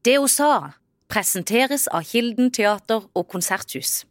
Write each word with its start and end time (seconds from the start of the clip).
Det 0.00 0.16
hun 0.16 0.30
sa, 0.32 0.52
presenteres 1.12 1.84
av 1.92 2.06
Kilden 2.08 2.48
teater 2.56 3.04
og 3.12 3.26
konserthus. 3.28 4.06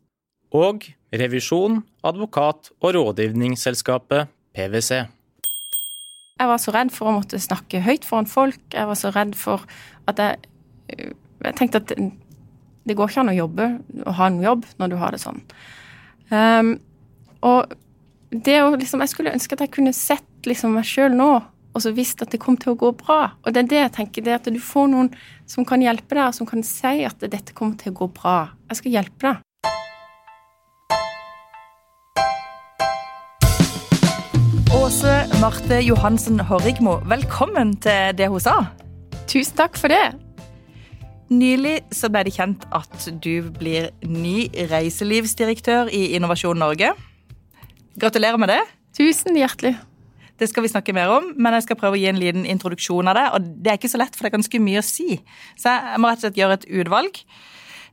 Og 0.53 0.85
revisjon, 1.09 1.79
advokat 2.05 2.69
og 2.77 2.93
rådgivningsselskapet 2.93 4.29
PwC. 4.53 4.99
Jeg 6.39 6.47
var 6.51 6.61
så 6.61 6.73
redd 6.75 6.93
for 6.93 7.09
å 7.09 7.15
måtte 7.17 7.41
snakke 7.41 7.81
høyt 7.83 8.05
foran 8.05 8.29
folk. 8.29 8.61
Jeg 8.73 8.85
var 8.85 8.99
så 8.99 9.11
redd 9.15 9.33
for 9.37 9.65
at 10.09 10.21
jeg 10.21 10.37
Jeg 11.39 11.55
tenkte 11.55 11.79
at 11.79 11.91
det 11.95 12.95
går 12.97 13.09
ikke 13.09 13.21
an 13.21 13.29
å 13.31 13.37
jobbe 13.37 13.65
og 14.03 14.15
ha 14.17 14.25
en 14.27 14.41
jobb 14.43 14.65
når 14.81 14.89
du 14.89 14.95
har 14.99 15.13
det 15.13 15.21
sånn. 15.21 15.37
Um, 16.33 16.71
og 17.39 17.71
det 18.29 18.57
å 18.59 18.73
liksom 18.75 18.99
Jeg 18.99 19.13
skulle 19.13 19.31
ønske 19.31 19.55
at 19.55 19.61
jeg 19.63 19.71
kunne 19.71 19.93
sett 19.93 20.49
liksom 20.49 20.73
meg 20.75 20.83
sjøl 20.89 21.15
nå 21.15 21.29
og 21.79 21.83
så 21.83 21.93
visst 21.95 22.21
at 22.23 22.33
det 22.33 22.41
kom 22.41 22.57
til 22.59 22.73
å 22.73 22.79
gå 22.79 22.91
bra. 22.97 23.35
Og 23.45 23.53
det 23.53 23.63
er 23.63 23.69
det 23.71 23.79
jeg 23.79 23.95
tenker, 23.99 24.25
det 24.25 24.37
at 24.39 24.49
du 24.51 24.59
får 24.59 24.89
noen 24.91 25.11
som 25.49 25.65
kan 25.65 25.81
hjelpe 25.81 26.15
deg, 26.17 26.33
som 26.37 26.47
kan 26.47 26.63
si 26.65 27.03
at 27.07 27.21
dette 27.25 27.55
kommer 27.57 27.79
til 27.79 27.93
å 27.93 27.99
gå 28.03 28.09
bra. 28.13 28.37
Jeg 28.69 28.81
skal 28.81 28.97
hjelpe 28.99 29.31
deg. 29.31 29.45
Åse 34.79 35.15
Marte 35.41 35.81
Johansen 35.81 36.39
Horrigmo, 36.45 36.99
velkommen 37.09 37.75
til 37.81 38.13
det 38.17 38.29
hun 38.29 38.41
sa. 38.41 38.61
Tusen 39.29 39.57
takk 39.57 39.77
for 39.77 39.91
det. 39.91 40.13
Nylig 41.29 41.75
så 41.93 42.09
ble 42.09 42.23
det 42.25 42.33
kjent 42.37 42.65
at 42.73 43.05
du 43.21 43.51
blir 43.59 43.91
ny 44.05 44.47
reiselivsdirektør 44.71 45.91
i 45.93 46.15
Innovasjon 46.17 46.57
Norge. 46.57 46.95
Gratulerer 48.01 48.41
med 48.41 48.53
det. 48.53 48.63
Tusen 48.97 49.37
hjertelig. 49.37 49.75
Det 50.39 50.47
skal 50.47 50.63
vi 50.63 50.71
snakke 50.71 50.95
mer 50.95 51.11
om, 51.11 51.33
men 51.35 51.55
jeg 51.57 51.67
skal 51.67 51.79
prøve 51.79 51.97
å 51.97 51.99
gi 51.99 52.07
en 52.09 52.19
liten 52.19 52.45
introduksjon 52.47 53.11
av 53.11 53.17
det. 53.17 53.25
Og 53.35 53.47
det 53.59 53.71
er 53.71 53.79
ikke 53.79 53.91
så 53.91 53.99
lett, 53.99 54.15
for 54.15 54.25
det 54.25 54.31
er 54.31 54.37
ganske 54.37 54.61
mye 54.63 54.81
å 54.81 54.87
si. 54.87 55.17
Så 55.59 55.73
jeg 55.75 55.99
må 55.99 56.09
rett 56.09 56.21
og 56.21 56.27
slett 56.27 56.39
gjøre 56.39 56.59
et 56.59 56.69
utvalg. 56.81 57.23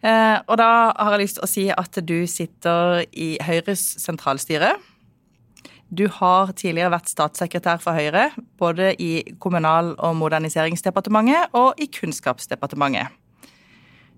Eh, 0.07 0.37
og 0.47 0.59
da 0.61 0.71
har 0.93 1.17
jeg 1.17 1.25
lyst 1.25 1.41
til 1.41 1.47
å 1.47 1.51
si 1.51 1.65
at 1.75 1.99
du 2.07 2.19
sitter 2.31 3.03
i 3.17 3.33
Høyres 3.43 3.83
sentralstyre. 4.03 4.77
Du 5.87 6.07
har 6.11 6.51
tidligere 6.59 6.95
vært 6.97 7.11
statssekretær 7.11 7.83
for 7.83 7.99
Høyre, 7.99 8.31
både 8.59 8.93
i 9.03 9.23
Kommunal- 9.43 9.95
og 9.99 10.17
moderniseringsdepartementet 10.19 11.55
og 11.55 11.79
i 11.83 11.87
Kunnskapsdepartementet. 11.91 13.15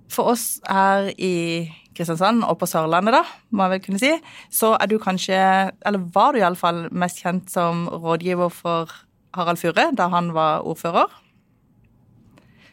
For 0.09 0.33
oss 0.33 0.47
her 0.65 1.11
i 1.21 1.69
Kristiansand 1.99 2.45
og 2.47 2.61
på 2.61 2.69
Sørlandet, 2.71 3.17
da, 3.17 3.25
må 3.51 3.67
jeg 3.67 3.75
vel 3.75 3.85
kunne 3.85 4.01
si, 4.01 4.13
så 4.55 4.75
er 4.79 4.89
du 4.89 4.97
kanskje, 5.03 5.39
eller 5.87 6.07
var 6.15 6.33
du 6.33 6.41
iallfall 6.41 6.87
mest 6.95 7.21
kjent 7.25 7.51
som 7.53 7.87
rådgiver 7.91 8.53
for 8.55 8.93
Harald 9.37 9.61
Furre 9.61 9.91
da 9.97 10.09
han 10.13 10.33
var 10.37 10.65
ordfører. 10.69 11.11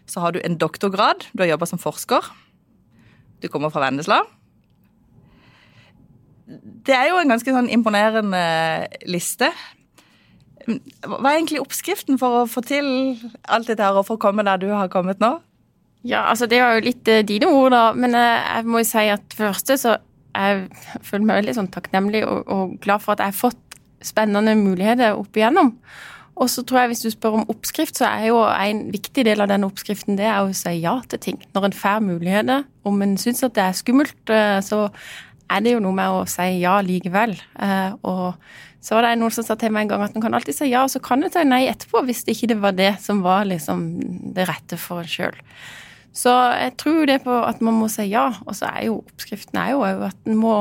Så 0.06 0.22
har 0.22 0.36
du 0.36 0.40
en 0.44 0.60
doktorgrad. 0.62 1.26
Du 1.34 1.42
har 1.42 1.50
jobba 1.56 1.66
som 1.66 1.82
forsker. 1.82 2.28
Du 3.42 3.50
kommer 3.50 3.74
fra 3.74 3.82
Vennesla. 3.88 4.22
Det 6.86 6.94
er 6.94 7.10
jo 7.10 7.18
en 7.18 7.34
ganske 7.34 7.56
sånn 7.56 7.72
imponerende 7.74 8.44
liste. 9.10 9.50
Hva 10.66 11.32
er 11.32 11.40
egentlig 11.40 11.62
oppskriften 11.62 12.22
for 12.22 12.44
å 12.44 12.46
få 12.50 12.62
til 12.66 12.88
alt 13.50 13.70
dette 13.70 13.82
her, 13.82 13.98
og 13.98 14.06
for 14.06 14.18
å 14.18 14.22
komme 14.22 14.46
der 14.46 14.62
du 14.62 14.70
har 14.70 14.90
kommet 14.94 15.22
nå? 15.22 15.40
Ja, 16.06 16.28
altså 16.30 16.46
det 16.50 16.62
var 16.62 16.78
jo 16.78 16.86
litt 16.86 17.10
uh, 17.10 17.24
dine 17.26 17.50
ord, 17.50 17.74
da. 17.74 17.86
Men 17.98 18.18
uh, 18.18 18.22
jeg 18.22 18.70
må 18.70 18.84
jo 18.84 18.90
si 18.90 19.06
at 19.10 19.26
for 19.34 19.48
det 19.48 19.54
første 19.56 19.78
så 19.82 19.96
jeg 20.36 20.66
føler 21.08 21.24
meg 21.30 21.40
veldig 21.40 21.54
sånn 21.56 21.72
takknemlig 21.72 22.26
og, 22.28 22.42
og, 22.52 22.74
glad 22.84 23.02
for 23.04 23.16
at 23.16 23.24
jeg 23.24 23.32
har 23.32 23.38
fått 23.40 23.78
spennende 24.04 24.54
muligheter 24.60 25.16
opp 25.16 25.38
igjennom. 25.38 25.72
Og 26.36 26.50
så 26.52 26.66
tror 26.68 26.82
jeg 26.82 26.92
hvis 26.92 27.06
du 27.06 27.10
spør 27.14 27.38
om 27.40 27.46
oppskrift, 27.54 27.96
så 27.96 28.10
er 28.10 28.28
jo 28.28 28.42
en 28.44 28.82
viktig 28.92 29.24
del 29.24 29.40
av 29.40 29.48
den 29.48 29.64
oppskriften 29.64 30.20
det 30.20 30.28
er 30.28 30.44
å 30.44 30.52
si 30.52 30.74
ja 30.84 30.98
til 31.08 31.22
ting. 31.24 31.40
Når 31.56 31.70
en 31.70 31.78
får 31.80 32.04
muligheter, 32.04 32.68
om 32.84 33.00
en 33.02 33.16
syns 33.22 33.46
at 33.48 33.56
det 33.56 33.64
er 33.64 33.80
skummelt, 33.80 34.20
uh, 34.28 34.60
så 34.66 34.90
er 35.46 35.64
det 35.64 35.78
jo 35.78 35.82
noe 35.86 35.96
med 35.96 36.20
å 36.20 36.26
si 36.30 36.50
ja 36.60 36.76
likevel. 36.82 37.36
og 38.02 38.34
så 38.86 38.98
var 38.98 39.06
det 39.06 39.16
noen 39.18 39.34
som 39.34 39.46
sa 39.46 39.56
til 39.58 39.74
meg 39.74 39.86
en 39.86 39.94
gang 39.94 40.04
at 40.06 40.16
en 40.18 40.22
kan 40.22 40.34
alltid 40.38 40.58
si 40.58 40.68
ja, 40.70 40.84
og 40.86 40.92
så 40.94 41.00
kan 41.02 41.22
du 41.22 41.30
si 41.30 41.42
nei 41.46 41.68
etterpå 41.70 42.04
hvis 42.06 42.24
det 42.26 42.36
ikke 42.36 42.58
var 42.62 42.76
det 42.78 42.92
som 43.02 43.24
var 43.26 43.46
liksom 43.50 43.86
det 44.36 44.46
rette 44.50 44.78
for 44.82 45.02
en 45.02 45.10
sjøl. 45.10 45.38
Så 46.16 46.32
jeg 46.56 46.76
tror 46.80 47.06
det 47.10 47.20
på 47.26 47.36
at 47.44 47.62
man 47.66 47.76
må 47.82 47.90
si 47.92 48.08
ja. 48.08 48.30
Og 48.46 48.56
så 48.56 48.70
er 48.72 48.88
jo 48.88 49.02
oppskriften 49.04 49.60
er 49.60 49.74
jo 49.76 49.84
at 50.08 50.30
en 50.30 50.40
må, 50.40 50.56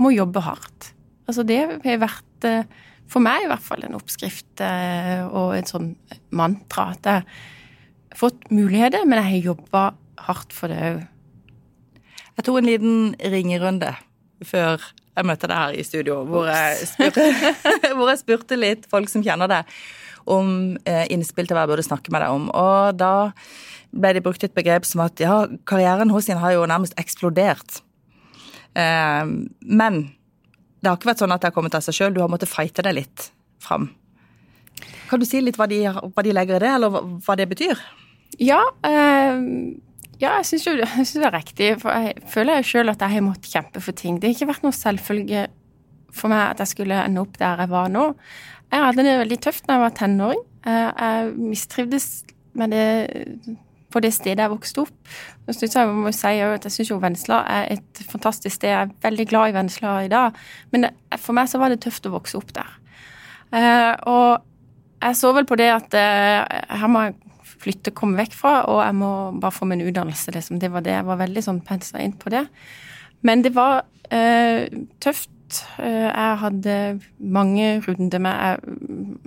må, 0.00 0.12
jobbe 0.14 0.44
hardt. 0.44 0.92
Altså 1.26 1.42
det 1.46 1.58
har 1.84 2.02
vært, 2.02 2.46
eh, 2.46 2.68
for 3.10 3.24
meg 3.24 3.44
i 3.44 3.50
hvert 3.50 3.64
fall, 3.64 3.82
en 3.84 3.98
oppskrift 3.98 4.62
eh, 4.62 5.24
og 5.26 5.56
et 5.58 5.70
sånn 5.70 5.94
mantra. 6.30 6.92
At 6.94 7.10
jeg 7.10 7.24
har 7.24 8.20
fått 8.22 8.46
muligheter, 8.54 9.06
men 9.08 9.18
jeg 9.20 9.30
har 9.32 9.50
jobba 9.52 9.84
hardt 10.28 10.54
for 10.54 10.70
det 10.70 10.80
òg. 10.92 11.02
Jeg 12.34 12.46
tok 12.46 12.56
en 12.58 12.66
liten 12.66 12.94
ringerunde 13.30 13.92
før 14.44 14.82
jeg 15.14 15.26
møtte 15.28 15.46
deg 15.46 15.60
her 15.60 15.76
i 15.78 15.84
studio, 15.86 16.16
hvor 16.26 16.48
jeg, 16.50 16.88
spurte, 16.90 17.26
hvor 17.96 18.10
jeg 18.10 18.20
spurte 18.22 18.58
litt 18.58 18.88
folk 18.90 19.10
som 19.10 19.22
kjenner 19.26 19.50
deg, 19.50 19.76
om 20.30 20.76
eh, 20.88 21.04
innspill 21.12 21.48
til 21.48 21.56
hva 21.56 21.64
jeg 21.64 21.72
burde 21.74 21.86
snakke 21.86 22.12
med 22.14 22.24
deg 22.24 22.34
om. 22.34 22.50
Og 22.50 22.98
da 22.98 23.14
ble 23.94 24.14
det 24.16 24.24
brukt 24.24 24.44
et 24.44 24.54
begrep 24.56 24.86
som 24.88 25.04
at 25.04 25.20
ja, 25.22 25.44
karrieren 25.68 26.12
hos 26.14 26.28
henne 26.30 26.42
har 26.42 26.56
jo 26.56 26.68
nærmest 26.68 26.96
eksplodert. 27.00 27.80
Eh, 28.74 29.24
men 29.60 30.00
det 30.84 30.90
har 30.90 30.98
ikke 30.98 31.12
vært 31.12 31.24
sånn 31.24 31.34
at 31.34 31.42
det 31.42 31.50
har 31.50 31.56
kommet 31.56 31.76
av 31.76 31.84
seg 31.84 31.96
sjøl, 31.96 32.14
du 32.14 32.20
har 32.20 32.32
måttet 32.32 32.50
fighte 32.50 32.84
deg 32.84 32.98
litt 32.98 33.30
fram. 33.62 33.88
Kan 35.08 35.22
du 35.22 35.26
si 35.28 35.40
litt 35.40 35.58
hva 35.60 35.68
de, 35.70 35.80
hva 35.88 36.24
de 36.26 36.34
legger 36.34 36.58
i 36.58 36.64
det, 36.64 36.70
eller 36.76 37.02
hva, 37.24 37.36
det 37.38 37.48
betyr? 37.48 37.80
Ja, 38.42 38.60
øh, 38.84 39.44
ja 40.20 40.36
jeg 40.40 40.48
syns 40.50 41.14
det 41.14 41.28
er 41.28 41.36
riktig. 41.36 41.70
For 41.82 41.94
jeg 41.94 42.24
føler 42.32 42.60
jo 42.60 42.70
sjøl 42.72 42.92
at 42.92 43.04
jeg 43.04 43.16
har 43.16 43.24
måttet 43.24 43.52
kjempe 43.52 43.84
for 43.84 43.96
ting. 43.96 44.18
Det 44.18 44.28
har 44.28 44.36
ikke 44.36 44.50
vært 44.52 44.66
noe 44.66 44.76
selvfølge 44.76 45.46
for 46.14 46.30
meg 46.30 46.52
at 46.52 46.62
jeg 46.62 46.72
skulle 46.74 47.00
ende 47.06 47.22
opp 47.22 47.38
der 47.40 47.64
jeg 47.64 47.72
var 47.72 47.90
nå. 47.92 48.04
Jeg 48.74 48.82
hadde 48.82 49.04
det 49.06 49.18
veldig 49.20 49.38
tøft 49.44 49.68
da 49.68 49.76
jeg 49.76 49.84
var 49.84 49.94
tenåring. 49.94 50.40
Jeg 50.66 51.34
mistrivdes 51.38 52.08
med 52.58 52.72
det 52.74 52.86
på 53.94 54.02
det 54.02 54.10
stedet 54.14 54.42
jeg 54.42 54.50
vokste 54.50 54.82
opp. 54.82 54.94
Så 55.46 55.58
synes 55.60 55.76
jeg 55.78 55.92
må 55.94 56.12
si 56.14 56.32
at 56.42 56.66
jeg 56.66 56.74
syns 56.74 56.90
jo 56.90 57.00
Vennesla 57.02 57.42
er 57.50 57.68
et 57.76 58.00
fantastisk 58.10 58.56
sted. 58.56 58.72
Jeg 58.72 58.88
er 58.88 58.94
veldig 59.04 59.26
glad 59.30 59.52
i 59.52 59.54
Vennesla 59.54 59.98
i 60.02 60.10
dag. 60.10 60.40
Men 60.74 60.88
for 61.14 61.36
meg 61.36 61.50
så 61.50 61.60
var 61.62 61.70
det 61.70 61.82
tøft 61.84 62.08
å 62.08 62.14
vokse 62.16 62.38
opp 62.40 62.50
der. 62.56 62.72
Eh, 63.54 63.92
og 64.10 64.42
jeg 65.04 65.20
så 65.20 65.30
vel 65.36 65.46
på 65.46 65.58
det 65.60 65.68
at 65.70 65.94
eh, 65.98 66.40
her 66.80 66.90
må 66.90 67.04
jeg 67.06 67.20
flytte, 67.64 67.94
komme 67.96 68.18
vekk 68.18 68.34
fra, 68.36 68.54
og 68.68 68.82
jeg 68.82 68.96
må 68.98 69.12
bare 69.40 69.54
få 69.54 69.68
meg 69.68 69.78
en 69.78 69.92
utdannelse. 69.92 70.34
Liksom. 70.34 70.58
Det 70.60 70.72
var 70.74 70.84
det. 70.84 70.96
Jeg 70.98 71.08
var 71.08 71.22
veldig 71.22 71.44
sånn 71.46 71.62
pensa 71.64 72.02
inn 72.02 72.16
på 72.18 72.32
det. 72.34 72.44
Men 73.24 73.44
det 73.46 73.54
var 73.56 73.84
eh, 74.10 74.66
tøft. 75.04 75.30
Eh, 75.78 76.08
jeg 76.08 76.36
hadde 76.40 76.74
mange 77.18 77.78
runder 77.84 78.20
med 78.22 78.60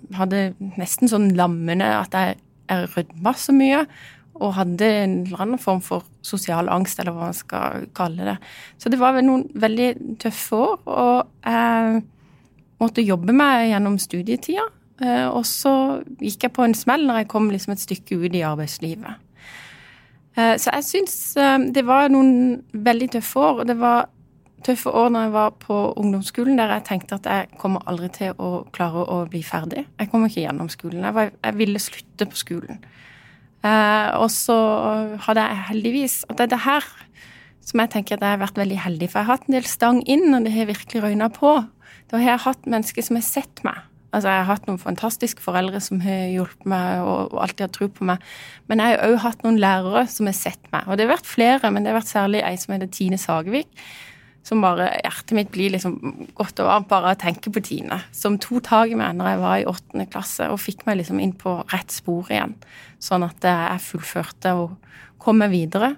Jeg 0.09 0.17
hadde 0.17 0.43
nesten 0.79 1.11
sånn 1.11 1.31
lammende 1.37 1.87
at 1.99 2.15
jeg, 2.15 2.37
jeg 2.69 2.89
rødma 2.95 3.33
så 3.37 3.55
mye 3.55 3.83
og 4.37 4.53
hadde 4.53 4.85
en 4.85 5.13
eller 5.25 5.41
annen 5.41 5.57
form 5.61 5.79
for 5.81 6.05
sosial 6.21 6.67
angst, 6.69 6.99
eller 7.01 7.15
hva 7.15 7.31
man 7.31 7.33
skal 7.33 7.87
kalle 7.97 8.27
det. 8.27 8.35
Så 8.77 8.91
det 8.93 8.99
var 9.01 9.17
noen 9.25 9.47
veldig 9.57 9.87
tøffe 10.21 10.59
år, 10.61 10.75
og 10.85 11.31
jeg 11.41 12.03
måtte 12.77 13.01
jobbe 13.01 13.33
meg 13.33 13.71
gjennom 13.71 13.95
studietida. 13.97 14.67
Eh, 15.01 15.25
og 15.25 15.41
så 15.49 15.73
gikk 16.21 16.45
jeg 16.45 16.53
på 16.53 16.67
en 16.67 16.77
smell 16.77 17.07
når 17.09 17.23
jeg 17.23 17.31
kom 17.33 17.49
liksom 17.49 17.73
et 17.73 17.81
stykke 17.81 18.19
ut 18.21 18.37
i 18.37 18.43
arbeidslivet. 18.45 19.25
Eh, 20.37 20.53
så 20.61 20.75
jeg 20.75 20.85
syns 20.85 21.17
det 21.73 21.85
var 21.89 22.13
noen 22.13 22.61
veldig 22.77 23.09
tøffe 23.17 23.41
år. 23.41 23.63
og 23.63 23.67
det 23.71 23.79
var 23.81 24.05
tøffe 24.65 24.91
år 24.91 25.09
når 25.13 25.27
jeg 25.27 25.33
var 25.35 25.55
på 25.61 25.79
ungdomsskolen, 25.99 26.57
der 26.59 26.73
jeg 26.75 26.85
tenkte 26.87 27.19
at 27.19 27.27
jeg 27.29 27.59
kommer 27.61 27.83
aldri 27.89 28.09
til 28.15 28.37
å 28.41 28.63
klare 28.75 29.05
å 29.05 29.19
bli 29.29 29.43
ferdig. 29.45 29.85
Jeg 29.99 30.11
kommer 30.11 30.31
ikke 30.31 30.45
gjennom 30.45 30.71
skolen. 30.73 31.03
Jeg, 31.05 31.15
var, 31.17 31.33
jeg 31.43 31.57
ville 31.59 31.81
slutte 31.81 32.29
på 32.31 32.39
skolen. 32.39 32.79
Eh, 33.65 34.09
og 34.17 34.29
så 34.33 34.55
hadde 35.25 35.41
jeg 35.41 35.63
heldigvis 35.71 36.17
Og 36.29 36.35
det 36.37 36.45
er 36.45 36.51
det 36.51 36.59
her 36.61 36.85
som 37.65 37.81
jeg 37.81 37.89
tenker 37.91 38.15
at 38.15 38.21
jeg 38.23 38.35
har 38.35 38.39
vært 38.39 38.59
veldig 38.61 38.77
heldig, 38.79 39.07
for 39.11 39.19
jeg 39.19 39.27
har 39.27 39.35
hatt 39.35 39.49
en 39.49 39.57
del 39.57 39.65
stang 39.67 39.97
inn, 40.07 40.29
og 40.31 40.45
det 40.45 40.53
har 40.53 40.69
virkelig 40.69 41.01
røyna 41.03 41.27
på. 41.35 41.49
Da 42.07 42.21
har 42.21 42.29
jeg 42.37 42.43
hatt 42.45 42.69
mennesker 42.69 43.03
som 43.03 43.17
har 43.19 43.25
sett 43.27 43.63
meg. 43.67 43.81
Altså, 44.15 44.29
Jeg 44.31 44.39
har 44.39 44.47
hatt 44.47 44.67
noen 44.69 44.79
fantastiske 44.79 45.43
foreldre 45.43 45.81
som 45.83 45.99
har 46.01 46.29
hjulpet 46.31 46.63
meg 46.69 47.01
og, 47.03 47.33
og 47.33 47.41
alltid 47.43 47.65
har 47.65 47.73
tro 47.75 47.89
på 47.91 48.07
meg. 48.07 48.23
Men 48.71 48.79
jeg 48.79 48.95
har 48.95 49.03
òg 49.09 49.17
hatt 49.25 49.43
noen 49.43 49.59
lærere 49.59 50.05
som 50.07 50.29
har 50.29 50.37
sett 50.37 50.71
meg. 50.71 50.87
Og 50.87 50.95
det 50.95 51.05
har 51.05 51.17
vært 51.17 51.27
flere, 51.27 51.71
men 51.73 51.83
det 51.83 51.91
har 51.91 51.99
vært 51.99 52.13
særlig 52.13 52.45
ei 52.47 52.55
som 52.61 52.73
heter 52.73 52.93
Tine 52.93 53.19
Sagevik. 53.19 53.67
Som 54.47 54.61
bare 54.63 54.93
Hjertet 55.01 55.35
mitt 55.35 55.49
blir 55.51 55.73
liksom 55.73 55.97
godt 56.37 56.61
og 56.63 56.69
varmt 56.69 56.87
bare 56.87 57.11
av 57.11 57.17
å 57.17 57.19
tenke 57.19 57.51
på 57.51 57.63
Tine. 57.65 57.99
Som 58.15 58.37
tok 58.39 58.63
tak 58.69 58.93
i 58.93 58.99
meg 58.99 59.17
når 59.17 59.33
jeg 59.33 59.41
var 59.43 59.57
i 59.59 59.67
åttende 59.67 60.07
klasse 60.07 60.47
og 60.53 60.61
fikk 60.63 60.85
meg 60.87 61.01
liksom 61.01 61.19
inn 61.23 61.35
på 61.35 61.59
rett 61.73 61.91
spor 61.91 62.31
igjen 62.31 62.55
sånn 63.03 63.25
at 63.27 63.43
jeg 63.43 63.83
fullførte 63.89 64.53
og 64.57 64.77
kom 65.21 65.41
meg 65.41 65.51
videre. 65.51 65.93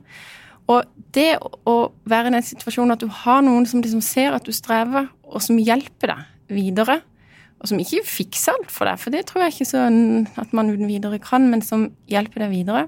Og 0.69 0.85
det 1.15 1.39
å 1.41 1.75
være 2.09 2.29
i 2.29 2.35
den 2.35 2.45
situasjonen 2.45 2.93
at 2.93 3.03
du 3.03 3.09
har 3.23 3.41
noen 3.45 3.65
som 3.69 3.81
liksom 3.81 4.03
ser 4.05 4.35
at 4.37 4.45
du 4.45 4.53
strever, 4.53 5.09
og 5.25 5.41
som 5.41 5.57
hjelper 5.57 6.13
deg 6.13 6.57
videre, 6.59 6.99
og 7.59 7.71
som 7.71 7.81
ikke 7.81 8.05
fikser 8.07 8.55
alt 8.55 8.71
for 8.71 8.87
deg, 8.87 8.99
for 9.01 9.13
det 9.13 9.25
tror 9.29 9.45
jeg 9.45 9.55
ikke 9.55 9.69
sånn 9.71 10.27
at 10.39 10.53
man 10.55 10.69
uten 10.71 10.89
videre 10.89 11.19
kan, 11.23 11.49
men 11.51 11.65
som 11.65 11.89
hjelper 12.11 12.45
deg 12.45 12.53
videre, 12.53 12.85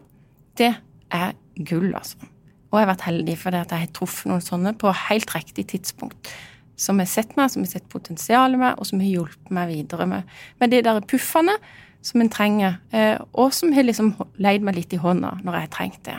det 0.62 0.74
er 1.12 1.34
gull, 1.68 1.90
altså. 1.98 2.31
Og 2.72 2.80
jeg 2.80 2.86
har 2.86 2.94
vært 2.94 3.08
heldig 3.10 3.36
fordi 3.40 3.62
at 3.62 3.76
jeg 3.76 3.86
har 3.86 3.94
truffet 3.96 4.32
noen 4.32 4.44
sånne 4.44 4.74
på 4.80 4.94
helt 5.10 5.36
riktig 5.36 5.68
tidspunkt. 5.74 6.32
Som 6.80 7.02
har 7.04 7.10
sett 7.12 7.36
meg, 7.38 7.52
som 7.54 7.66
har 7.66 7.72
sett 7.74 7.88
potensialet 7.92 8.60
med, 8.60 8.80
og 8.80 8.88
som 8.88 9.04
har 9.04 9.12
hjulpet 9.12 9.54
meg 9.54 9.70
videre 9.74 10.08
med, 10.10 10.36
med 10.62 10.74
de 10.74 10.82
der 10.88 11.02
puffene 11.06 11.58
som 12.02 12.24
en 12.24 12.32
trenger, 12.34 12.80
eh, 12.96 13.20
og 13.38 13.52
som 13.54 13.74
har 13.76 13.86
liksom 13.86 14.16
leid 14.42 14.64
meg 14.66 14.80
litt 14.80 14.94
i 14.96 15.02
hånda 15.02 15.36
når 15.44 15.58
jeg 15.58 15.68
har 15.68 15.74
trengt 15.76 16.04
det. 16.08 16.18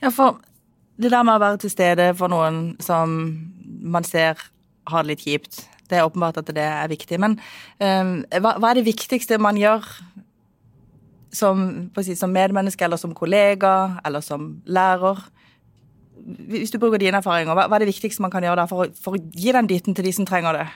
Ja, 0.00 0.10
for 0.10 0.40
det 1.00 1.12
der 1.12 1.22
med 1.24 1.36
å 1.36 1.42
være 1.42 1.60
til 1.62 1.72
stede 1.72 2.08
for 2.18 2.32
noen 2.32 2.74
som 2.82 3.12
man 3.62 4.06
ser 4.06 4.40
har 4.90 5.04
det 5.04 5.14
litt 5.14 5.24
kjipt, 5.24 5.62
det 5.90 5.98
er 5.98 6.06
åpenbart 6.06 6.40
at 6.40 6.50
det 6.54 6.64
er 6.64 6.90
viktig. 6.90 7.18
Men 7.22 7.36
um, 7.82 8.12
hva, 8.42 8.54
hva, 8.58 8.70
er 8.70 8.80
det 8.80 8.86
viktigste 8.86 9.40
man 9.42 9.58
gjør 9.58 9.86
som, 11.32 11.90
si, 12.02 12.16
som 12.18 12.32
medmenneske, 12.34 12.84
eller 12.84 13.00
som 13.00 13.14
kollega, 13.14 14.00
eller 14.04 14.24
som 14.24 14.56
lærer? 14.66 15.20
Hvis 16.50 16.72
du 16.72 16.78
bruker 16.78 17.00
dine 17.00 17.20
erfaringer, 17.20 17.56
hva, 17.56 17.68
er 17.68 17.82
det 17.82 17.90
viktigste 17.92 18.22
man 18.24 18.32
kan 18.32 18.44
gjøre 18.44 18.66
for, 18.70 18.90
for, 19.00 19.16
å 19.16 19.40
gi 19.40 19.54
den 19.56 19.68
biten 19.70 19.96
til 19.96 20.06
de 20.06 20.14
som 20.14 20.28
trenger 20.28 20.58
det? 20.58 20.66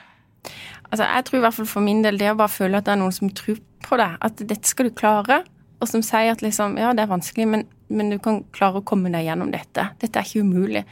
Altså, 0.89 1.03
jeg 1.03 1.25
tror 1.27 1.39
i 1.39 1.43
hvert 1.45 1.57
fall 1.57 1.69
for 1.69 1.85
min 1.85 2.01
del 2.05 2.19
det 2.21 2.31
å 2.31 2.39
bare 2.39 2.53
føle 2.53 2.79
at 2.79 2.87
det 2.87 2.95
er 2.95 3.01
noen 3.01 3.15
som 3.15 3.31
tror 3.33 3.59
på 3.85 3.99
deg, 4.01 4.17
At 4.25 4.41
dette 4.41 4.69
skal 4.69 4.89
du 4.89 4.97
klare. 4.97 5.43
Og 5.83 5.89
som 5.91 6.01
sier 6.05 6.31
at 6.31 6.41
liksom, 6.41 6.77
ja, 6.79 6.93
det 6.95 7.03
er 7.03 7.11
vanskelig, 7.11 7.45
men, 7.51 7.65
men 7.93 8.13
du 8.13 8.17
kan 8.23 8.43
klare 8.55 8.79
å 8.79 8.85
komme 8.87 9.11
deg 9.13 9.27
gjennom 9.27 9.51
dette. 9.53 9.89
Dette 10.01 10.21
er 10.21 10.25
ikke 10.25 10.45
umulig. 10.45 10.85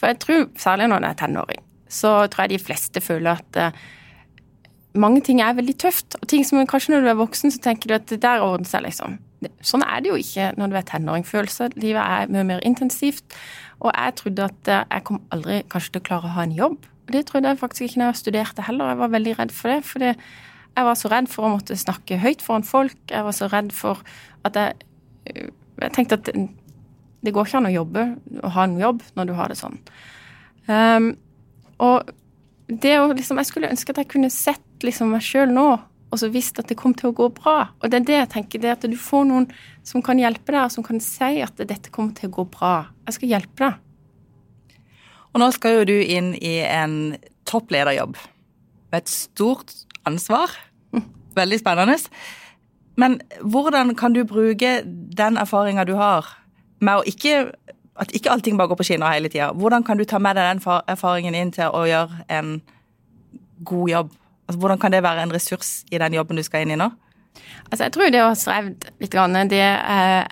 For 0.00 0.10
jeg 0.10 0.22
tror, 0.24 0.46
særlig 0.58 0.88
når 0.90 1.04
det 1.04 1.10
er 1.12 1.18
tenåring, 1.20 1.60
så 1.92 2.14
tror 2.32 2.46
jeg 2.46 2.56
de 2.56 2.64
fleste 2.64 3.02
føler 3.04 3.36
at 3.36 3.58
uh, 3.60 3.82
mange 4.94 5.22
ting 5.24 5.40
er 5.40 5.56
veldig 5.56 5.74
tøft. 5.80 6.16
Og 6.20 6.28
ting 6.28 6.44
som 6.46 6.60
kanskje 6.68 6.94
når 6.94 7.04
du 7.04 7.10
er 7.12 7.20
voksen, 7.20 7.52
så 7.54 7.60
tenker 7.64 7.90
du 7.90 7.96
at 7.96 8.08
det 8.10 8.22
der 8.22 8.44
ordner 8.44 8.68
seg, 8.68 8.84
liksom. 8.86 9.18
Sånn 9.64 9.82
er 9.82 10.02
det 10.02 10.12
jo 10.12 10.20
ikke 10.20 10.52
når 10.58 10.70
du 10.70 10.78
er 10.78 10.86
tenåring. 10.86 11.26
Følelseslivet 11.26 12.02
er 12.02 12.30
mye 12.32 12.46
mer 12.52 12.62
intensivt. 12.66 13.24
Og 13.82 13.90
jeg 13.90 14.16
trodde 14.20 14.46
at 14.46 14.70
uh, 14.70 14.84
jeg 14.84 15.06
kom 15.08 15.20
aldri 15.34 15.62
kanskje 15.72 15.96
til 15.96 16.02
å 16.02 16.06
klare 16.06 16.30
å 16.30 16.34
ha 16.36 16.46
en 16.46 16.56
jobb. 16.56 16.78
Og 17.08 17.12
det 17.16 17.24
trodde 17.28 17.50
jeg 17.50 17.60
faktisk 17.62 17.88
ikke 17.88 18.02
når 18.02 18.12
jeg 18.12 18.22
studerte 18.22 18.66
heller. 18.68 18.92
Jeg 18.92 19.02
var 19.02 19.14
veldig 19.16 19.36
redd 19.40 19.54
for 19.56 19.74
det. 19.74 19.82
fordi 19.88 20.14
jeg 20.72 20.88
var 20.88 20.96
så 20.96 21.10
redd 21.12 21.28
for 21.28 21.46
å 21.46 21.52
måtte 21.56 21.76
snakke 21.76 22.20
høyt 22.22 22.44
foran 22.44 22.64
folk. 22.64 22.96
Jeg 23.10 23.26
var 23.26 23.36
så 23.36 23.48
redd 23.52 23.74
for 23.76 24.00
at 24.46 24.56
jeg 24.56 24.74
øh, 25.34 25.50
Jeg 25.82 25.92
tenkte 25.96 26.14
at 26.14 26.28
det 27.24 27.32
går 27.34 27.46
ikke 27.46 27.58
an 27.58 27.66
å 27.66 27.72
jobbe 27.72 28.02
å 28.44 28.50
ha 28.54 28.64
en 28.68 28.76
jobb 28.78 29.00
når 29.16 29.26
du 29.26 29.32
har 29.34 29.50
det 29.50 29.56
sånn. 29.58 29.78
Um, 30.68 31.08
og 31.82 32.12
det 32.68 32.92
å 33.00 33.08
liksom 33.10 33.40
Jeg 33.40 33.48
skulle 33.48 33.70
ønske 33.72 33.90
at 33.90 33.98
jeg 33.98 34.10
kunne 34.12 34.30
sett 34.30 34.62
liksom 34.86 35.12
meg 35.14 35.24
sjøl 35.26 35.50
nå 35.52 35.70
og 36.12 36.20
så 36.20 36.28
visst 36.28 36.58
at 36.60 36.68
det 36.68 36.76
kom 36.76 36.92
til 36.96 37.08
å 37.08 37.16
gå 37.16 37.30
bra. 37.32 37.70
Og 37.80 37.88
det 37.88 38.02
er 38.02 38.08
det 38.08 38.16
jeg 38.18 38.30
tenker, 38.34 38.60
det 38.60 38.74
at 38.74 38.84
du 38.84 38.98
får 39.00 39.24
noen 39.30 39.46
som 39.86 40.04
kan 40.04 40.20
hjelpe 40.20 40.52
deg, 40.52 40.66
og 40.66 40.74
som 40.74 40.84
kan 40.84 41.00
si 41.00 41.40
at 41.40 41.56
dette 41.56 41.92
kommer 41.94 42.12
til 42.18 42.28
å 42.28 42.34
gå 42.36 42.44
bra. 42.52 42.72
Jeg 43.08 43.16
skal 43.16 43.32
hjelpe 43.32 43.64
deg. 43.64 44.76
Og 45.32 45.40
nå 45.40 45.48
skal 45.56 45.78
jo 45.78 45.88
du 45.88 45.96
inn 45.96 46.34
i 46.36 46.58
en 46.68 47.16
topplederjobb 47.48 48.18
med 48.92 48.98
et 49.00 49.08
stort 49.08 49.72
ansvar. 50.04 50.52
Veldig 51.38 51.62
spennende. 51.62 51.96
Men 53.00 53.16
hvordan 53.40 53.96
kan 53.96 54.12
du 54.12 54.26
bruke 54.28 54.82
den 54.84 55.40
erfaringa 55.40 55.88
du 55.88 55.96
har, 55.96 56.28
med 56.84 57.00
å 57.00 57.08
ikke 57.08 57.46
at 58.02 58.12
ikke 58.16 58.32
allting 58.32 58.58
bare 58.58 58.68
går 58.72 58.80
på 58.80 58.86
skinner 58.88 59.12
hele 59.12 59.28
tida. 59.28 59.50
Hvordan 59.52 59.84
kan 59.84 60.00
du 60.00 60.04
ta 60.08 60.18
med 60.18 60.36
deg 60.36 60.48
den 60.48 60.62
erfaringen 60.88 61.36
inn 61.36 61.50
til 61.52 61.68
å 61.68 61.84
gjøre 61.86 62.24
en 62.32 62.54
god 63.68 63.90
jobb? 63.90 64.14
Altså, 64.46 64.58
hvordan 64.60 64.80
kan 64.82 64.92
det 64.94 65.02
være 65.04 65.24
en 65.26 65.34
ressurs 65.34 65.82
i 65.90 66.00
den 66.02 66.18
jobben 66.18 66.38
du 66.38 66.44
skal 66.46 66.64
inn 66.64 66.74
i 66.74 66.78
nå? 66.80 66.90
Altså, 67.70 67.86
jeg 67.86 67.94
tror 67.94 68.12
det 68.12 68.22
å 68.22 68.30
ha 68.30 68.38
strevd 68.38 68.88
litt, 69.00 69.18
det 69.50 69.60
er 69.62 70.26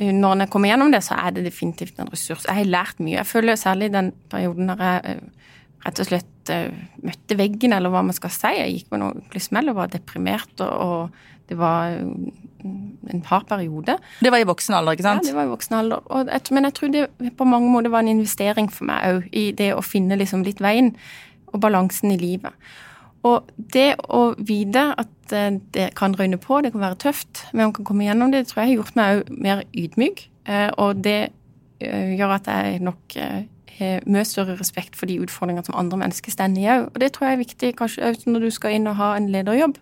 Når 0.00 0.40
jeg 0.42 0.50
kommer 0.50 0.72
gjennom 0.72 0.90
det, 0.90 1.04
så 1.06 1.14
er 1.14 1.34
det 1.36 1.44
definitivt 1.46 1.98
en 2.02 2.10
ressurs. 2.10 2.46
Jeg 2.48 2.56
har 2.56 2.70
lært 2.70 2.98
mye. 2.98 3.20
Jeg 3.20 3.30
føler 3.30 3.58
særlig 3.60 3.92
den 3.94 4.10
perioden 4.30 4.66
når 4.66 4.80
jeg 4.82 5.02
eh, 5.12 5.20
rett 5.84 6.00
og 6.00 6.08
slett 6.08 6.50
uh, 6.50 6.72
møtte 7.04 7.36
veggen, 7.38 7.76
eller 7.76 7.92
hva 7.92 8.02
man 8.02 8.16
skal 8.16 8.32
si. 8.32 8.50
Jeg 8.56 8.72
gikk 8.72 8.88
på 8.90 8.98
noe 8.98 9.12
ordentlig 9.12 9.42
smell 9.44 9.70
og 9.70 9.78
var 9.78 9.92
deprimert, 9.92 10.54
og, 10.64 10.72
og, 10.72 11.30
det 11.44 11.58
var 11.60 11.92
en 12.00 13.22
hard 13.28 13.46
periode. 13.50 13.98
Det 14.24 14.30
var 14.32 14.40
i 14.40 14.46
voksen 14.48 14.74
alder, 14.78 14.96
ikke 14.96 15.04
sant? 15.04 15.26
Ja, 15.26 15.28
det 15.28 15.36
var 15.36 15.44
i 15.44 15.52
voksen 15.52 15.76
alder. 15.76 16.06
Jeg, 16.24 16.42
men 16.56 16.66
jeg 16.66 16.74
tror 16.78 16.94
det 16.94 17.34
på 17.36 17.46
mange 17.46 17.68
måter 17.68 17.92
var 17.92 18.00
en 18.00 18.14
investering 18.14 18.70
for 18.72 18.88
meg 18.88 19.10
òg, 19.10 19.26
i 19.36 19.50
det 19.52 19.74
å 19.76 19.84
finne 19.84 20.16
liksom 20.16 20.42
litt 20.46 20.62
veien 20.64 20.94
og 21.52 21.60
balansen 21.60 22.14
i 22.14 22.18
livet. 22.18 22.56
Og 23.24 23.48
det 23.56 23.94
å 24.12 24.34
vite 24.36 24.90
at 25.00 25.32
eh, 25.32 25.56
det 25.76 25.90
kan 25.98 26.16
røyne 26.18 26.38
på, 26.40 26.60
det 26.60 26.74
kan 26.74 26.84
være 26.84 27.00
tøft, 27.06 27.46
men 27.52 27.68
man 27.68 27.74
kan 27.76 27.88
komme 27.88 28.06
gjennom 28.06 28.34
det, 28.34 28.46
tror 28.50 28.62
jeg 28.62 28.74
har 28.74 28.82
gjort 28.82 28.98
meg 29.00 29.16
òg 29.16 29.32
mer 29.46 29.64
ydmyk. 29.72 30.26
Eh, 30.44 30.68
og 30.76 31.02
det 31.04 31.18
gjør 31.84 32.30
at 32.36 32.46
jeg 32.48 32.78
nok 32.86 33.16
har 33.78 34.04
mye 34.06 34.24
større 34.26 34.56
respekt 34.58 34.96
for 34.96 35.10
de 35.10 35.18
utfordringene 35.22 35.66
som 35.66 35.76
andre 35.78 35.98
mennesker 36.04 36.32
står 36.32 36.58
i 36.60 36.68
òg. 36.70 36.88
Og 36.92 37.00
det 37.02 37.10
tror 37.14 37.28
jeg 37.28 37.36
er 37.36 37.42
viktig 37.42 37.72
kanskje 37.78 38.10
òg 38.10 38.26
når 38.30 38.46
du 38.46 38.50
skal 38.54 38.76
inn 38.76 38.90
og 38.90 38.98
ha 39.00 39.14
en 39.18 39.30
lederjobb. 39.32 39.78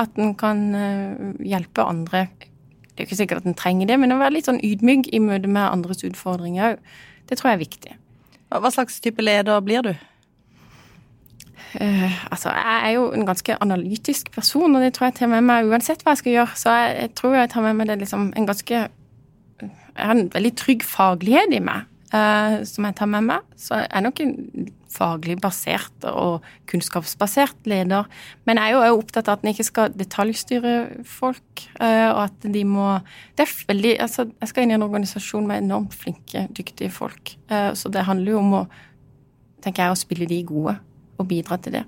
At 0.00 0.16
en 0.16 0.34
kan 0.38 0.62
eh, 0.74 1.24
hjelpe 1.52 1.84
andre. 1.84 2.28
Det 2.40 2.96
er 2.96 3.04
jo 3.04 3.08
ikke 3.08 3.20
sikkert 3.22 3.42
at 3.42 3.50
en 3.50 3.58
trenger 3.58 3.90
det, 3.90 3.98
men 4.00 4.14
å 4.14 4.20
være 4.20 4.38
litt 4.38 4.48
sånn 4.48 4.62
ydmyk 4.64 5.10
i 5.12 5.20
møte 5.22 5.50
med 5.50 5.68
andres 5.68 6.04
utfordringer 6.06 6.72
òg. 6.72 6.94
Det 7.28 7.38
tror 7.38 7.52
jeg 7.52 7.58
er 7.58 7.64
viktig. 7.66 7.98
Hva 8.50 8.72
slags 8.74 8.98
type 9.04 9.22
leder 9.22 9.60
blir 9.62 9.84
du? 9.86 9.92
Uh, 11.74 12.32
altså, 12.32 12.50
Jeg 12.50 12.80
er 12.84 12.90
jo 12.96 13.04
en 13.14 13.26
ganske 13.26 13.56
analytisk 13.62 14.32
person, 14.34 14.74
og 14.74 14.82
det 14.82 14.94
tror 14.96 15.10
jeg 15.10 15.20
tar 15.20 15.30
med 15.30 15.46
meg 15.46 15.68
uansett 15.70 16.02
hva 16.02 16.16
jeg 16.16 16.24
skal 16.24 16.36
gjøre. 16.38 16.56
Så 16.58 16.74
jeg, 16.74 16.96
jeg 17.04 17.14
tror 17.20 17.36
jeg 17.38 17.52
tar 17.52 17.66
med 17.68 17.78
meg 17.78 17.92
det 17.92 18.00
liksom 18.02 18.32
en 18.36 18.48
ganske 18.48 18.80
Jeg 18.80 20.06
har 20.06 20.16
en 20.16 20.30
veldig 20.32 20.52
trygg 20.58 20.84
faglighet 20.86 21.54
i 21.54 21.62
meg 21.62 21.86
uh, 22.14 22.58
som 22.66 22.88
jeg 22.88 22.96
tar 22.98 23.10
med 23.12 23.28
meg. 23.28 23.46
Så 23.54 23.78
jeg 23.78 23.88
er 23.90 24.04
nok 24.06 24.22
en 24.24 24.34
faglig 24.90 25.36
basert 25.38 26.08
og 26.10 26.46
kunnskapsbasert 26.70 27.70
leder. 27.70 28.10
Men 28.48 28.58
jeg 28.58 28.74
er 28.74 28.90
jo 28.90 28.98
opptatt 28.98 29.30
av 29.30 29.38
at 29.38 29.46
en 29.46 29.52
ikke 29.52 29.68
skal 29.68 29.94
detaljstyre 29.94 30.74
folk, 31.06 31.66
uh, 31.78 32.10
og 32.16 32.24
at 32.26 32.50
de 32.50 32.66
må 32.66 32.90
Det 33.38 33.46
er 33.46 33.56
veldig 33.70 33.96
Altså, 34.02 34.26
jeg 34.40 34.50
skal 34.50 34.66
inn 34.66 34.74
i 34.74 34.78
en 34.80 34.88
organisasjon 34.90 35.46
med 35.46 35.62
enormt 35.62 35.94
flinke, 35.94 36.48
dyktige 36.50 36.90
folk. 36.90 37.36
Så 37.48 37.88
det 37.88 38.06
handler 38.06 38.32
jo 38.32 38.38
om 38.38 38.54
å, 38.58 38.66
tenker 39.62 39.84
jeg, 39.84 39.94
å 39.94 39.98
spille 39.98 40.26
de 40.26 40.42
gode 40.46 40.78
og 41.20 41.28
bidra 41.30 41.60
til 41.62 41.78
det. 41.78 41.86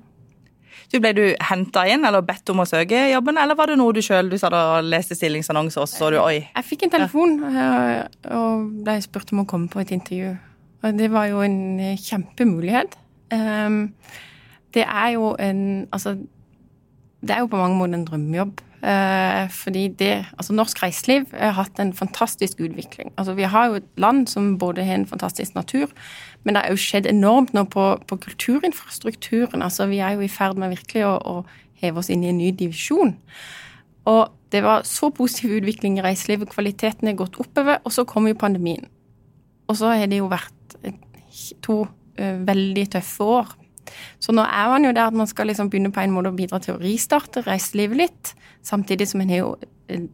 Du 0.93 0.99
Ble 1.01 1.13
du 1.17 1.23
henta 1.41 1.87
inn 1.89 2.05
eller 2.05 2.25
bedt 2.27 2.51
om 2.53 2.61
å 2.61 2.69
søke 2.69 2.99
jobben, 3.09 3.39
eller 3.41 3.57
var 3.57 3.71
det 3.73 3.79
noe 3.81 3.95
du 3.97 4.03
sjøl 4.05 4.29
leste 4.29 5.17
stillingsannonser 5.17 5.85
og 5.85 5.89
så 5.89 6.11
du 6.13 6.19
oi? 6.21 6.43
Jeg 6.45 6.69
fikk 6.69 6.85
en 6.85 6.93
telefon 6.93 7.39
eh, 7.49 8.03
og 8.37 8.67
ble 8.85 8.99
spurt 9.05 9.33
om 9.33 9.45
å 9.45 9.49
komme 9.49 9.73
på 9.73 9.81
et 9.81 9.95
intervju. 9.97 10.35
Og 10.83 10.99
det 10.99 11.09
var 11.15 11.31
jo 11.31 11.41
en 11.47 11.81
kjempemulighet. 11.97 12.99
Ehm, 13.33 13.95
det 14.75 14.85
er 14.85 15.09
jo 15.15 15.33
en 15.41 15.89
Altså, 15.93 16.17
det 17.23 17.31
er 17.31 17.41
jo 17.41 17.47
på 17.47 17.57
mange 17.57 17.79
måter 17.79 17.95
en 17.95 18.07
drømmejobb. 18.07 18.61
Eh, 18.83 19.49
fordi 19.51 19.89
det 19.89 20.27
Altså, 20.39 20.53
norsk 20.53 20.83
reiseliv 20.83 21.27
har 21.33 21.53
hatt 21.55 21.79
en 21.79 21.93
fantastisk 21.93 22.61
utvikling. 22.61 23.13
Altså, 23.17 23.35
vi 23.35 23.43
har 23.43 23.67
jo 23.67 23.75
et 23.75 23.91
land 23.97 24.27
som 24.27 24.59
både 24.59 24.85
har 24.85 24.95
en 24.95 25.07
fantastisk 25.07 25.55
natur, 25.55 25.87
men 26.45 26.55
det 26.55 26.63
har 26.63 26.71
jo 26.71 26.77
skjedd 26.77 27.07
enormt 27.07 27.55
nå 27.55 27.65
på, 27.65 27.97
på 28.07 28.17
kulturinfrastrukturen. 28.17 29.63
Altså, 29.63 29.87
vi 29.87 29.99
er 29.99 30.11
jo 30.11 30.21
i 30.21 30.29
ferd 30.29 30.57
med 30.57 30.75
virkelig 30.75 31.07
å, 31.07 31.15
å 31.15 31.45
heve 31.75 31.99
oss 31.99 32.11
inn 32.11 32.25
i 32.25 32.29
en 32.29 32.39
ny 32.39 32.51
divisjon. 32.51 33.15
Og 34.05 34.33
det 34.53 34.65
var 34.65 34.83
så 34.83 35.11
positiv 35.15 35.51
utvikling 35.61 35.99
i 35.99 36.03
reiselivet, 36.03 36.51
kvaliteten 36.51 37.09
er 37.09 37.17
gått 37.17 37.39
oppover, 37.41 37.79
og 37.85 37.93
så 37.93 38.05
kom 38.05 38.27
jo 38.27 38.35
pandemien. 38.35 38.89
Og 39.71 39.79
så 39.79 39.95
har 39.95 40.11
det 40.11 40.19
jo 40.19 40.29
vært 40.29 40.77
to 41.63 41.85
uh, 41.87 42.37
veldig 42.47 42.91
tøffe 42.91 43.25
år. 43.25 43.55
Så 44.23 44.35
nå 44.35 44.45
er 44.45 44.73
man 44.73 44.87
jo 44.87 44.93
der 44.95 45.11
at 45.11 45.17
man 45.17 45.29
skal 45.31 45.51
liksom 45.51 45.71
begynne 45.71 45.93
på 45.93 46.03
en 46.03 46.15
måte 46.15 46.33
å 46.33 46.37
bidra 46.37 46.61
til 46.63 46.77
å 46.77 46.83
ristarte 46.83 47.45
reiselivet 47.47 48.01
litt, 48.05 48.35
samtidig 48.63 49.09
som 49.11 49.23
en 49.25 49.33
har 49.33 49.43
jo 49.43 49.55
et 49.93 50.11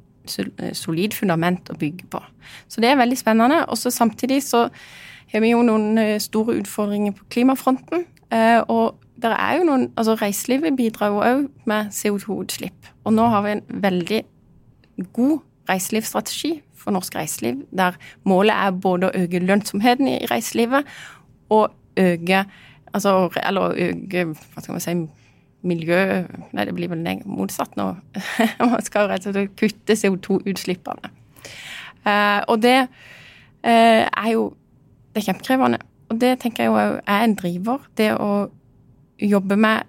solid 0.77 1.15
fundament 1.17 1.71
å 1.73 1.77
bygge 1.79 2.09
på. 2.13 2.21
Så 2.69 2.83
det 2.85 2.91
er 2.91 3.01
veldig 3.01 3.19
spennende. 3.19 3.63
Og 3.69 3.79
samtidig 3.79 4.43
så 4.45 4.67
har 5.33 5.45
vi 5.45 5.53
jo 5.55 5.63
noen 5.65 5.99
eh, 6.01 6.19
store 6.21 6.59
utfordringer 6.61 7.15
på 7.17 7.29
klimafronten. 7.33 8.05
Eh, 8.33 8.61
og 8.69 8.99
der 9.23 9.35
er 9.35 9.59
jo 9.59 9.67
noen, 9.69 9.89
altså 9.97 10.19
Reiselivet 10.21 10.77
bidrar 10.77 11.13
jo 11.13 11.23
òg 11.25 11.47
med 11.69 11.93
CO2-utslipp. 11.95 12.93
Og 13.05 13.17
nå 13.17 13.29
har 13.33 13.45
vi 13.47 13.57
en 13.57 13.65
veldig 13.83 14.23
god 15.17 15.39
reiselivsstrategi 15.69 16.59
for 16.79 16.95
norsk 16.95 17.17
reiseliv, 17.19 17.65
der 17.75 17.97
målet 18.25 18.55
er 18.55 18.71
både 18.71 19.09
å 19.09 19.25
øke 19.25 19.43
lønnsomheten 19.43 20.09
i 20.09 20.27
reiselivet 20.31 20.87
og 21.51 21.75
øke 21.99 22.45
Altså, 22.93 23.29
eller 23.43 23.75
Hva 23.75 24.63
skal 24.63 24.75
man 24.75 24.85
si 24.85 24.97
miljø... 25.69 25.99
Nei, 26.55 26.65
det 26.65 26.75
blir 26.77 26.91
vel 26.93 27.05
motsatt 27.27 27.75
nå. 27.77 27.91
man 28.61 28.85
skal 28.87 29.11
rett 29.11 29.27
og 29.27 29.35
slett 29.35 29.57
kutte 29.59 29.97
CO2-utslippene. 29.99 31.11
Eh, 32.07 32.41
og 32.47 32.63
det 32.63 32.79
er 33.69 34.29
jo 34.33 34.53
det 35.13 35.23
er 35.23 35.33
kjempekrevende. 35.33 35.81
Og 36.09 36.21
det 36.23 36.37
tenker 36.43 36.65
jeg 36.65 36.71
jo 36.71 37.01
er 37.03 37.25
en 37.25 37.35
driver. 37.37 37.83
Det 37.99 38.13
å 38.15 38.49
jobbe 39.19 39.59
med 39.59 39.89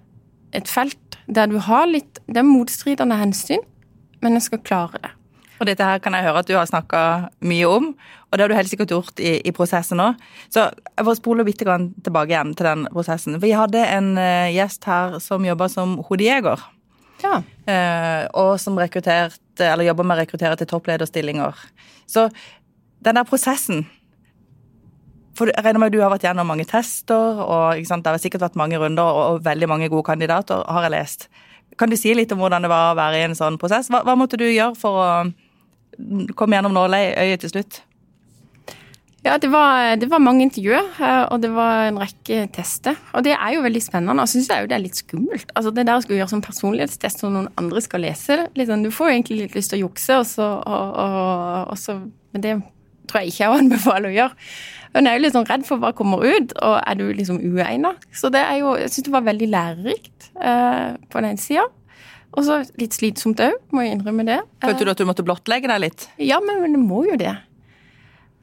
et 0.56 0.68
felt 0.68 1.18
der 1.30 1.46
du 1.46 1.60
har 1.62 1.86
litt 1.86 2.18
Det 2.26 2.40
er 2.42 2.46
motstridende 2.46 3.18
hensyn, 3.18 3.62
men 4.22 4.34
en 4.34 4.42
skal 4.42 4.62
klare 4.66 4.98
det. 5.02 5.10
Og 5.60 5.68
dette 5.68 5.84
her 5.84 6.00
kan 6.00 6.16
jeg 6.16 6.24
høre 6.24 6.40
at 6.40 6.48
du 6.48 6.54
har 6.56 6.68
snakka 6.68 7.02
mye 7.44 7.68
om, 7.68 7.90
og 7.92 8.38
det 8.38 8.44
har 8.44 8.48
du 8.52 8.56
helt 8.56 8.70
sikkert 8.72 8.94
gjort 8.94 9.20
i, 9.20 9.34
i 9.44 9.52
prosessen 9.52 10.00
òg. 10.00 10.20
Så 10.48 10.70
jeg 10.72 11.06
får 11.06 11.18
spole 11.18 11.44
litt 11.44 11.60
tilbake 11.60 12.32
igjen 12.32 12.54
til 12.56 12.68
den 12.70 12.86
prosessen. 12.94 13.36
Vi 13.42 13.52
hadde 13.52 13.82
en 13.84 14.14
uh, 14.16 14.48
gjest 14.48 14.88
her 14.88 15.18
som 15.20 15.44
jobba 15.44 15.68
som 15.68 15.98
hodejeger. 16.08 16.64
Ja. 17.20 17.42
Uh, 17.68 18.24
og 18.40 18.54
som 18.62 18.80
rekrutterte, 18.80 19.66
eller 19.66 19.84
jobber 19.90 20.08
med 20.08 20.16
å 20.16 20.22
rekruttere 20.22 20.56
til 20.56 20.70
topplederstillinger. 20.70 21.60
Så 22.08 22.30
den 23.04 23.20
der 23.20 23.28
prosessen 23.28 23.84
for 25.38 25.48
jeg 25.48 25.64
regner 25.64 25.80
med 25.80 25.88
at 25.88 25.94
Du 25.94 26.02
har 26.02 26.10
vært 26.12 26.24
gjennom 26.26 26.48
mange 26.50 26.66
tester, 26.68 27.38
og 27.40 27.78
det 27.80 28.10
har 28.10 28.18
sikkert 28.20 28.42
vært 28.44 28.58
mange 28.60 28.76
runder 28.76 29.06
og, 29.06 29.20
og 29.36 29.44
veldig 29.46 29.68
mange 29.70 29.88
gode 29.88 30.04
kandidater, 30.04 30.64
har 30.68 30.84
jeg 30.84 30.92
lest. 30.92 31.28
Kan 31.80 31.88
du 31.88 31.96
si 31.96 32.12
litt 32.12 32.32
om 32.34 32.42
hvordan 32.42 32.66
det 32.66 32.68
var 32.68 32.90
å 32.90 32.98
være 32.98 33.20
i 33.20 33.24
en 33.28 33.36
sånn 33.38 33.56
prosess? 33.60 33.88
Hva, 33.88 34.02
hva 34.04 34.18
måtte 34.20 34.36
du 34.36 34.44
gjøre 34.44 34.74
for 34.76 35.00
å 35.00 35.08
komme 36.38 36.58
gjennom 36.58 36.76
nåløyet 36.76 37.44
til 37.44 37.54
slutt? 37.54 37.82
Ja, 39.20 39.34
det 39.36 39.50
var, 39.52 39.96
det 40.00 40.08
var, 40.08 40.22
mange 40.24 40.46
intervjuer, 40.46 40.86
eh, 40.96 41.24
og 41.28 41.42
det 41.42 41.50
var 41.52 41.90
en 41.90 41.98
rekke 42.00 42.46
tester. 42.56 42.96
Og 43.12 43.24
det 43.26 43.34
er 43.34 43.52
jo 43.52 43.64
veldig 43.66 43.82
spennende, 43.84 44.24
og 44.24 44.30
syns 44.32 44.48
jeg 44.48 44.64
jo 44.64 44.70
det 44.70 44.78
er 44.78 44.84
litt 44.86 44.96
skummelt. 44.96 45.52
Altså 45.52 45.72
Det 45.76 45.84
der 45.84 45.98
å 45.98 46.04
skulle 46.04 46.22
gjøre 46.22 46.32
som 46.32 46.44
personlighetstest 46.44 47.20
som 47.20 47.34
noen 47.36 47.50
andre 47.60 47.82
skal 47.84 48.00
lese, 48.06 48.38
liksom, 48.56 48.86
du 48.86 48.88
får 48.94 49.10
jo 49.10 49.16
egentlig 49.18 49.40
litt 49.42 49.58
lyst 49.58 49.74
til 49.74 49.82
å 49.82 49.84
jukse, 49.84 50.16
og 50.22 50.24
så, 50.30 50.46
og, 50.64 50.94
og, 51.04 51.74
og 51.74 51.80
så 51.80 52.00
Men 52.30 52.44
det 52.44 52.54
tror 53.10 53.24
jeg 53.24 53.34
ikke 53.34 53.44
jeg 53.44 53.58
anbefaler 53.64 54.08
å 54.08 54.16
gjøre. 54.16 54.48
Men 54.94 55.06
jeg 55.06 55.12
er 55.12 55.20
jo 55.20 55.24
litt 55.26 55.36
sånn 55.36 55.48
redd 55.50 55.66
for 55.68 55.82
hva 55.82 55.92
kommer 55.96 56.24
ut, 56.24 56.56
og 56.56 56.78
er 56.80 56.96
du 56.98 57.04
liksom 57.12 57.42
uegna? 57.44 57.92
Så 58.16 58.30
det 58.32 58.40
er 58.40 58.62
jo 58.62 58.72
Jeg 58.80 58.94
syns 58.94 59.10
det 59.10 59.14
var 59.18 59.28
veldig 59.28 59.50
lærerikt 59.52 60.30
eh, 60.40 60.96
på 61.12 61.26
den 61.26 61.38
sida. 61.42 61.68
Og 62.30 62.46
så 62.46 62.60
litt 62.78 62.94
slitsomt 62.94 63.40
òg, 63.42 63.56
må 63.74 63.82
jeg 63.84 63.96
innrømme 63.96 64.26
det. 64.28 64.38
Følte 64.62 64.86
du 64.86 64.92
at 64.92 65.00
du 65.00 65.06
måtte 65.08 65.24
blottlegge 65.26 65.70
deg 65.70 65.82
litt? 65.82 66.06
Ja, 66.22 66.38
men, 66.44 66.60
men 66.62 66.76
det 66.76 66.82
må 66.82 67.02
jo 67.08 67.16
det. 67.18 67.32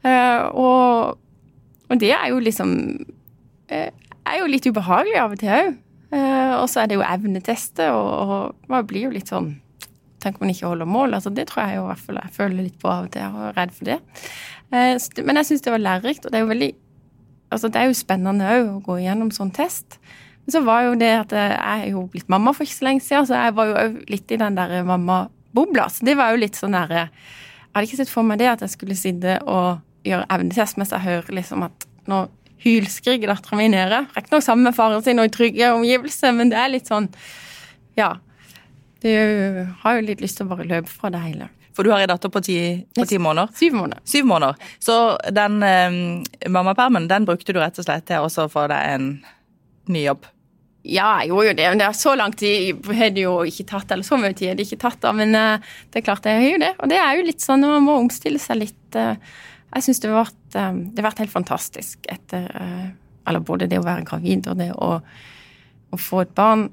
Uh, 0.03 0.41
og, 0.51 1.21
og, 1.87 1.95
det 1.99 2.11
er 2.15 2.27
jo 2.31 2.41
liksom 2.43 2.73
uh, 3.71 3.87
er 3.87 4.41
jo 4.41 4.49
litt 4.51 4.67
ubehagelig 4.67 5.21
av 5.21 5.37
og 5.37 5.41
til 5.41 5.53
òg. 5.55 5.71
Uh, 6.11 6.53
og 6.61 6.67
så 6.71 6.83
er 6.83 6.91
det 6.91 6.99
jo 6.99 7.05
evnetester, 7.07 7.95
og, 7.95 8.11
og 8.35 8.69
man 8.71 8.85
blir 8.87 9.07
jo 9.07 9.15
litt 9.15 9.31
sånn 9.33 9.55
Tenk 10.17 10.39
om 10.39 10.47
man 10.47 10.49
ikke 10.49 10.65
holder 10.65 10.87
mål. 10.89 11.11
altså 11.13 11.29
Det 11.29 11.43
tror 11.45 11.67
jeg 11.67 11.75
jo 11.77 11.81
i 11.83 11.89
hvert 11.91 11.99
fall 12.01 12.17
jeg 12.17 12.33
føler 12.33 12.65
litt 12.65 12.77
på 12.81 12.89
av 12.89 13.03
og 13.05 13.11
til, 13.13 13.35
og 13.37 13.43
er 13.45 13.51
redd 13.53 13.73
for 13.75 13.85
det. 13.85 13.97
men 14.73 15.37
jeg 15.37 15.45
syns 15.45 15.61
det 15.61 15.73
var 15.75 15.83
lærerikt, 15.83 16.25
og 16.25 16.33
det 16.33 16.39
er 16.39 16.41
jo 16.41 16.49
veldig 16.49 16.69
altså 17.53 17.69
det 17.69 17.79
er 17.79 17.91
jo 17.91 17.99
spennende 17.99 18.47
òg 18.55 18.71
å 18.71 18.81
gå 18.87 18.97
igjennom 19.03 19.29
sånn 19.35 19.53
test. 19.53 19.99
Men 20.47 20.53
så 20.55 20.61
var 20.63 20.85
jo 20.85 20.93
det 20.95 21.09
at 21.11 21.33
jeg 21.35 21.55
er 21.59 21.89
jo 21.91 22.05
blitt 22.07 22.29
mamma 22.31 22.53
for 22.55 22.63
ikke 22.63 22.77
så 22.77 22.85
lenge 22.87 23.03
siden, 23.03 23.25
så 23.27 23.35
jeg 23.35 23.55
var 23.57 23.67
jo 23.67 23.89
litt 24.07 24.31
i 24.31 24.39
den 24.39 24.55
der 24.55 24.77
mammabobla. 24.87 25.89
Så 25.91 26.07
det 26.07 26.13
var 26.15 26.31
jo 26.31 26.39
litt 26.39 26.55
sånn 26.55 26.77
derre 26.77 27.09
Jeg 27.09 27.73
hadde 27.75 27.89
ikke 27.89 27.99
sett 27.99 28.13
for 28.13 28.23
meg 28.23 28.39
det 28.39 28.47
at 28.53 28.63
jeg 28.63 28.71
skulle 28.71 28.95
sitte 28.95 29.33
og 29.43 29.83
gjøre 30.07 30.23
evnetest 30.31 30.79
mens 30.79 30.93
jeg 30.95 31.03
hører 31.03 31.35
liksom 31.35 31.65
at 31.67 31.83
nå 32.07 32.21
hylskriker 32.63 33.27
dattera 33.27 33.59
mi 33.59 33.67
nede. 33.69 33.99
Riktignok 34.15 34.45
sammen 34.45 34.69
med 34.69 34.77
faren 34.77 35.03
sin 35.03 35.19
og 35.19 35.27
i 35.27 35.33
trygge 35.35 35.73
omgivelser, 35.75 36.31
men 36.33 36.53
det 36.53 36.61
er 36.61 36.71
litt 36.71 36.89
sånn 36.89 37.11
Ja. 37.99 38.15
Du 39.03 39.11
har 39.83 39.99
jo 39.99 40.07
litt 40.07 40.23
lyst 40.23 40.39
til 40.39 40.47
å 40.47 40.55
bare 40.55 40.65
løpe 40.65 40.89
fra 40.89 41.11
det 41.13 41.19
hele. 41.21 41.51
For 41.75 41.85
du 41.85 41.91
har 41.91 42.01
en 42.01 42.09
datter 42.09 42.31
på 42.33 42.41
ti, 42.41 42.57
på 42.97 43.05
ti, 43.05 43.19
måneder? 43.21 43.51
Syv 43.53 43.75
måneder. 43.77 44.01
Syv 44.09 44.25
måneder. 44.25 44.71
Så 44.81 44.95
den 45.29 45.59
eh, 45.61 46.49
mammapermen, 46.49 47.05
den 47.11 47.27
brukte 47.27 47.53
du 47.53 47.59
rett 47.61 47.77
og 47.77 47.85
slett 47.85 48.07
til 48.09 48.25
å 48.25 48.47
få 48.49 48.63
deg 48.71 48.95
en 48.95 49.11
ny 49.91 50.07
jobb? 50.07 50.25
Ja, 50.87 51.07
jeg 51.19 51.33
gjorde 51.33 51.49
jo 51.49 51.55
det. 51.57 51.67
Men 51.67 51.81
det 51.81 51.87
er 51.87 51.97
så 51.99 52.13
lang 52.15 52.33
tid 52.37 52.89
har 52.95 53.11
det 53.15 53.25
jo 53.25 53.35
ikke 53.47 53.67
tatt, 53.67 53.91
eller 53.91 54.07
så 54.07 54.19
mye 54.19 54.35
tid 54.37 54.51
har 54.51 54.59
det 54.59 54.67
ikke 54.67 54.83
tatt, 54.85 54.99
da. 55.03 55.13
Men 55.15 55.35
uh, 55.35 55.73
det 55.91 55.99
er 55.99 56.07
klart 56.07 56.27
jeg 56.29 56.39
har 56.39 56.47
jo 56.47 56.61
det. 56.63 56.73
Og 56.79 56.91
det 56.91 56.99
er 57.01 57.17
jo 57.17 57.27
litt 57.27 57.43
sånn 57.43 57.65
man 57.67 57.85
må 57.85 57.97
omstille 57.99 58.39
seg 58.41 58.61
litt. 58.61 58.85
Uh, 58.95 59.17
jeg 59.75 59.87
syns 59.87 60.03
det, 60.03 60.11
uh, 60.13 60.29
det, 60.55 60.99
har 61.01 61.07
vært 61.09 61.23
helt 61.25 61.33
fantastisk 61.33 62.07
etter 62.09 62.47
Eller 63.27 63.43
både 63.43 63.67
det 63.67 63.81
å 63.81 63.83
være 63.83 64.05
gravid 64.07 64.47
og 64.47 64.61
det 64.61 64.69
å, 64.71 64.93
å 65.91 65.97
få 65.99 66.21
et 66.23 66.31
barn 66.37 66.69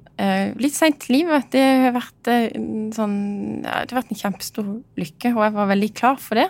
litt 0.62 0.76
seint 0.76 1.08
i 1.08 1.16
livet. 1.16 1.48
Det 1.50 1.64
har 1.82 1.96
vært 1.96 2.30
sånn 2.94 3.16
Det 3.64 3.72
har 3.74 3.98
vært 3.98 4.12
en 4.14 4.20
kjempestor 4.20 4.68
lykke, 5.00 5.34
og 5.34 5.42
jeg 5.42 5.56
var 5.58 5.72
veldig 5.72 5.90
klar 5.98 6.20
for 6.22 6.38
det. 6.38 6.46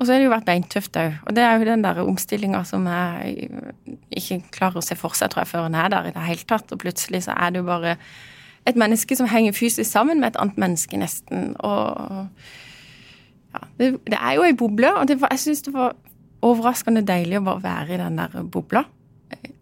Og 0.00 0.06
så 0.06 0.14
har 0.14 0.22
det 0.22 0.30
jo 0.30 0.32
vært 0.32 0.48
beintøft 0.48 0.96
òg. 0.96 1.18
Og 1.28 1.34
det 1.36 1.42
er 1.44 1.58
jo 1.60 1.68
den 1.68 1.82
der 1.84 1.98
omstillinga 2.00 2.62
som 2.64 2.86
jeg 2.88 3.50
ikke 4.16 4.38
klarer 4.56 4.80
å 4.80 4.84
se 4.84 4.96
for 4.96 5.12
seg, 5.16 5.28
tror 5.28 5.42
jeg, 5.44 5.50
før 5.52 5.66
en 5.68 5.76
er 5.76 5.90
der 5.92 6.08
i 6.08 6.12
det 6.14 6.24
hele 6.24 6.46
tatt. 6.48 6.72
Og 6.72 6.80
plutselig 6.80 7.26
så 7.26 7.36
er 7.36 7.52
det 7.52 7.60
jo 7.60 7.68
bare 7.68 7.98
et 8.68 8.78
menneske 8.80 9.16
som 9.16 9.28
henger 9.28 9.52
fysisk 9.56 9.90
sammen 9.90 10.22
med 10.22 10.32
et 10.32 10.40
annet 10.40 10.56
menneske, 10.60 10.96
nesten. 11.00 11.52
Og 11.60 12.32
ja, 13.52 13.66
det, 13.76 13.90
det 14.08 14.16
er 14.16 14.38
jo 14.38 14.46
ei 14.48 14.56
boble, 14.56 14.94
og 14.96 15.12
var, 15.20 15.34
jeg 15.36 15.44
syns 15.44 15.66
det 15.68 15.74
var 15.76 15.92
overraskende 16.48 17.04
deilig 17.04 17.36
å 17.40 17.44
bare 17.50 17.64
være 17.66 17.98
i 17.98 18.00
den 18.00 18.16
der 18.22 18.40
bobla. 18.48 18.86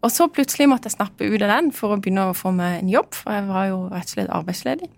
Og 0.07 0.13
så 0.15 0.29
plutselig 0.31 0.69
måtte 0.71 0.87
jeg 0.87 0.97
snappe 0.97 1.27
ut 1.27 1.43
av 1.43 1.51
den 1.51 1.73
for 1.75 1.95
å 1.97 1.99
begynne 1.99 2.31
å 2.31 2.37
få 2.37 2.55
meg 2.55 2.79
en 2.79 2.93
jobb, 2.93 3.11
for 3.17 3.35
jeg 3.35 3.49
var 3.51 3.69
jo 3.73 3.81
rett 3.91 4.07
og 4.07 4.15
slett 4.15 4.35
arbeidsledig. 4.39 4.91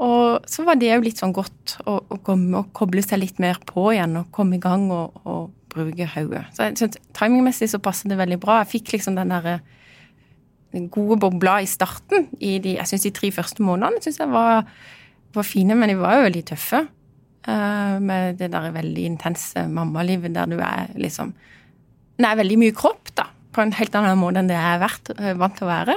Og 0.00 0.46
så 0.48 0.64
var 0.64 0.78
det 0.80 0.88
jo 0.88 1.02
litt 1.04 1.20
sånn 1.20 1.34
godt 1.36 1.76
å, 1.84 1.98
å, 2.00 2.18
komme, 2.24 2.62
å, 2.62 2.68
koble 2.76 3.02
seg 3.04 3.20
litt 3.20 3.40
mer 3.42 3.60
på 3.68 3.90
igjen 3.92 4.16
og 4.22 4.30
komme 4.32 4.56
i 4.56 4.62
gang 4.62 4.88
og, 4.94 5.18
og 5.28 5.50
bruke 5.70 6.08
hodet. 6.14 6.46
Så 6.56 6.66
jeg 6.66 6.78
synes, 6.80 6.96
timingmessig 7.16 7.68
så 7.70 7.82
passer 7.84 8.10
det 8.10 8.18
veldig 8.20 8.40
bra. 8.40 8.62
Jeg 8.62 8.72
fikk 8.78 8.94
liksom 8.96 9.18
den 9.18 9.34
derre 9.34 9.60
gode 10.92 11.18
bobla 11.20 11.58
i 11.60 11.68
starten. 11.68 12.30
I 12.40 12.56
de, 12.62 12.76
jeg 12.78 12.88
syns 12.88 13.06
de 13.06 13.14
tre 13.14 13.30
første 13.34 13.64
månedene 13.66 14.02
synes 14.02 14.20
jeg 14.22 14.32
var, 14.32 14.64
var, 15.36 15.46
fine, 15.46 15.76
men 15.76 15.92
de 15.92 15.98
var 16.00 16.18
jo 16.18 16.26
veldig 16.28 16.44
tøffe. 16.54 16.84
Uh, 17.48 17.96
med 18.04 18.36
det 18.40 18.50
der 18.52 18.72
veldig 18.74 19.06
intense 19.14 19.62
mammalivet 19.72 20.34
der 20.34 20.48
du 20.50 20.58
er 20.60 20.90
liksom 21.00 21.32
er 22.20 22.36
veldig 22.36 22.58
mye 22.60 22.74
kropp, 22.76 23.14
da. 23.16 23.30
På 23.50 23.62
en 23.64 23.72
helt 23.74 23.94
annen 23.96 24.18
måte 24.20 24.42
enn 24.42 24.50
det 24.50 24.58
jeg 24.58 24.76
er 24.76 24.84
uh, 24.84 25.38
vant 25.40 25.56
til 25.56 25.66
å 25.66 25.70
være. 25.70 25.96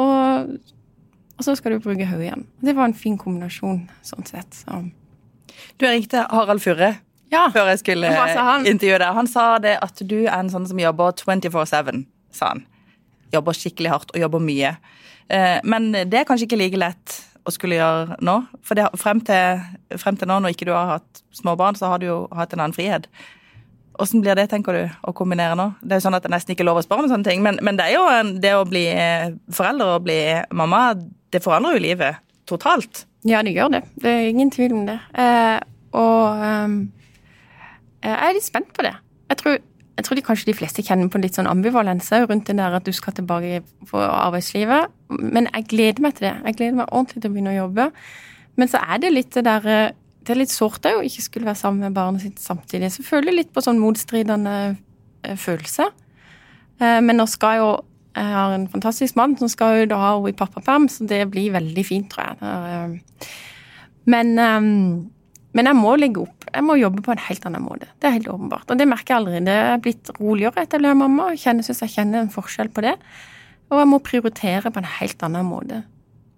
Og 0.00 0.76
og 1.38 1.44
så 1.46 1.54
skal 1.58 1.74
du 1.76 1.82
bruke 1.82 2.06
hodet. 2.10 2.34
Det 2.60 2.74
var 2.74 2.90
en 2.90 2.96
fin 2.98 3.18
kombinasjon, 3.18 3.84
sånn 4.02 4.26
sett. 4.26 4.62
Så. 4.64 4.80
Du 5.78 5.86
ringte 5.86 6.24
Harald 6.32 6.62
Furre 6.64 6.96
ja. 7.32 7.46
før 7.54 7.70
jeg 7.72 7.82
skulle 7.84 8.10
intervjue 8.66 8.98
deg. 8.98 9.14
Han 9.14 9.30
sa 9.30 9.46
det 9.62 9.76
at 9.84 10.02
du 10.02 10.18
er 10.24 10.34
en 10.40 10.50
sånn 10.52 10.66
som 10.68 10.82
jobber 10.82 11.14
24-7, 11.20 12.02
sa 12.34 12.52
han. 12.54 12.64
Jobber 13.34 13.56
skikkelig 13.56 13.94
hardt 13.94 14.14
og 14.14 14.20
jobber 14.22 14.42
mye. 14.42 14.74
Eh, 15.28 15.58
men 15.68 15.90
det 15.92 16.22
er 16.22 16.28
kanskje 16.28 16.48
ikke 16.48 16.60
like 16.60 16.80
lett 16.80 17.18
å 17.48 17.54
skulle 17.54 17.78
gjøre 17.78 18.18
nå? 18.24 18.38
For 18.66 18.78
det, 18.78 18.88
frem, 19.00 19.20
til, 19.24 19.64
frem 20.00 20.18
til 20.18 20.30
nå, 20.30 20.38
når 20.42 20.54
ikke 20.54 20.68
du 20.68 20.74
har 20.74 20.98
hatt 20.98 21.22
små 21.36 21.54
barn, 21.60 21.76
så 21.78 21.92
har 21.92 22.00
du 22.00 22.08
jo 22.08 22.22
hatt 22.34 22.54
en 22.54 22.64
annen 22.64 22.76
frihet. 22.76 23.08
Hvordan 23.98 24.22
blir 24.22 24.38
det, 24.38 24.46
tenker 24.52 24.76
du, 24.76 24.82
å 25.02 25.14
kombinere 25.16 25.56
nå? 25.58 25.72
Det 25.82 25.96
er 25.96 26.00
jo 26.00 26.06
sånn 26.06 26.16
at 26.18 26.26
det 26.26 26.30
nesten 26.32 26.54
ikke 26.54 26.62
er 26.62 26.70
lov 26.70 26.80
å 26.80 26.84
spørre 26.86 27.06
om 27.06 27.10
sånne 27.10 27.26
ting, 27.26 27.42
men, 27.44 27.58
men 27.66 27.78
det 27.80 27.88
er 27.88 27.96
jo 27.96 28.04
en, 28.12 28.34
det 28.42 28.54
å 28.54 28.66
bli 28.68 28.84
forelder 29.54 29.96
og 29.96 30.04
bli 30.06 30.20
mamma, 30.54 30.82
det 31.32 31.42
forandrer 31.44 31.76
jo 31.76 31.84
livet 31.84 32.22
totalt. 32.48 33.04
Ja, 33.28 33.42
det 33.44 33.52
gjør 33.56 33.72
det. 33.74 33.82
Det 34.00 34.10
er 34.10 34.28
ingen 34.30 34.50
tvil 34.54 34.76
om 34.76 34.86
det. 34.88 34.98
Eh, 35.18 35.58
og 35.98 36.44
eh, 36.44 36.76
jeg 38.06 38.14
er 38.14 38.36
litt 38.36 38.46
spent 38.46 38.70
på 38.76 38.86
det. 38.86 38.94
Jeg 39.28 39.40
tror, 39.42 39.58
jeg 39.98 40.06
tror 40.06 40.16
de, 40.16 40.24
kanskje 40.24 40.48
de 40.48 40.56
fleste 40.56 40.84
kjenner 40.86 41.10
på 41.12 41.20
litt 41.20 41.36
sånn 41.36 41.50
ambivalense 41.50 42.22
rundt 42.24 42.48
det 42.48 42.56
der 42.56 42.78
at 42.78 42.86
du 42.86 42.94
skal 42.96 43.16
tilbake 43.18 43.62
på 43.90 44.00
arbeidslivet. 44.00 44.94
Men 45.18 45.50
jeg 45.52 45.68
gleder 45.74 46.04
meg 46.04 46.16
til 46.16 46.30
det. 46.30 46.36
Jeg 46.46 46.60
gleder 46.60 46.80
meg 46.80 46.92
ordentlig 46.92 47.22
til 47.22 47.30
å 47.30 47.36
begynne 47.36 47.54
å 47.56 47.62
jobbe. 47.62 47.88
Men 48.58 48.70
så 48.70 48.80
er 48.80 49.02
det 49.02 49.14
litt 49.14 49.34
det 49.36 49.44
derre 49.48 49.80
det 50.28 50.34
er 50.34 50.42
litt 50.42 50.52
sårt 50.52 50.84
å 50.84 50.98
ikke 51.00 51.22
skulle 51.24 51.48
være 51.48 51.56
sammen 51.56 51.86
med 51.86 51.94
barnet 51.96 52.20
sitt 52.20 52.40
samtidig. 52.42 52.90
Så 52.92 53.00
jeg 53.00 53.32
litt 53.32 53.52
på 53.54 53.62
sånn 53.64 53.78
motstridende 53.80 54.56
eh, 55.24 55.38
følelse. 55.40 55.86
Eh, 56.76 56.98
men 57.00 57.16
nå 57.16 57.24
skal 57.32 57.62
jo 57.62 57.70
Jeg 58.18 58.34
har 58.34 58.54
en 58.54 58.66
fantastisk 58.70 59.18
mann 59.18 59.36
som 59.38 59.50
skal 59.52 59.82
jo 59.82 59.92
da 59.92 60.00
ha 60.02 60.10
henne 60.16 60.32
i 60.32 60.36
pappaperm, 60.36 60.88
så 60.90 61.06
det 61.06 61.22
blir 61.30 61.54
veldig 61.54 61.84
fint, 61.86 62.10
tror 62.10 62.32
jeg. 62.32 62.38
Eh, 62.42 63.30
men, 64.08 64.32
men 64.38 65.70
jeg 65.70 65.76
må 65.78 65.94
legge 66.00 66.24
opp. 66.24 66.48
Jeg 66.48 66.64
må 66.64 66.78
jobbe 66.80 67.04
på 67.04 67.12
en 67.12 67.20
helt 67.26 67.44
annen 67.46 67.64
måte. 67.64 67.90
Det 68.00 68.08
er 68.08 68.16
helt 68.16 68.30
åpenbart. 68.32 68.70
Og 68.72 68.80
det 68.80 68.88
merker 68.88 69.14
jeg 69.14 69.20
allerede. 69.20 69.44
Det 69.46 69.56
er 69.74 69.82
blitt 69.84 70.12
roligere 70.16 70.64
etter 70.64 70.80
å 70.80 70.86
ble 70.86 70.94
mamma. 70.96 71.28
Jeg 71.36 71.60
syns 71.60 71.84
jeg 71.84 71.94
kjenner 71.94 72.24
en 72.24 72.32
forskjell 72.32 72.72
på 72.72 72.86
det. 72.86 72.96
Og 73.68 73.82
jeg 73.82 73.90
må 73.90 74.00
prioritere 74.00 74.72
på 74.72 74.80
en 74.80 74.90
helt 74.96 75.24
annen 75.26 75.46
måte. 75.48 75.82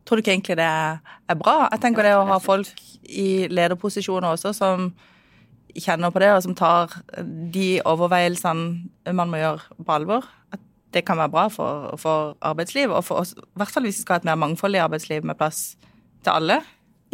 Tror 0.05 0.19
du 0.19 0.25
ikke 0.25 0.35
egentlig 0.35 0.59
det 0.59 0.67
er 0.67 1.39
bra? 1.39 1.69
Jeg 1.71 1.83
tenker 1.85 2.07
det 2.07 2.17
å 2.19 2.27
ha 2.27 2.41
folk 2.43 2.83
i 3.07 3.47
lederposisjoner 3.51 4.35
også 4.35 4.51
som 4.57 4.91
kjenner 5.79 6.11
på 6.11 6.19
det, 6.19 6.33
og 6.35 6.43
som 6.43 6.57
tar 6.59 6.97
de 7.55 7.69
overveielsene 7.87 9.15
man 9.15 9.31
må 9.31 9.39
gjøre 9.39 9.79
på 9.87 9.95
alvor. 9.95 10.27
At 10.51 10.63
det 10.95 11.05
kan 11.07 11.21
være 11.21 11.33
bra 11.33 11.47
for, 11.53 11.95
for 12.01 12.35
arbeidslivet, 12.43 12.95
og 12.97 13.07
for 13.07 13.23
oss, 13.23 13.35
i 13.37 13.61
hvert 13.61 13.73
fall 13.73 13.87
hvis 13.87 14.01
vi 14.01 14.05
skal 14.05 14.19
ha 14.19 14.25
et 14.25 14.29
mer 14.31 14.41
mangfoldig 14.43 14.83
arbeidsliv 14.83 15.27
med 15.27 15.39
plass 15.39 15.75
til 16.25 16.35
alle. 16.35 16.61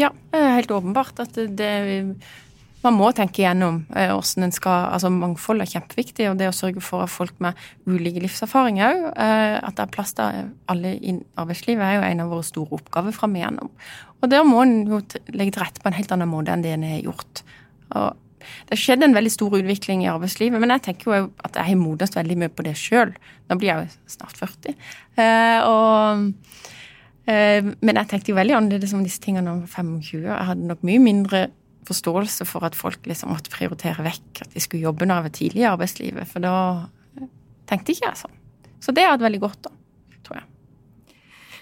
Ja, 0.00 0.10
helt 0.32 0.72
åpenbart 0.72 1.20
at 1.22 1.36
det, 1.36 1.70
man 2.84 2.96
må 2.96 3.10
tenke 3.16 3.42
igjennom 3.42 3.80
eh, 3.96 4.12
hvordan 4.12 4.46
en 4.46 4.54
skal 4.54 4.90
Altså 4.92 5.10
mangfold 5.12 5.64
er 5.64 5.70
kjempeviktig, 5.70 6.28
og 6.30 6.40
det 6.40 6.50
å 6.50 6.56
sørge 6.56 6.82
for 6.84 7.08
folk 7.10 7.38
med 7.42 7.56
ulike 7.88 8.22
livserfaringer 8.24 8.86
òg, 8.90 9.06
eh, 9.24 9.56
at 9.60 9.78
det 9.78 9.86
er 9.86 9.94
plass 9.94 10.14
til 10.18 10.52
alle 10.72 10.92
i 10.96 11.16
arbeidslivet, 11.40 11.82
er 11.82 11.98
jo 11.98 12.04
en 12.10 12.26
av 12.26 12.34
våre 12.34 12.46
store 12.46 12.78
oppgaver 12.78 13.16
fram 13.16 13.36
igjennom. 13.38 13.72
Og 14.20 14.30
der 14.32 14.46
må 14.48 14.62
en 14.64 14.78
jo 14.88 15.00
legge 15.32 15.56
til 15.56 15.64
rette 15.64 15.82
på 15.82 15.90
en 15.90 15.96
helt 15.96 16.12
annen 16.14 16.30
måte 16.30 16.52
enn 16.52 16.64
det 16.64 16.76
en 16.76 16.86
har 16.86 17.02
gjort. 17.04 17.42
Og 17.96 18.25
det 18.66 18.76
har 18.76 18.82
skjedd 18.82 19.04
en 19.06 19.16
veldig 19.16 19.32
stor 19.32 19.58
utvikling 19.58 20.04
i 20.04 20.10
arbeidslivet, 20.12 20.60
men 20.62 20.74
jeg 20.76 20.84
tenker 20.88 21.10
jo 21.10 21.18
at 21.46 21.58
jeg 21.58 21.70
har 21.70 21.80
modnet 21.80 22.16
veldig 22.18 22.38
mye 22.42 22.52
på 22.52 22.66
det 22.66 22.74
sjøl. 22.80 23.12
Nå 23.50 23.58
blir 23.60 23.72
jeg 23.72 23.84
jo 23.84 24.16
snart 24.16 24.40
40. 24.40 24.74
Eh, 25.22 25.66
og, 25.66 26.64
eh, 27.30 27.70
men 27.80 28.00
jeg 28.02 28.10
tenkte 28.12 28.32
jo 28.32 28.40
veldig 28.40 28.58
annerledes 28.58 28.96
om 28.96 29.04
disse 29.06 29.22
tingene 29.22 29.52
om 29.52 29.62
25. 29.66 30.26
Jeg 30.26 30.50
hadde 30.50 30.68
nok 30.70 30.84
mye 30.86 31.02
mindre 31.02 31.46
forståelse 31.86 32.46
for 32.48 32.66
at 32.66 32.74
folk 32.74 33.06
liksom 33.06 33.30
måtte 33.30 33.52
prioritere 33.54 34.04
vekk 34.06 34.42
at 34.42 34.54
de 34.54 34.62
skulle 34.62 34.86
jobbe 34.88 35.06
når 35.06 35.20
jeg 35.20 35.26
var 35.26 35.36
tidlig 35.38 35.62
i 35.62 35.70
arbeidslivet, 35.70 36.30
for 36.30 36.42
da 36.42 36.56
tenkte 37.70 37.94
ikke 37.94 38.08
jeg 38.08 38.20
sånn. 38.24 38.36
Så 38.82 38.94
det 38.94 39.06
har 39.06 39.16
vært 39.16 39.26
veldig 39.28 39.42
godt, 39.42 39.68
da, 39.68 40.18
tror 40.26 40.40
jeg. 40.40 40.48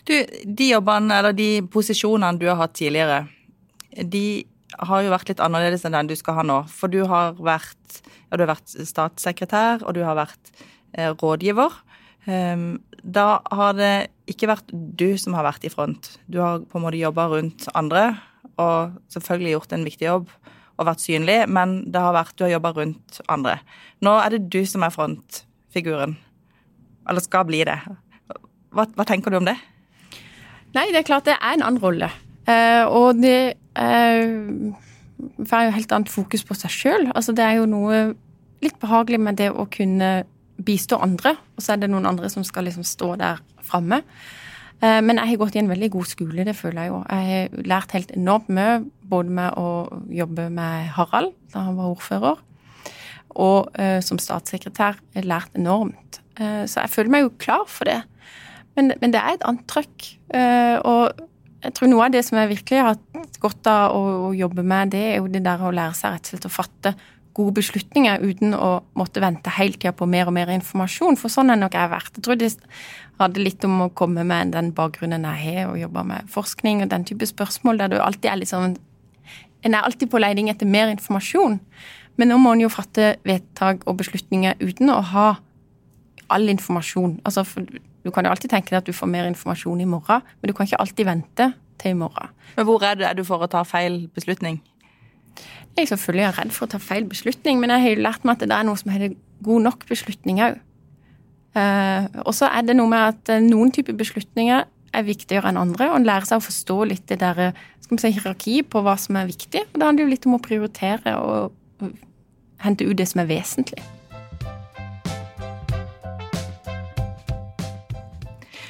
Du, 0.05 0.15
de 0.61 0.67
jobbene, 0.69 1.21
eller 1.21 1.37
de 1.37 1.49
posisjonene 1.73 2.41
du 2.41 2.49
har 2.51 2.59
hatt 2.61 2.75
tidligere, 2.77 3.23
de 3.95 4.45
har 4.79 5.05
jo 5.05 5.13
vært 5.13 5.31
litt 5.31 5.43
annerledes 5.43 5.85
enn 5.87 5.97
den 5.97 6.11
du 6.11 6.17
skal 6.19 6.39
ha 6.39 6.45
nå. 6.47 6.61
For 6.73 6.93
du 6.93 7.03
har 7.11 7.37
vært, 7.39 8.01
ja, 8.29 8.37
du 8.37 8.45
har 8.45 8.55
vært 8.55 8.75
statssekretær, 8.75 9.85
og 9.85 9.97
du 9.97 10.03
har 10.07 10.19
vært 10.19 10.53
eh, 10.97 11.11
rådgiver. 11.13 11.81
Um, 12.25 12.79
da 13.05 13.43
har 13.53 13.75
det 13.77 13.95
ikke 14.31 14.49
vært 14.49 14.71
du 14.73 15.11
som 15.21 15.37
har 15.37 15.45
vært 15.47 15.67
i 15.69 15.73
front. 15.73 16.15
Du 16.27 16.41
har 16.41 16.65
på 16.65 16.81
en 16.81 16.87
måte 16.87 17.01
jobba 17.01 17.29
rundt 17.33 17.69
andre, 17.77 18.15
og 18.61 18.97
selvfølgelig 19.13 19.57
gjort 19.57 19.75
en 19.77 19.87
viktig 19.87 20.09
jobb 20.09 20.31
og 20.75 20.89
vært 20.89 21.05
synlig, 21.05 21.37
men 21.53 21.77
det 21.93 22.01
har 22.03 22.15
vært, 22.17 22.35
du 22.35 22.47
har 22.47 22.57
jobba 22.57 22.73
rundt 22.75 23.21
andre. 23.31 23.59
Nå 24.03 24.15
er 24.19 24.35
det 24.35 24.49
du 24.51 24.65
som 24.67 24.83
er 24.83 24.95
frontfiguren. 24.95 26.17
Eller 27.11 27.23
skal 27.23 27.47
bli 27.47 27.61
det. 27.69 27.77
Hva, 28.75 28.89
hva 28.97 29.07
tenker 29.07 29.31
du 29.31 29.39
om 29.39 29.47
det? 29.47 29.55
Nei, 30.75 30.89
det 30.91 31.05
er 31.05 31.07
klart 31.07 31.29
det 31.29 31.37
er 31.37 31.55
en 31.55 31.63
annen 31.63 31.83
rolle. 31.83 32.09
Uh, 32.49 32.85
og 32.91 33.21
det 33.23 33.55
får 33.75 35.67
jo 35.67 35.75
helt 35.75 35.93
annet 35.97 36.13
fokus 36.13 36.45
på 36.47 36.57
seg 36.59 36.73
sjøl. 36.73 37.09
Altså, 37.15 37.35
det 37.37 37.45
er 37.45 37.59
jo 37.59 37.67
noe 37.71 38.15
litt 38.65 38.79
behagelig 38.83 39.21
med 39.21 39.39
det 39.41 39.51
å 39.51 39.67
kunne 39.71 40.25
bistå 40.65 41.01
andre, 41.03 41.35
og 41.57 41.65
så 41.65 41.75
er 41.75 41.83
det 41.83 41.91
noen 41.91 42.07
andre 42.07 42.31
som 42.31 42.45
skal 42.47 42.69
liksom 42.69 42.87
stå 42.87 43.15
der 43.21 43.43
framme. 43.67 44.03
Eh, 44.85 45.01
men 45.05 45.19
jeg 45.19 45.33
har 45.33 45.41
gått 45.43 45.59
i 45.59 45.63
en 45.63 45.71
veldig 45.71 45.91
god 45.95 46.09
skole, 46.11 46.47
det 46.47 46.57
føler 46.59 46.85
jeg 46.85 46.93
jo. 46.93 47.03
Jeg 47.11 47.29
har 47.31 47.69
lært 47.75 47.95
helt 47.97 48.15
enormt 48.17 48.51
mye, 48.55 48.81
både 49.11 49.37
med 49.37 49.61
å 49.61 49.69
jobbe 50.15 50.49
med 50.55 50.91
Harald 50.97 51.35
da 51.55 51.67
han 51.69 51.79
var 51.79 51.93
ordfører, 51.93 52.41
og 53.35 53.71
uh, 53.75 53.99
som 53.99 54.19
statssekretær 54.23 55.01
jeg 55.15 55.27
lært 55.27 55.57
enormt. 55.59 56.21
Uh, 56.39 56.63
så 56.71 56.85
jeg 56.85 56.93
føler 56.93 57.11
meg 57.11 57.25
jo 57.25 57.33
klar 57.43 57.65
for 57.71 57.91
det. 57.91 58.01
Men, 58.75 58.93
men 59.01 59.15
det 59.15 59.21
er 59.21 59.37
et 59.37 59.47
annet 59.47 59.67
trøkk. 59.71 60.07
Eh, 60.35 60.77
og 60.83 61.19
jeg 61.65 61.75
tror 61.77 61.91
noe 61.91 62.07
av 62.07 62.13
det 62.13 62.23
som 62.27 62.39
jeg 62.39 62.51
virkelig 62.51 62.81
har 62.81 62.95
hatt 62.95 63.39
godt 63.41 63.69
av 63.71 63.97
å, 63.97 64.03
å 64.29 64.31
jobbe 64.37 64.65
med, 64.67 64.93
det 64.93 65.03
er 65.15 65.19
jo 65.19 65.31
det 65.33 65.45
der 65.45 65.63
å 65.65 65.73
lære 65.75 65.97
seg 65.97 66.15
rett 66.15 66.29
og 66.29 66.35
slett 66.35 66.49
å 66.49 66.53
fatte 66.53 66.95
gode 67.35 67.57
beslutninger 67.57 68.23
uten 68.23 68.55
å 68.55 68.69
måtte 68.99 69.23
vente 69.23 69.51
hele 69.57 69.75
tida 69.75 69.95
på 69.97 70.07
mer 70.07 70.29
og 70.31 70.37
mer 70.37 70.53
informasjon. 70.55 71.19
For 71.19 71.33
sånn 71.33 71.51
er 71.51 71.59
nok 71.59 71.75
jeg 71.75 71.91
vært. 71.91 72.13
Jeg 72.15 72.27
tror 72.27 72.39
det 72.39 72.53
hadde 73.19 73.43
litt 73.43 73.65
om 73.67 73.87
å 73.87 73.91
komme 73.97 74.23
med 74.29 74.53
den 74.55 74.71
bakgrunnen 74.77 75.27
jeg 75.33 75.43
har, 75.49 75.73
og 75.73 75.81
jobbe 75.81 76.05
med 76.13 76.31
forskning 76.31 76.85
og 76.85 76.93
den 76.93 77.07
type 77.09 77.27
spørsmål, 77.27 77.81
der 77.83 77.95
du 77.95 77.99
alltid 78.03 78.31
er 78.31 78.43
litt 78.43 78.55
sånn 78.55 78.77
En 79.65 79.73
er 79.73 79.81
alltid 79.81 80.11
på 80.13 80.21
leiding 80.21 80.51
etter 80.53 80.69
mer 80.69 80.91
informasjon. 80.93 81.55
Men 82.21 82.29
nå 82.29 82.37
må 82.37 82.51
en 82.53 82.61
jo 82.61 82.69
fatte 82.69 83.15
vedtak 83.25 83.87
og 83.89 83.97
beslutninger 83.97 84.59
uten 84.61 84.93
å 84.93 84.99
ha 85.15 85.29
all 86.29 86.51
informasjon. 86.53 87.15
Altså, 87.25 87.47
for 87.49 87.65
du 88.05 88.11
kan 88.13 88.27
jo 88.27 88.33
alltid 88.35 88.53
tenke 88.53 88.73
deg 88.73 88.83
at 88.83 88.89
du 88.89 88.93
får 88.97 89.11
mer 89.11 89.29
informasjon 89.31 89.81
i 89.81 89.89
morgen, 89.89 90.25
men 90.41 90.51
du 90.51 90.55
kan 90.57 90.69
ikke 90.69 90.81
alltid 90.83 91.09
vente 91.09 91.51
til 91.81 91.95
i 91.95 91.99
morgen. 91.99 92.31
Men 92.57 92.69
hvor 92.69 92.83
redd 92.83 93.03
er 93.03 93.17
du 93.17 93.25
for 93.27 93.43
å 93.43 93.51
ta 93.51 93.65
feil 93.67 94.05
beslutning? 94.15 94.61
Jeg 95.75 95.87
er 95.87 95.91
selvfølgelig 95.91 96.29
redd 96.37 96.53
for 96.55 96.69
å 96.69 96.75
ta 96.77 96.79
feil 96.79 97.09
beslutning, 97.11 97.59
men 97.61 97.73
jeg 97.73 97.83
har 97.83 97.97
jo 97.97 98.05
lært 98.05 98.27
meg 98.27 98.37
at 98.37 98.47
det 98.47 98.55
er 98.55 98.69
noe 98.69 98.79
som 98.79 98.93
heter 98.95 99.17
god 99.45 99.67
nok 99.67 99.89
beslutning 99.89 100.39
òg. 100.45 100.61
og 102.25 102.33
så 102.35 102.51
er 102.51 102.63
det 102.67 102.77
noe 102.77 102.91
med 102.91 103.03
at 103.15 103.31
eh, 103.31 103.43
noen 103.43 103.71
typer 103.75 103.95
beslutninger 103.95 104.65
er 104.95 105.07
viktigere 105.07 105.51
enn 105.51 105.59
andre, 105.59 105.89
og 105.91 106.01
en 106.01 106.07
lærer 106.07 106.27
seg 106.29 106.41
å 106.41 106.47
forstå 106.47 106.79
litt 106.91 107.07
det 107.11 107.21
der, 107.23 107.39
eh, 107.49 107.61
skal 107.81 107.97
vi 107.97 108.03
si, 108.03 108.15
hierarki 108.19 108.57
på 108.63 108.83
hva 108.83 108.97
som 108.99 109.17
er 109.17 109.31
viktig. 109.31 109.63
Og 109.73 109.79
det 109.79 109.87
handler 109.87 110.05
jo 110.05 110.11
litt 110.11 110.27
om 110.27 110.39
å 110.39 110.43
prioritere 110.43 111.17
og 111.19 111.53
hente 112.65 112.87
ut 112.87 112.97
det 112.97 113.09
som 113.09 113.23
er 113.23 113.31
vesentlig. 113.31 113.83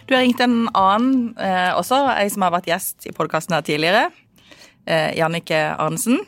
Du 0.04 0.14
har 0.14 0.20
ringt 0.20 0.40
en 0.44 0.66
annen 0.76 1.32
eh, 1.40 1.70
også, 1.78 1.96
ei 2.18 2.28
som 2.32 2.44
har 2.44 2.52
vært 2.52 2.68
gjest 2.68 3.06
i 3.08 3.12
podkasten 3.16 3.56
her 3.56 3.64
tidligere. 3.64 4.08
Eh, 4.84 5.14
Jannike 5.16 5.60
Arnesen. 5.80 6.20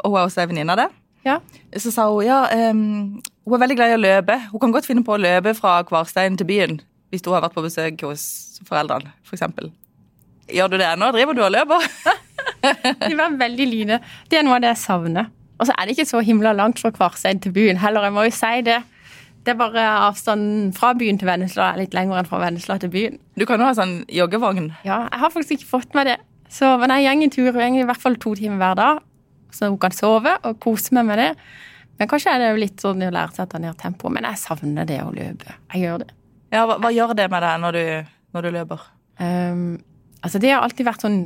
Og 0.00 0.14
hun 0.14 0.20
er 0.20 0.28
også 0.28 0.42
ei 0.44 0.48
venninne 0.48 0.72
av 0.72 0.80
det. 0.80 0.88
Ja. 1.26 1.40
Så 1.76 1.92
sa 1.92 2.06
hun 2.08 2.24
ja, 2.24 2.44
um, 2.70 3.18
hun 3.44 3.56
er 3.56 3.62
veldig 3.64 3.76
glad 3.76 3.92
i 3.92 3.98
å 3.98 4.00
løpe. 4.00 4.38
Hun 4.52 4.62
kan 4.62 4.72
godt 4.72 4.88
finne 4.88 5.04
på 5.04 5.16
å 5.16 5.20
løpe 5.20 5.52
fra 5.58 5.80
Kvarstein 5.88 6.38
til 6.40 6.48
byen 6.48 6.80
hvis 7.08 7.24
hun 7.24 7.32
har 7.32 7.40
vært 7.40 7.56
på 7.56 7.64
besøk 7.64 8.02
hos 8.04 8.22
foreldrene, 8.68 9.14
f.eks. 9.22 9.28
For 9.30 9.38
eksempel. 9.38 9.70
Gjør 10.52 10.72
du 10.72 10.76
det 10.80 10.88
ennå? 10.90 11.08
Driver 11.12 11.36
du 11.36 11.40
og 11.44 11.54
løper? 11.54 11.86
De 13.08 13.16
var 13.16 13.36
veldig 13.40 13.66
lyne. 13.68 13.98
Det 14.28 14.40
er 14.40 14.44
noe 14.44 14.58
av 14.58 14.64
det 14.64 14.74
jeg 14.74 14.82
savner. 14.82 15.30
Og 15.58 15.68
så 15.68 15.74
er 15.74 15.88
det 15.88 15.96
ikke 15.96 16.08
så 16.08 16.20
himla 16.24 16.52
langt 16.56 16.80
fra 16.80 16.92
Kvarseid 16.94 17.40
til 17.44 17.54
byen 17.56 17.80
heller, 17.80 18.04
jeg 18.06 18.14
må 18.16 18.26
jo 18.28 18.34
si 18.36 18.52
det. 18.66 18.78
Det 19.48 19.54
er 19.54 19.60
bare 19.62 19.82
avstanden 20.04 20.74
fra 20.76 20.90
byen 20.92 21.16
til 21.16 21.24
Vennesla 21.24 21.70
er 21.72 21.78
litt 21.80 21.94
lengre 21.96 22.18
enn 22.20 22.26
fra 22.28 22.36
Vennesla 22.42 22.74
til 22.82 22.90
byen. 22.92 23.14
Du 23.32 23.46
kan 23.48 23.56
jo 23.56 23.64
ha 23.64 23.72
sånn 23.72 24.02
joggevogn. 24.12 24.66
Ja, 24.84 25.06
jeg 25.06 25.22
har 25.22 25.32
faktisk 25.32 25.54
ikke 25.56 25.70
fått 25.70 25.94
med 25.96 26.10
det. 26.10 26.16
Så 26.52 26.74
men 26.76 26.92
jeg 26.92 27.06
går 27.08 27.24
en 27.24 27.32
tur, 27.32 27.48
og 27.54 27.62
jeg 27.62 27.72
går 27.72 27.80
i 27.80 27.86
hvert 27.88 28.02
fall 28.02 28.18
to 28.20 28.34
timer 28.36 28.60
hver 28.60 28.76
dag, 28.76 29.00
så 29.56 29.70
hun 29.70 29.78
kan 29.80 29.96
sove 29.96 30.34
og 30.44 30.58
kose 30.60 30.92
meg 30.98 31.08
med 31.08 31.22
det. 31.22 31.30
Men 31.96 32.10
kanskje 32.12 32.34
er 32.34 32.42
det 32.42 32.50
jo 32.50 32.60
litt 32.60 32.84
sånn 32.84 33.06
å 33.06 33.08
lære 33.16 33.38
seg 33.38 33.48
å 33.48 33.50
ta 33.54 33.60
ned 33.62 33.78
tempoet, 33.80 34.14
men 34.18 34.28
jeg 34.28 34.40
savner 34.42 34.88
det 34.90 35.00
å 35.00 35.14
løpe. 35.16 35.56
Jeg 35.72 35.86
gjør 35.86 36.04
det. 36.04 36.10
Ja, 36.52 36.66
hva, 36.68 36.76
hva 36.84 36.92
gjør 36.92 37.16
det 37.16 37.30
med 37.32 37.44
deg 37.46 37.64
når 37.64 37.78
du, 37.78 38.12
når 38.36 38.44
du 38.44 38.50
løper? 38.58 38.84
Um, 39.16 39.64
altså 40.20 40.42
det 40.44 40.52
har 40.52 40.66
alltid 40.66 40.90
vært 40.92 41.06
sånn 41.08 41.22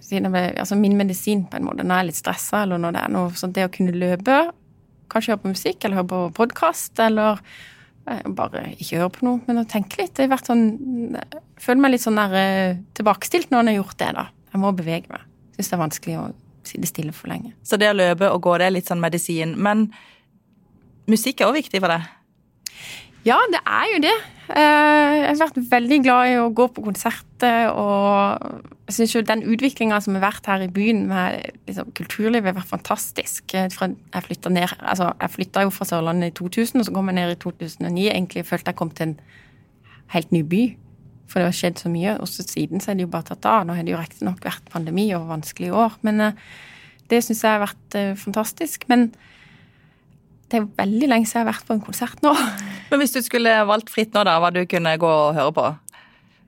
siden 0.00 0.32
jeg 0.32 0.56
altså 0.58 0.78
min 0.80 0.96
medisin 0.96 1.44
på 1.52 1.58
en 1.58 1.68
måte, 1.68 1.84
når 1.84 2.00
jeg 2.00 2.06
er 2.06 2.08
litt 2.08 2.18
stressa, 2.18 2.62
eller 2.64 2.80
når 2.80 2.96
det 2.96 3.04
er 3.04 3.12
noe 3.12 3.36
sånn 3.36 3.52
det 3.54 3.68
å 3.68 3.72
kunne 3.72 3.92
løpe, 3.92 4.38
kanskje 5.12 5.34
høre 5.34 5.42
på 5.44 5.52
musikk, 5.52 5.84
eller 5.84 6.00
høre 6.00 6.10
på 6.12 6.20
podkast, 6.40 6.94
eller 7.02 7.40
eh, 8.06 8.22
bare 8.36 8.68
ikke 8.76 9.00
høre 9.00 9.12
på 9.16 9.26
noe, 9.26 9.40
men 9.48 9.62
å 9.62 9.66
tenke 9.68 10.02
litt. 10.02 10.18
Jeg, 10.18 10.30
sånn 10.46 10.64
Jeg 11.18 11.42
føler 11.62 11.82
meg 11.84 11.94
litt 11.96 12.04
sånn 12.06 12.20
der 12.20 12.36
eh, 12.40 12.78
tilbakestilt 12.98 13.50
når 13.52 13.64
en 13.64 13.72
har 13.72 13.78
gjort 13.80 13.98
det, 14.02 14.12
da. 14.20 14.28
Jeg 14.54 14.62
må 14.62 14.72
bevege 14.76 15.12
meg. 15.12 15.26
Syns 15.56 15.70
det 15.70 15.76
er 15.76 15.84
vanskelig 15.84 16.16
å 16.20 16.28
sitte 16.70 16.88
stille 16.90 17.12
for 17.16 17.30
lenge. 17.32 17.52
Så 17.66 17.78
det 17.80 17.90
å 17.90 17.96
løpe 17.96 18.30
og 18.30 18.42
gå, 18.44 18.56
det 18.60 18.68
er 18.68 18.74
litt 18.74 18.88
sånn 18.90 19.02
medisin. 19.02 19.54
Men 19.58 19.88
musikk 21.10 21.40
er 21.40 21.50
også 21.50 21.60
viktig 21.62 21.80
for 21.82 21.92
deg. 21.94 22.08
Ja, 23.26 23.36
det 23.52 23.60
er 23.68 23.86
jo 23.92 24.02
det. 24.06 24.16
Eh, 24.48 25.14
Jeg 25.20 25.30
har 25.30 25.40
vært 25.42 25.62
veldig 25.70 25.98
glad 26.04 26.30
i 26.32 26.36
å 26.40 26.50
gå 26.56 26.66
på 26.72 26.84
konserter, 26.86 27.70
og 27.70 28.62
jeg 28.90 28.96
syns 28.96 29.12
jo 29.14 29.20
den 29.22 29.44
utviklinga 29.46 30.00
som 30.02 30.16
har 30.16 30.24
vært 30.24 30.48
her 30.50 30.64
i 30.64 30.70
byen 30.72 31.04
med 31.06 31.44
liksom, 31.68 31.92
kulturlivet, 31.94 32.48
har 32.50 32.56
vært 32.58 32.72
fantastisk. 32.72 33.54
Jeg 33.54 33.70
flytta 33.70 34.50
Altså, 34.50 35.12
jo 35.62 35.70
fra 35.70 35.86
Sørlandet 35.86 36.32
i 36.32 36.34
2000, 36.34 36.80
og 36.80 36.88
så 36.88 36.94
kom 36.94 37.10
jeg 37.10 37.18
ned 37.20 37.34
i 37.36 37.38
2009. 37.38 38.08
Egentlig 38.10 38.46
følte 38.48 38.72
jeg 38.72 38.80
kom 38.80 38.90
til 38.90 39.12
en 39.12 39.20
helt 40.14 40.32
ny 40.34 40.42
by. 40.42 40.62
For 41.30 41.38
det 41.38 41.46
har 41.52 41.54
skjedd 41.54 41.78
så 41.78 41.92
mye. 41.92 42.16
Og 42.18 42.26
så 42.28 42.42
siden 42.42 42.82
så 42.82 42.90
er 42.90 42.98
det 42.98 43.06
jo 43.06 43.12
bare 43.12 43.30
tatt 43.30 43.46
av. 43.46 43.66
Nå 43.66 43.76
har 43.78 43.86
det 43.86 43.94
jo 43.94 44.00
riktignok 44.00 44.42
vært 44.42 44.66
pandemi 44.72 45.06
og 45.14 45.28
vanskelige 45.30 45.76
år, 45.76 45.94
men 46.02 46.24
eh, 46.24 46.48
det 47.10 47.22
syns 47.22 47.44
jeg 47.46 47.54
har 47.54 47.62
vært 47.62 47.98
eh, 47.98 48.16
fantastisk. 48.18 48.88
Men 48.90 49.12
det 50.50 50.58
er 50.58 50.64
jo 50.64 50.72
veldig 50.80 51.12
lenge 51.12 51.30
siden 51.30 51.44
jeg 51.44 51.46
har 51.46 51.52
vært 51.52 51.68
på 51.68 51.76
en 51.76 51.84
konsert 51.84 52.26
nå. 52.26 52.34
Men 52.90 52.98
hvis 52.98 53.14
du 53.14 53.20
skulle 53.22 53.52
valgt 53.68 53.92
fritt 53.94 54.16
nå, 54.16 54.24
da, 54.26 54.40
hva 54.42 54.48
du 54.50 54.64
kunne 54.66 54.96
gå 54.98 55.06
og 55.06 55.36
høre 55.36 55.54
på? 55.54 55.66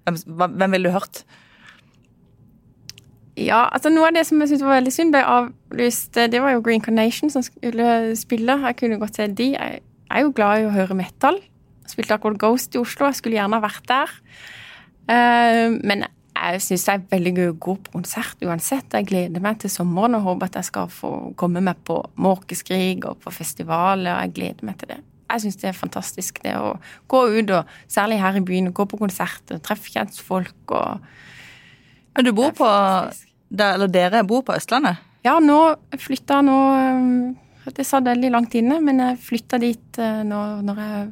Hvem, 0.03 0.17
hvem 0.59 0.75
ville 0.75 0.91
du 0.91 0.97
hørt? 0.97 1.23
Ja, 3.37 3.63
altså 3.73 3.89
Noe 3.89 4.11
av 4.11 4.17
det 4.17 4.27
som 4.29 4.41
jeg 4.43 4.51
syntes 4.51 4.65
var 4.67 4.77
veldig 4.77 4.93
synd, 4.93 5.13
ble 5.15 5.23
avlyst. 5.25 6.17
eh, 6.21 6.29
Det 6.29 6.41
var 6.43 6.53
jo 6.53 6.61
Green 6.61 6.83
Carnation 6.85 7.31
som 7.31 7.43
skulle 7.43 8.17
spille. 8.17 8.59
Jeg 8.67 8.77
kunne 8.77 8.99
godt 9.01 9.17
se 9.17 9.27
de. 9.27 9.53
Jeg 9.57 9.81
er 10.11 10.21
jo 10.21 10.33
glad 10.37 10.61
i 10.61 10.67
å 10.69 10.75
høre 10.75 10.95
metal. 10.95 11.41
Jeg 11.83 11.95
spilte 11.95 12.15
akkurat 12.19 12.39
Ghost 12.39 12.75
i 12.75 12.79
Oslo. 12.79 13.07
Jeg 13.07 13.15
skulle 13.17 13.39
gjerne 13.41 13.63
vært 13.63 13.87
der. 13.89 14.11
Eh, 15.09 15.71
men 15.83 16.05
jeg 16.37 16.61
syns 16.61 16.85
det 16.85 16.95
er 16.95 17.07
veldig 17.13 17.33
gøy 17.37 17.49
å 17.53 17.59
gå 17.59 17.77
på 17.87 17.93
konsert 17.97 18.45
uansett. 18.45 18.93
Jeg 18.93 19.07
gleder 19.09 19.41
meg 19.41 19.59
til 19.63 19.71
sommeren 19.71 20.15
og 20.19 20.23
håper 20.29 20.51
at 20.51 20.61
jeg 20.61 20.69
skal 20.69 20.89
få 20.93 21.35
komme 21.41 21.63
meg 21.65 21.81
på 21.85 22.03
Måkeskrig 22.19 23.05
og 23.09 23.21
på 23.25 23.33
festivaler. 23.33 24.21
Jeg 24.27 24.35
gleder 24.37 24.65
meg 24.69 24.79
til 24.81 24.89
det. 24.93 25.01
Jeg 25.33 25.41
syns 25.47 25.57
det 25.57 25.69
er 25.71 25.79
fantastisk 25.79 26.43
det 26.45 26.53
å 26.61 26.75
gå 27.09 27.21
ut, 27.39 27.51
og 27.57 27.65
særlig 27.89 28.21
her 28.21 28.37
i 28.37 28.45
byen, 28.45 28.73
gå 28.77 28.85
på 28.85 28.99
konsert 29.01 29.55
og 29.55 29.63
treffe 29.65 29.89
kjentfolk 29.95 30.75
og 30.77 31.01
du 32.21 32.33
bor 32.37 32.53
på 32.53 32.69
der, 33.49 33.75
Eller 33.77 33.89
dere 33.89 34.25
bor 34.29 34.43
på 34.45 34.55
Østlandet? 34.57 35.01
Ja, 35.25 35.39
nå 35.41 35.59
flytta 36.03 36.41
nå 36.45 36.57
eh, 36.77 37.71
Det 37.73 37.87
satt 37.87 38.09
veldig 38.09 38.33
langt 38.35 38.57
inne, 38.59 38.81
men 38.83 39.01
jeg 39.01 39.21
flytta 39.23 39.61
dit 39.63 40.01
eh, 40.03 40.23
nå 40.27 40.41
når 40.67 40.83
jeg 40.83 41.07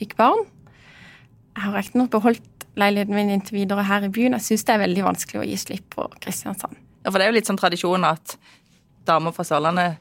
fikk 0.00 0.14
barn. 0.20 0.44
Jeg 1.56 1.64
har 1.66 1.74
riktignok 1.76 2.12
beholdt 2.14 2.66
leiligheten 2.78 3.16
min 3.16 3.32
inntil 3.34 3.58
videre 3.58 3.84
her 3.84 4.06
i 4.06 4.12
byen. 4.12 4.36
Jeg 4.38 4.46
syns 4.46 4.64
det 4.68 4.76
er 4.76 4.84
veldig 4.84 5.04
vanskelig 5.08 5.42
å 5.42 5.48
gi 5.48 5.58
slipp 5.58 5.90
på 5.96 6.06
Kristiansand. 6.22 6.78
Ja, 7.02 7.10
for 7.10 7.18
det 7.18 7.26
er 7.26 7.32
jo 7.32 7.36
litt 7.40 7.50
sånn 7.50 7.60
tradisjon 7.60 8.06
at 8.06 8.36
damer 9.08 9.34
fra 9.34 9.44
Sørlandet 9.48 9.98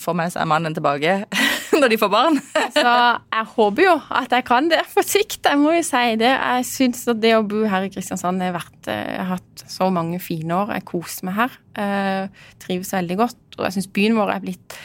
får 0.00 0.16
med 0.16 0.32
seg 0.32 0.48
mannen 0.48 0.74
tilbake 0.74 1.18
når 1.80 1.92
de 1.92 1.98
får 2.00 2.12
barn. 2.12 2.38
Så 2.76 2.84
jeg 2.84 3.48
håper 3.56 3.86
jo 3.86 3.96
at 4.22 4.34
jeg 4.36 4.46
kan 4.48 4.70
det 4.70 4.82
på 4.92 5.04
sikt, 5.06 5.40
jeg 5.48 5.60
må 5.60 5.74
jo 5.76 5.84
si 5.86 6.04
det. 6.20 6.32
Jeg 6.32 6.68
syns 6.68 7.04
at 7.10 7.20
det 7.22 7.34
å 7.36 7.44
bo 7.46 7.64
her 7.68 7.86
i 7.86 7.92
Kristiansand 7.92 8.42
har 8.44 8.56
vært 8.56 8.90
Jeg 8.90 9.20
har 9.20 9.30
hatt 9.36 9.66
så 9.70 9.90
mange 9.94 10.20
fine 10.22 10.56
år. 10.56 10.74
Jeg 10.76 10.88
koser 10.88 11.28
meg 11.28 11.38
her. 11.40 11.60
Jeg 11.78 12.58
trives 12.62 12.92
veldig 12.94 13.20
godt. 13.20 13.40
Og 13.58 13.66
jeg 13.66 13.78
syns 13.78 13.92
byen 13.94 14.18
vår 14.18 14.36
er 14.36 14.44
blitt, 14.44 14.78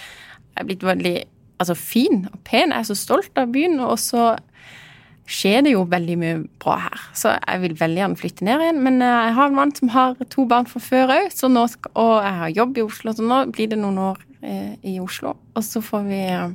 er 0.57 0.67
blitt 0.67 0.85
veldig 0.85 1.15
altså, 1.61 1.77
fin 1.77 2.25
og 2.31 2.39
pen. 2.47 2.73
Jeg 2.73 2.79
er 2.83 2.89
så 2.91 2.97
stolt 2.97 3.39
av 3.39 3.51
byen. 3.53 3.79
Og 3.85 3.97
så 4.01 4.35
skjer 5.27 5.65
det 5.65 5.73
jo 5.73 5.83
veldig 5.89 6.15
mye 6.19 6.37
bra 6.61 6.77
her. 6.85 7.01
Så 7.17 7.33
jeg 7.35 7.63
vil 7.63 7.75
veldig 7.79 8.01
gjerne 8.01 8.19
flytte 8.19 8.47
ned 8.47 8.63
igjen. 8.63 8.79
Men 8.85 9.01
jeg 9.03 9.33
har 9.37 9.49
en 9.49 9.57
mann 9.57 9.73
som 9.75 9.91
har 9.93 10.15
to 10.31 10.47
barn 10.49 10.69
fra 10.69 10.81
før 10.83 11.15
òg, 11.17 11.35
og 11.93 12.13
jeg 12.23 12.37
har 12.41 12.55
jobb 12.55 12.79
i 12.79 12.85
Oslo, 12.85 13.13
så 13.13 13.25
nå 13.25 13.41
blir 13.55 13.71
det 13.71 13.79
noen 13.81 13.99
år 14.11 14.23
eh, 14.41 14.73
i 14.87 14.97
Oslo. 15.03 15.35
Og 15.55 15.65
så 15.65 15.83
får 15.83 16.07
vi 16.07 16.21
eh, 16.31 16.47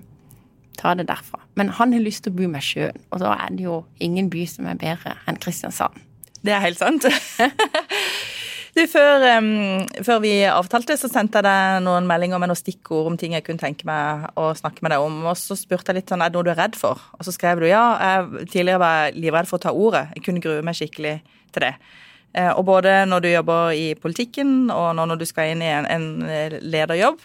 ta 0.78 0.94
det 0.98 1.08
derfra. 1.10 1.42
Men 1.58 1.72
han 1.78 1.94
har 1.94 2.04
lyst 2.04 2.24
til 2.24 2.34
å 2.34 2.38
bo 2.40 2.48
med 2.50 2.64
sjøen, 2.64 2.98
og 3.10 3.22
da 3.22 3.34
er 3.44 3.56
det 3.56 3.66
jo 3.66 3.82
ingen 4.02 4.30
by 4.32 4.46
som 4.50 4.68
er 4.70 4.80
bedre 4.80 5.16
enn 5.28 5.40
Kristiansand. 5.42 5.98
Det 6.42 6.54
er 6.54 6.64
helt 6.64 6.80
sant. 6.80 7.06
Du, 8.72 8.80
før, 8.88 9.20
um, 9.36 9.82
før, 10.00 10.22
vi 10.24 10.30
avtalte, 10.48 10.94
så 10.96 11.10
sendte 11.12 11.42
jeg 11.42 11.44
deg 11.44 11.82
noen 11.84 12.06
meldinger 12.08 12.40
med 12.40 12.48
noen 12.48 12.56
stikkord 12.56 13.10
om 13.10 13.18
ting 13.20 13.34
jeg 13.36 13.44
kunne 13.44 13.60
tenke 13.60 13.84
meg 13.84 14.30
å 14.40 14.46
snakke 14.56 14.80
med 14.80 14.94
deg 14.94 15.04
om. 15.04 15.18
Og 15.28 15.36
så 15.36 15.52
spurte 15.60 15.92
jeg 15.92 15.98
litt 15.98 16.12
sånn, 16.12 16.24
er 16.24 16.32
det 16.32 16.38
noe 16.38 16.46
du 16.46 16.52
er 16.54 16.56
redd 16.56 16.78
for? 16.80 17.02
Og 17.18 17.26
så 17.28 17.34
skrev 17.36 17.60
du 17.60 17.66
ja, 17.68 17.82
jeg 18.00 18.46
tidligere 18.46 18.80
var 18.80 19.18
livredd 19.18 19.50
for 19.50 19.60
å 19.60 19.64
ta 19.66 19.74
ordet. 19.76 20.06
Jeg 20.16 20.24
kunne 20.24 20.40
grue 20.40 20.64
meg 20.64 20.78
skikkelig 20.78 21.18
til 21.52 21.66
det. 21.66 21.74
Eh, 22.32 22.48
og 22.48 22.64
både 22.70 23.02
når 23.12 23.26
du 23.26 23.28
jobber 23.34 23.76
i 23.76 23.86
politikken, 24.00 24.72
og 24.72 24.96
når 24.96 25.20
du 25.20 25.26
skal 25.28 25.52
inn 25.52 25.64
i 25.64 25.68
en, 25.68 25.90
en 25.92 26.56
lederjobb, 26.64 27.20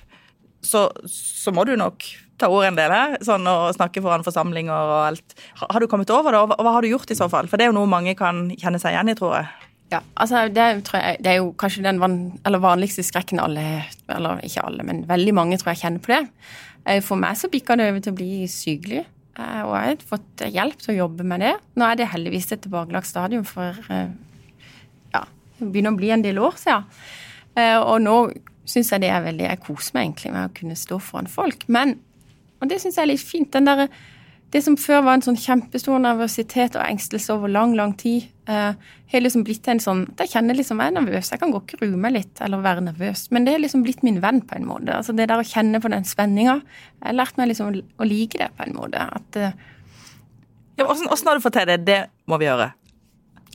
så, 0.67 0.89
så, 1.07 1.53
må 1.55 1.63
du 1.63 1.77
nok 1.79 2.03
ta 2.38 2.50
ordet 2.54 2.71
en 2.71 2.78
del 2.78 2.93
her, 2.93 3.15
sånn 3.26 3.47
å 3.50 3.71
snakke 3.76 4.02
foran 4.06 4.26
forsamlinger 4.26 4.73
og 4.73 5.00
alt. 5.08 5.38
Har 5.62 5.82
du 5.82 5.88
kommet 5.89 6.12
over 6.13 6.36
det, 6.36 6.41
og 6.43 6.54
hva 6.54 6.76
har 6.76 6.86
du 6.86 6.91
gjort 6.91 7.12
i 7.13 7.17
så 7.17 7.30
fall? 7.32 7.50
For 7.50 7.58
det 7.58 7.67
er 7.67 7.71
jo 7.71 7.80
noe 7.80 7.89
mange 7.89 8.13
kan 8.17 8.45
kjenne 8.54 8.82
seg 8.82 8.93
igjen 8.93 9.13
i, 9.13 9.17
tror 9.17 9.39
jeg. 9.39 9.50
Ja, 9.88 10.02
altså 10.19 10.43
det, 10.52 10.63
jeg, 10.91 11.19
det, 11.23 11.32
er 11.32 11.38
jo 11.39 11.54
kanskje 11.56 11.86
den 11.86 12.02
van, 12.04 12.17
vanligste 12.43 13.06
skrekken 13.08 13.39
alle 13.39 13.86
Eller 14.12 14.41
ikke 14.43 14.65
alle, 14.67 14.84
men 14.84 15.06
veldig 15.08 15.34
mange 15.38 15.60
tror 15.62 15.71
jeg 15.71 15.86
kjenner 15.86 16.04
på 16.04 16.12
det. 16.12 16.26
Eh, 16.88 17.00
for 17.04 17.19
meg 17.19 17.38
så 17.39 17.52
bikka 17.52 17.78
det 17.80 17.88
over 17.91 18.04
til 18.04 18.15
å 18.15 18.17
bli 18.17 18.32
sykelig. 18.52 19.06
Eh, 19.38 19.62
og 19.63 19.73
jeg 19.78 19.93
har 19.93 20.04
fått 20.10 20.43
hjelp 20.52 20.84
til 20.84 20.93
å 20.93 20.97
jobbe 21.04 21.28
med 21.28 21.43
det. 21.45 21.54
Nå 21.80 21.88
er 21.88 22.00
det 22.00 22.12
heldigvis 22.13 22.52
et 22.52 22.63
tilbakelagt 22.65 23.10
stadium, 23.10 23.45
for 23.47 23.80
eh, 23.93 24.12
ja, 25.15 25.23
det 25.60 25.71
begynner 25.71 25.95
å 25.95 26.00
bli 26.00 26.12
en 26.15 26.26
del 26.26 26.43
år 26.43 26.60
siden. 26.60 26.88
Og 27.58 27.95
nå 28.04 28.15
syns 28.69 28.91
jeg 28.93 29.02
det 29.02 29.10
er 29.10 29.23
veldig 29.26 29.47
Jeg 29.47 29.60
koser 29.63 29.95
meg 29.95 30.04
egentlig 30.04 30.32
med 30.36 30.45
å 30.45 30.54
kunne 30.60 30.76
stå 30.78 31.00
foran 31.02 31.30
folk. 31.32 31.63
Men, 31.73 31.95
og 32.62 32.70
det 32.70 32.80
syns 32.82 32.98
jeg 32.98 33.06
er 33.06 33.12
litt 33.12 33.24
fint, 33.24 33.52
den 33.54 33.67
der, 33.67 33.88
det 34.54 34.62
som 34.63 34.78
før 34.80 35.04
var 35.04 35.17
en 35.17 35.26
sånn 35.26 35.39
kjempestor 35.39 36.00
nervøsitet 36.00 36.78
og 36.80 36.86
engstelse 36.86 37.34
over 37.36 37.52
lang, 37.52 37.76
lang 37.76 37.93
tid, 38.00 38.30
eh, 38.48 38.74
har 39.12 39.24
liksom 39.24 39.43
blitt 39.48 39.67
en 39.67 39.82
sånn 39.84 40.06
Jeg 40.20 40.32
kjenner 40.32 40.56
liksom 40.56 40.80
jeg 40.80 40.91
er 40.91 40.96
nervøs. 40.96 41.32
Jeg 41.32 41.41
kan 41.41 41.52
godt 41.52 41.74
grue 41.76 42.00
meg 42.00 42.15
litt 42.15 42.41
eller 42.43 42.63
være 42.63 42.86
nervøs, 42.88 43.28
men 43.32 43.48
det 43.48 43.56
er 43.56 43.63
liksom 43.63 43.84
blitt 43.84 44.04
min 44.08 44.22
venn 44.24 44.41
på 44.48 44.56
en 44.56 44.67
måte. 44.67 44.96
Altså 44.96 45.15
Det 45.15 45.28
der 45.28 45.43
å 45.43 45.48
kjenne 45.48 45.82
på 45.84 45.91
den 45.91 46.08
spenninga. 46.08 46.62
Jeg 47.02 47.10
har 47.10 47.20
lært 47.20 47.38
meg 47.38 47.52
liksom 47.52 47.76
å 47.76 48.08
like 48.08 48.39
det 48.39 48.50
på 48.56 48.67
en 48.67 48.76
måte. 48.78 49.04
At 49.04 49.39
eh, 49.39 49.56
ja, 50.78 50.88
Åssen 50.88 51.28
har 51.28 51.36
du 51.36 51.43
fått 51.43 51.58
til 51.60 51.67
det? 51.67 51.82
Det 51.88 52.02
må 52.30 52.39
vi 52.39 52.48
gjøre. 52.48 52.72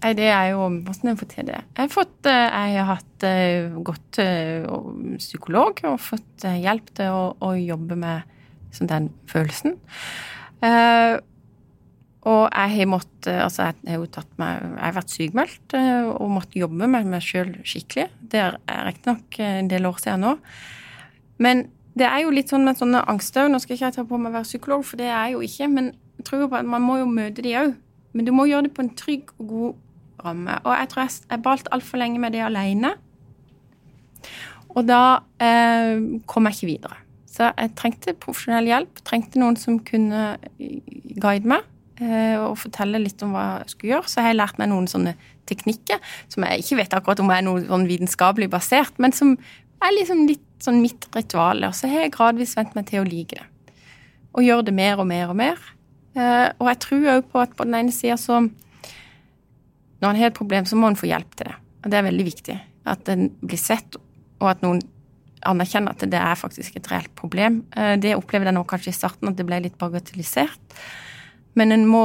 Nei, 0.03 0.13
det 0.19 0.29
er 0.35 0.51
jo 0.51 0.67
Åssen 0.67 1.09
har 1.09 1.15
jeg 1.15 1.23
fått 1.23 1.35
til 1.37 1.49
det? 1.49 1.61
Jeg 1.63 1.81
har, 1.85 1.93
fått, 1.93 2.19
eh, 2.27 2.61
jeg 2.75 2.79
har 2.83 2.91
hatt 2.91 3.27
uh, 3.29 3.81
godt 3.87 4.21
uh, 4.21 5.17
psykolog 5.17 5.85
og 5.89 6.01
fått 6.03 6.47
hjelp 6.49 6.93
til 6.99 7.15
å, 7.15 7.25
å 7.39 7.55
jobbe 7.57 7.97
med 8.03 8.29
sånn, 8.73 8.91
den 8.91 9.11
følelsen. 9.31 9.77
Uh, 10.63 11.19
og 12.23 12.45
jeg 12.55 12.71
har 12.77 12.87
måttet 12.87 13.11
Altså, 13.27 13.65
jeg 13.83 13.91
har 13.91 13.99
jo 13.99 14.07
tatt 14.15 14.29
meg 14.39 14.61
Jeg 14.63 14.79
har 14.79 14.93
vært 14.95 15.11
sykmeldt 15.11 15.75
uh, 15.75 16.11
og 16.13 16.29
måttet 16.37 16.61
jobbe 16.61 16.87
med 16.87 17.09
meg 17.11 17.25
sjøl 17.25 17.51
skikkelig. 17.67 18.09
Det 18.31 18.43
er 18.43 18.85
riktignok 18.87 19.39
en 19.43 19.71
del 19.71 19.89
år 19.91 19.99
siden 20.03 20.23
nå. 20.27 20.37
Men 21.43 21.67
det 21.99 22.07
er 22.09 22.23
jo 22.23 22.33
litt 22.33 22.53
sånn 22.53 22.65
med 22.65 22.79
sånne 22.79 23.03
angster 23.11 23.51
Nå 23.51 23.61
skal 23.63 23.77
ikke 23.77 23.89
jeg 23.91 23.97
ta 23.99 24.05
på 24.09 24.21
meg 24.21 24.33
å 24.33 24.39
være 24.39 24.49
psykolog, 24.49 24.85
for 24.87 25.01
det 25.01 25.11
er 25.11 25.29
jeg 25.29 25.37
jo 25.37 25.43
ikke. 25.49 25.71
Men 25.75 25.91
jeg 26.21 26.29
tror 26.29 26.47
på 26.47 26.61
at 26.61 26.69
man 26.69 26.85
må 26.87 27.01
jo 27.03 27.09
møte 27.11 27.45
de 27.45 27.57
òg. 27.59 27.75
Men 28.13 28.29
du 28.29 28.33
må 28.37 28.47
gjøre 28.49 28.69
det 28.69 28.75
på 28.77 28.85
en 28.85 28.95
trygg 28.97 29.33
og 29.39 29.49
god 29.51 30.25
ramme. 30.25 30.59
Og 30.63 30.75
jeg 30.77 30.91
tror 30.93 31.03
jeg, 31.03 31.15
jeg 31.31 31.45
balte 31.45 31.73
altfor 31.75 32.01
lenge 32.01 32.21
med 32.23 32.37
det 32.37 32.45
aleine. 32.45 32.95
Og 34.73 34.85
da 34.89 35.03
eh, 35.43 36.01
kom 36.29 36.49
jeg 36.49 36.59
ikke 36.59 36.71
videre. 36.71 37.01
Så 37.33 37.49
jeg 37.49 37.73
trengte 37.79 38.13
profesjonell 38.21 38.69
hjelp. 38.69 39.01
Trengte 39.09 39.41
noen 39.41 39.57
som 39.57 39.79
kunne 39.87 40.35
guide 40.59 41.49
meg 41.49 41.65
eh, 42.03 42.37
og 42.37 42.59
fortelle 42.61 43.01
litt 43.01 43.23
om 43.25 43.33
hva 43.33 43.63
jeg 43.63 43.73
skulle 43.73 43.95
gjøre. 43.95 44.11
Så 44.11 44.21
jeg 44.21 44.29
har 44.29 44.39
lært 44.39 44.61
meg 44.61 44.69
noen 44.73 44.89
sånne 44.91 45.15
teknikker 45.49 46.01
som 46.33 46.45
jeg 46.47 46.63
ikke 46.63 46.79
vet 46.83 46.97
akkurat 46.97 47.23
om 47.25 47.33
er 47.33 47.45
noe 47.47 47.65
sånn 47.65 47.89
vitenskapelig 47.89 48.51
basert, 48.53 48.99
men 49.03 49.17
som 49.17 49.35
er 49.83 49.97
liksom 49.97 50.27
litt 50.29 50.45
sånn 50.63 50.83
mitt 50.85 51.09
ritual. 51.17 51.65
Og 51.67 51.77
så 51.77 51.91
har 51.91 52.05
jeg 52.05 52.15
gradvis 52.15 52.55
vent 52.59 52.77
meg 52.79 52.91
til 52.91 53.03
å 53.03 53.09
like 53.09 53.41
det. 53.41 53.49
Og 54.37 54.45
gjøre 54.47 54.69
det 54.69 54.77
mer 54.77 55.01
og 55.01 55.09
mer 55.09 55.33
og 55.33 55.39
mer. 55.41 55.65
Eh, 56.13 56.49
og 56.61 56.69
jeg 56.69 56.83
tror 56.85 57.11
òg 57.17 57.33
på 57.33 57.41
at 57.43 57.57
på 57.57 57.67
den 57.69 57.79
ene 57.81 57.95
sida 57.95 58.19
så 58.21 58.45
Når 60.03 60.11
en 60.11 60.17
har 60.19 60.33
et 60.33 60.35
problem, 60.35 60.65
så 60.67 60.75
må 60.75 60.89
en 60.91 60.97
få 60.99 61.07
hjelp 61.07 61.37
til 61.39 61.47
det. 61.47 61.55
Og 61.85 61.91
det 61.93 61.99
er 61.99 62.03
veldig 62.03 62.25
viktig. 62.27 62.57
At 62.91 63.09
en 63.13 63.29
blir 63.39 63.61
sett, 63.61 63.95
og 64.43 64.49
at 64.51 64.65
noen 64.65 64.81
anerkjenne 65.49 65.93
at 65.93 66.05
det 66.09 66.19
er 66.19 66.39
faktisk 66.39 66.77
et 66.79 66.91
reelt 66.93 67.13
problem. 67.19 67.63
Eh, 67.77 67.95
det 68.01 68.17
opplevde 68.17 68.51
jeg 68.51 68.57
nå 68.59 68.65
kanskje 68.69 68.93
i 68.93 68.99
starten, 68.99 69.31
at 69.31 69.39
det 69.39 69.47
ble 69.49 69.61
litt 69.65 69.79
bagatellisert. 69.81 70.77
Men 71.59 71.75
en 71.75 71.87
må 71.89 72.03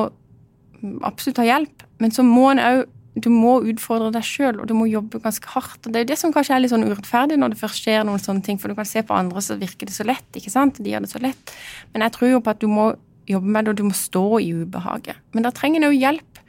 absolutt 1.08 1.42
ha 1.42 1.48
hjelp. 1.48 1.86
Men 2.02 2.14
så 2.14 2.26
må 2.26 2.52
en 2.52 2.64
òg 2.64 2.86
du 3.18 3.32
må 3.34 3.56
utfordre 3.66 4.12
deg 4.14 4.26
sjøl, 4.26 4.60
og 4.62 4.68
du 4.70 4.76
må 4.78 4.86
jobbe 4.90 5.18
ganske 5.24 5.50
hardt. 5.50 5.80
og 5.82 5.90
Det 5.90 6.00
er 6.00 6.04
jo 6.06 6.10
det 6.12 6.20
som 6.22 6.34
kanskje 6.34 6.54
er 6.54 6.62
litt 6.62 6.74
sånn 6.74 6.86
urettferdig 6.86 7.40
når 7.42 7.56
det 7.56 7.60
først 7.64 7.82
skjer 7.82 8.06
noen 8.06 8.22
sånne 8.22 8.46
ting, 8.46 8.60
for 8.62 8.70
du 8.70 8.78
kan 8.78 8.86
se 8.86 9.02
på 9.02 9.16
andre 9.16 9.42
så 9.42 9.58
virker 9.58 9.90
det 9.90 9.96
så 9.96 10.06
lett, 10.06 10.28
ikke 10.38 10.54
sant? 10.54 10.78
De 10.78 10.92
gjør 10.92 11.02
det 11.06 11.10
så 11.10 11.22
lett. 11.24 11.54
Men 11.96 12.06
jeg 12.06 12.14
tror 12.14 12.30
jo 12.30 12.44
på 12.46 12.54
at 12.54 12.62
du 12.62 12.68
må 12.70 12.92
jobbe 13.28 13.54
med 13.56 13.66
det, 13.66 13.74
og 13.74 13.80
du 13.80 13.88
må 13.90 13.98
stå 13.98 14.26
i 14.44 14.52
ubehaget. 14.62 15.18
Men 15.34 15.48
da 15.48 15.54
trenger 15.56 15.82
en 15.82 15.90
jo 15.90 15.98
hjelp 15.98 16.44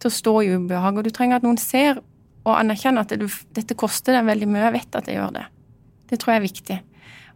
til 0.00 0.10
å 0.10 0.16
stå 0.16 0.34
i 0.46 0.50
ubehaget, 0.56 1.02
og 1.02 1.10
du 1.10 1.14
trenger 1.14 1.42
at 1.42 1.46
noen 1.46 1.60
ser 1.60 2.00
og 2.46 2.54
anerkjenner 2.56 3.04
at 3.04 3.12
det, 3.12 3.28
dette 3.52 3.76
koster 3.76 4.16
deg 4.16 4.28
veldig 4.30 4.48
mye. 4.48 4.64
Jeg 4.64 4.76
vet 4.78 4.96
at 4.96 5.08
det 5.10 5.18
gjør 5.18 5.34
det. 5.36 5.46
Det 6.08 6.18
tror 6.20 6.34
jeg 6.34 6.40
er 6.40 6.46
viktig. 6.46 6.78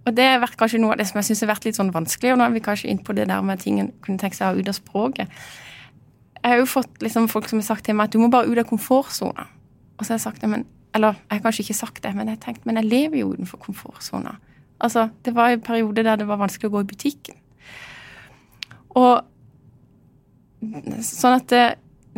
Og 0.03 0.15
det 0.17 0.25
har 0.27 0.41
vært 0.43 0.59
kanskje 0.59 0.81
noe 0.83 0.97
av 0.97 0.99
det 0.99 1.07
som 1.11 1.21
jeg 1.21 1.31
syns 1.31 1.45
har 1.45 1.53
vært 1.53 1.67
litt 1.69 1.79
sånn 1.79 1.93
vanskelig, 1.95 2.33
og 2.33 2.41
nå 2.41 2.47
er 2.47 2.55
vi 2.57 2.65
kanskje 2.65 2.91
inn 2.91 3.03
på 3.07 3.15
det 3.15 3.29
der 3.31 3.43
med 3.47 3.61
at 3.61 3.65
ting 3.67 3.79
kunne 4.03 4.19
tenke 4.19 4.39
seg 4.39 4.59
ut 4.59 4.71
av 4.71 4.77
språket. 4.79 5.43
Jeg 6.43 6.51
har 6.51 6.59
jo 6.59 6.67
fått 6.67 7.05
liksom 7.05 7.29
folk 7.31 7.47
som 7.51 7.61
har 7.63 7.69
sagt 7.69 7.87
til 7.87 7.95
meg 7.95 8.11
at 8.11 8.17
du 8.17 8.19
må 8.19 8.31
bare 8.33 8.51
ut 8.51 8.59
av 8.59 8.67
komfortsona. 8.67 9.47
Og 9.95 10.03
så 10.03 10.15
har 10.15 10.19
jeg 10.19 10.27
sagt 10.29 10.43
det, 10.43 10.51
men 10.51 10.69
Eller 10.95 11.15
jeg 11.17 11.39
har 11.39 11.41
kanskje 11.41 11.63
ikke 11.63 11.75
sagt 11.75 12.03
det, 12.05 12.11
men 12.13 12.29
jeg 12.29 12.37
har 12.37 12.41
tenkt 12.45 12.67
men 12.69 12.77
jeg 12.77 12.85
lever 12.85 13.17
jo 13.23 13.31
utenfor 13.33 13.57
komfortsona. 13.57 14.35
Altså, 14.79 15.09
det 15.25 15.33
var 15.35 15.49
en 15.49 15.61
periode 15.61 16.05
der 16.05 16.17
det 16.17 16.27
var 16.29 16.37
vanskelig 16.37 16.69
å 16.69 16.73
gå 16.75 16.83
i 16.83 16.89
butikken. 16.91 17.39
Og 19.01 19.23
sånn 21.01 21.39
at 21.39 21.49
det, 21.49 21.63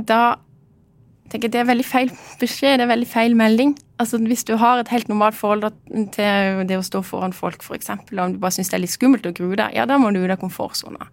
da 0.09 0.37
tenker 1.33 1.49
Det 1.49 1.61
er 1.61 1.69
veldig 1.69 1.87
feil 1.87 2.11
beskjed, 2.41 2.79
det 2.79 2.87
er 2.87 2.93
veldig 2.93 3.09
feil 3.09 3.37
melding. 3.39 3.77
Altså 3.99 4.19
Hvis 4.19 4.45
du 4.45 4.57
har 4.57 4.81
et 4.81 4.91
helt 4.93 5.09
normalt 5.09 5.39
forhold 5.39 5.71
til 6.13 6.67
det 6.69 6.79
å 6.79 6.85
stå 6.85 7.03
foran 7.03 7.33
folk, 7.33 7.63
f.eks., 7.63 7.91
og 7.91 8.19
om 8.19 8.35
du 8.35 8.43
bare 8.43 8.57
syns 8.57 8.71
det 8.71 8.79
er 8.79 8.85
litt 8.85 8.95
skummelt 8.95 9.27
å 9.27 9.35
grue 9.35 9.57
deg, 9.57 9.75
ja, 9.75 9.87
da 9.87 9.99
må 9.99 10.11
du 10.11 10.23
ut 10.23 10.31
av 10.31 10.41
komfortsona. 10.43 11.09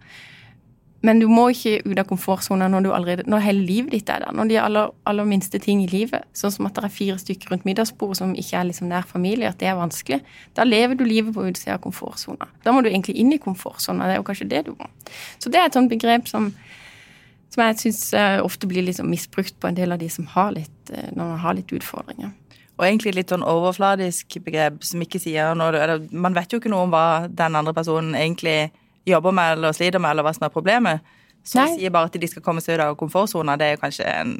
Men 1.02 1.18
du 1.18 1.26
må 1.26 1.48
ikke 1.50 1.80
ut 1.82 1.98
av 1.98 2.06
komfortsona 2.06 2.68
når, 2.70 2.86
når 3.26 3.42
hele 3.42 3.64
livet 3.66 3.94
ditt 3.96 4.10
er 4.12 4.22
der. 4.22 4.34
Når 4.38 4.50
de 4.52 4.58
aller, 4.62 4.92
aller 5.10 5.26
minste 5.26 5.58
ting 5.62 5.80
i 5.82 5.88
livet, 5.90 6.28
sånn 6.38 6.52
som 6.54 6.68
at 6.68 6.78
det 6.78 6.84
er 6.86 6.94
fire 6.94 7.16
stykker 7.18 7.50
rundt 7.50 7.66
middagsbordet 7.66 8.20
som 8.20 8.36
ikke 8.38 8.60
er 8.60 8.68
liksom 8.68 8.90
nær 8.90 9.08
familie, 9.08 9.50
at 9.50 9.58
det 9.58 9.70
er 9.70 9.80
vanskelig. 9.80 10.20
Da 10.54 10.66
lever 10.68 10.94
du 10.98 11.02
livet 11.06 11.34
på 11.34 11.48
utsida 11.48 11.74
av 11.74 11.82
komfortsona. 11.82 12.46
Da 12.62 12.74
må 12.74 12.84
du 12.84 12.90
egentlig 12.92 13.16
inn 13.18 13.34
i 13.34 13.40
komfortsona. 13.42 14.06
Det 14.06 14.14
er 14.14 14.22
jo 14.22 14.28
kanskje 14.30 14.48
det 14.54 14.62
du 14.68 14.76
må. 14.78 14.86
Så 15.42 15.50
det 15.50 15.58
er 15.58 15.66
et 15.70 15.78
sånt 15.78 15.90
begrep 15.90 16.30
som 16.30 16.52
som 17.52 17.64
jeg 17.66 17.80
syns 17.82 18.02
eh, 18.16 18.38
ofte 18.42 18.68
blir 18.70 18.84
liksom 18.86 19.10
misbrukt 19.12 19.58
på 19.60 19.68
en 19.68 19.76
del 19.76 19.92
av 19.92 20.00
de 20.00 20.08
som 20.12 20.28
har 20.32 20.54
litt, 20.56 20.78
eh, 20.90 21.10
når 21.12 21.34
man 21.34 21.42
har 21.42 21.58
litt 21.58 21.74
utfordringer. 21.76 22.32
Og 22.78 22.86
egentlig 22.86 23.12
litt 23.14 23.32
sånn 23.32 23.44
overfladisk 23.46 24.38
begrep 24.42 24.80
som 24.86 25.02
ikke 25.04 25.20
sier 25.20 25.52
noe 25.54 25.98
Man 26.10 26.34
vet 26.34 26.50
jo 26.50 26.58
ikke 26.58 26.72
noe 26.72 26.86
om 26.86 26.94
hva 26.94 27.28
den 27.28 27.58
andre 27.58 27.74
personen 27.76 28.16
egentlig 28.16 28.72
jobber 29.06 29.34
med 29.36 29.58
eller 29.58 29.76
sliter 29.76 30.00
med, 30.00 30.14
eller 30.14 30.26
hva 30.26 30.32
som 30.34 30.46
er 30.48 30.54
problemet. 30.54 31.14
Så 31.44 31.60
Nei. 31.60 31.76
sier 31.76 31.92
bare 31.92 32.08
at 32.08 32.18
de 32.18 32.30
skal 32.30 32.42
komme 32.42 32.62
seg 32.62 32.78
ut 32.78 32.84
av 32.86 32.96
komfortsona. 32.98 33.58
Det 33.58 33.72
er 33.72 33.80
kanskje 33.82 34.06
en 34.08 34.34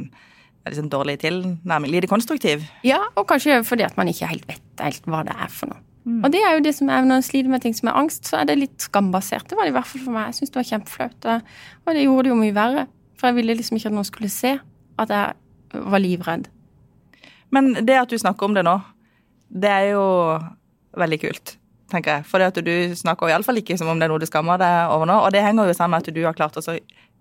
liksom 0.65 0.89
dårlig 0.91 1.19
tilnærming. 1.23 1.91
Lite 1.91 2.11
konstruktiv. 2.11 2.65
Ja, 2.87 3.03
og 3.19 3.27
kanskje 3.29 3.61
fordi 3.67 3.85
at 3.87 3.99
man 3.99 4.11
ikke 4.11 4.31
helt 4.31 4.47
vet 4.49 4.83
helt 4.83 5.09
hva 5.11 5.25
det 5.27 5.35
er 5.37 5.51
for 5.53 5.75
noe. 5.75 5.83
Og 6.03 6.33
det 6.35 6.41
er 6.43 6.57
jo 6.57 6.65
det 6.65 6.73
som 6.75 6.89
er 6.91 7.05
når 7.07 7.21
en 7.21 7.27
sliter 7.27 7.51
med 7.51 7.63
ting 7.63 7.75
som 7.79 7.91
er 7.91 7.99
angst, 8.01 8.27
så 8.27 8.41
er 8.41 8.49
det 8.49 8.59
litt 8.59 8.83
skambasert. 8.83 9.47
Det 9.51 9.59
var 9.59 9.69
det 9.69 9.75
i 9.75 9.77
hvert 9.77 9.87
fall 9.87 10.03
for 10.03 10.15
meg. 10.15 10.31
Jeg 10.31 10.41
syns 10.41 10.51
det 10.51 10.59
var 10.59 10.69
kjempeflaut. 10.71 11.29
Og 11.87 11.95
det 11.95 12.03
gjorde 12.03 12.25
det 12.27 12.33
jo 12.33 12.39
mye 12.41 12.57
verre. 12.57 12.87
For 13.23 13.31
jeg 13.31 13.39
ville 13.39 13.55
liksom 13.55 13.79
ikke 13.79 13.87
at 13.93 13.95
noen 13.95 14.07
skulle 14.09 14.29
se 14.35 14.57
at 14.99 15.13
jeg 15.15 15.83
var 15.95 16.03
livredd. 16.03 16.49
Men 17.55 17.71
det 17.87 17.95
at 18.01 18.11
du 18.11 18.19
snakker 18.19 18.49
om 18.49 18.57
det 18.57 18.65
nå, 18.67 18.75
det 19.63 19.71
er 19.71 19.87
jo 19.93 20.03
veldig 20.99 21.19
kult, 21.23 21.55
tenker 21.93 22.19
jeg. 22.19 22.27
For 22.27 22.43
det 22.43 22.51
at 22.51 22.59
du 22.67 22.97
snakker 22.99 23.31
iallfall 23.31 23.61
ikke 23.63 23.77
som 23.79 23.93
om 23.93 24.01
det 24.01 24.09
er 24.09 24.11
noe 24.11 24.25
du 24.25 24.27
skammer 24.27 24.59
deg 24.59 24.91
over 24.91 25.07
nå. 25.07 25.21
Og 25.23 25.31
det 25.31 25.45
henger 25.47 25.71
jo 25.71 25.77
sammen 25.79 25.95
med 26.01 26.09
at 26.11 26.17
du 26.19 26.19
har 26.27 26.35
klart 26.35 26.59
å 26.59 26.75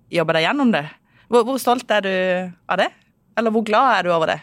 jobbe 0.10 0.38
deg 0.40 0.48
gjennom 0.48 0.74
det. 0.74 0.88
Hvor, 1.30 1.46
hvor 1.46 1.62
stolt 1.62 1.94
er 1.94 2.08
du 2.08 2.16
av 2.66 2.82
det? 2.82 2.90
Eller 3.38 3.54
hvor 3.54 3.68
glad 3.68 4.00
er 4.00 4.10
du 4.10 4.16
over 4.16 4.34
det? 4.34 4.40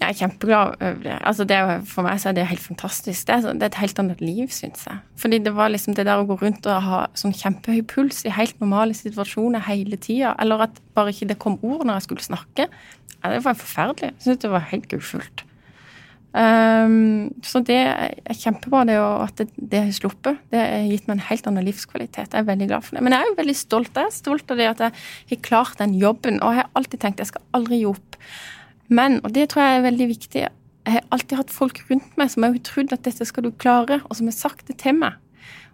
Jeg 0.00 0.10
er 0.10 0.18
kjempeglad 0.18 0.74
over 0.82 1.02
det. 1.04 1.14
Altså 1.22 1.44
det 1.46 1.58
for 1.86 2.06
meg 2.06 2.18
så 2.20 2.32
er 2.32 2.36
det 2.36 2.48
helt 2.50 2.62
fantastisk. 2.64 3.28
Det 3.28 3.36
er, 3.36 3.60
et 3.62 3.78
helt 3.78 4.00
annet 4.02 4.20
liv, 4.24 4.48
syns 4.50 4.82
jeg. 4.88 4.98
Fordi 5.22 5.38
det 5.44 5.54
var 5.54 5.70
liksom 5.70 5.94
det 5.94 6.08
der 6.08 6.18
å 6.18 6.26
gå 6.26 6.36
rundt 6.40 6.66
og 6.66 6.82
ha 6.88 7.04
sånn 7.14 7.36
kjempehøy 7.36 7.84
puls 7.94 8.24
i 8.26 8.34
helt 8.34 8.58
normale 8.62 8.96
situasjoner 8.98 9.62
hele 9.68 9.96
tida, 9.96 10.34
eller 10.42 10.66
at 10.66 10.82
bare 10.98 11.14
ikke 11.14 11.30
det 11.30 11.38
kom 11.42 11.60
ord 11.62 11.86
når 11.86 12.00
jeg 12.00 12.08
skulle 12.08 12.26
snakke, 12.26 12.66
ja, 12.66 13.30
det 13.32 13.44
var 13.46 13.56
forferdelig. 13.56 14.10
Jeg 14.16 14.26
syntes 14.26 14.42
det 14.42 14.52
var 14.52 14.66
helt 14.72 14.88
gudfullt. 14.90 15.44
Um, 16.34 17.30
så 17.46 17.60
det 17.62 17.78
er 17.78 18.34
kjempebra, 18.34 18.82
det 18.88 18.96
at 18.98 19.38
det, 19.38 19.46
det 19.54 19.84
har 19.86 19.94
sluppet. 19.94 20.40
Det 20.50 20.58
har 20.58 20.88
gitt 20.90 21.06
meg 21.06 21.20
en 21.20 21.28
helt 21.28 21.46
annen 21.46 21.64
livskvalitet. 21.68 22.34
Jeg 22.34 22.42
er 22.42 22.48
veldig 22.48 22.68
glad 22.72 22.84
for 22.84 22.98
det. 22.98 23.04
Men 23.06 23.14
jeg 23.14 23.22
er 23.22 23.30
jo 23.30 23.38
veldig 23.38 23.56
stolt. 23.56 23.94
Jeg 23.94 24.10
er 24.10 24.16
stolt 24.16 24.50
av 24.50 24.58
det 24.58 24.66
at 24.72 24.82
jeg 24.82 24.96
har 25.30 25.42
klart 25.46 25.78
den 25.78 25.94
jobben. 26.00 26.42
Og 26.42 26.56
jeg 26.56 26.64
har 26.64 26.72
alltid 26.74 27.04
tenkt 27.04 27.22
jeg 27.22 27.30
skal 27.30 27.46
aldri 27.54 27.80
gi 27.84 27.88
opp. 27.92 28.18
Men, 28.88 29.20
og 29.24 29.34
det 29.34 29.48
tror 29.50 29.64
jeg 29.64 29.78
er 29.78 29.86
veldig 29.88 30.08
viktig, 30.08 30.46
jeg 30.84 30.92
har 30.92 31.04
alltid 31.14 31.38
hatt 31.40 31.52
folk 31.52 31.80
rundt 31.88 32.16
meg 32.20 32.30
som 32.32 32.44
har 32.44 32.56
trodd 32.66 32.92
at 32.92 33.04
dette 33.06 33.24
skal 33.24 33.46
du 33.46 33.52
klare, 33.56 34.02
og 34.04 34.18
som 34.18 34.28
har 34.28 34.36
sagt 34.36 34.68
det 34.68 34.76
til 34.82 34.98
meg. 34.98 35.16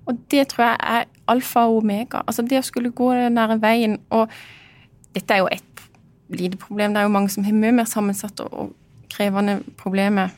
Og 0.09 0.19
det 0.33 0.47
tror 0.53 0.65
jeg 0.65 0.77
er 0.81 1.09
alfa 1.31 1.67
og 1.69 1.83
omega. 1.83 2.23
Altså 2.27 2.45
det 2.47 2.61
å 2.61 2.67
skulle 2.67 2.93
gå 2.95 3.11
den 3.15 3.37
der 3.39 3.53
veien 3.61 3.99
Og 4.11 4.31
dette 5.15 5.35
er 5.35 5.43
jo 5.43 5.51
et 5.53 5.83
lite 6.31 6.57
problem. 6.59 6.95
Det 6.95 7.03
er 7.03 7.09
jo 7.09 7.13
mange 7.15 7.31
som 7.31 7.45
har 7.45 7.55
mye 7.55 7.75
mer 7.75 7.89
sammensatte 7.91 8.47
og 8.47 8.73
krevende 9.11 9.61
problemer 9.79 10.33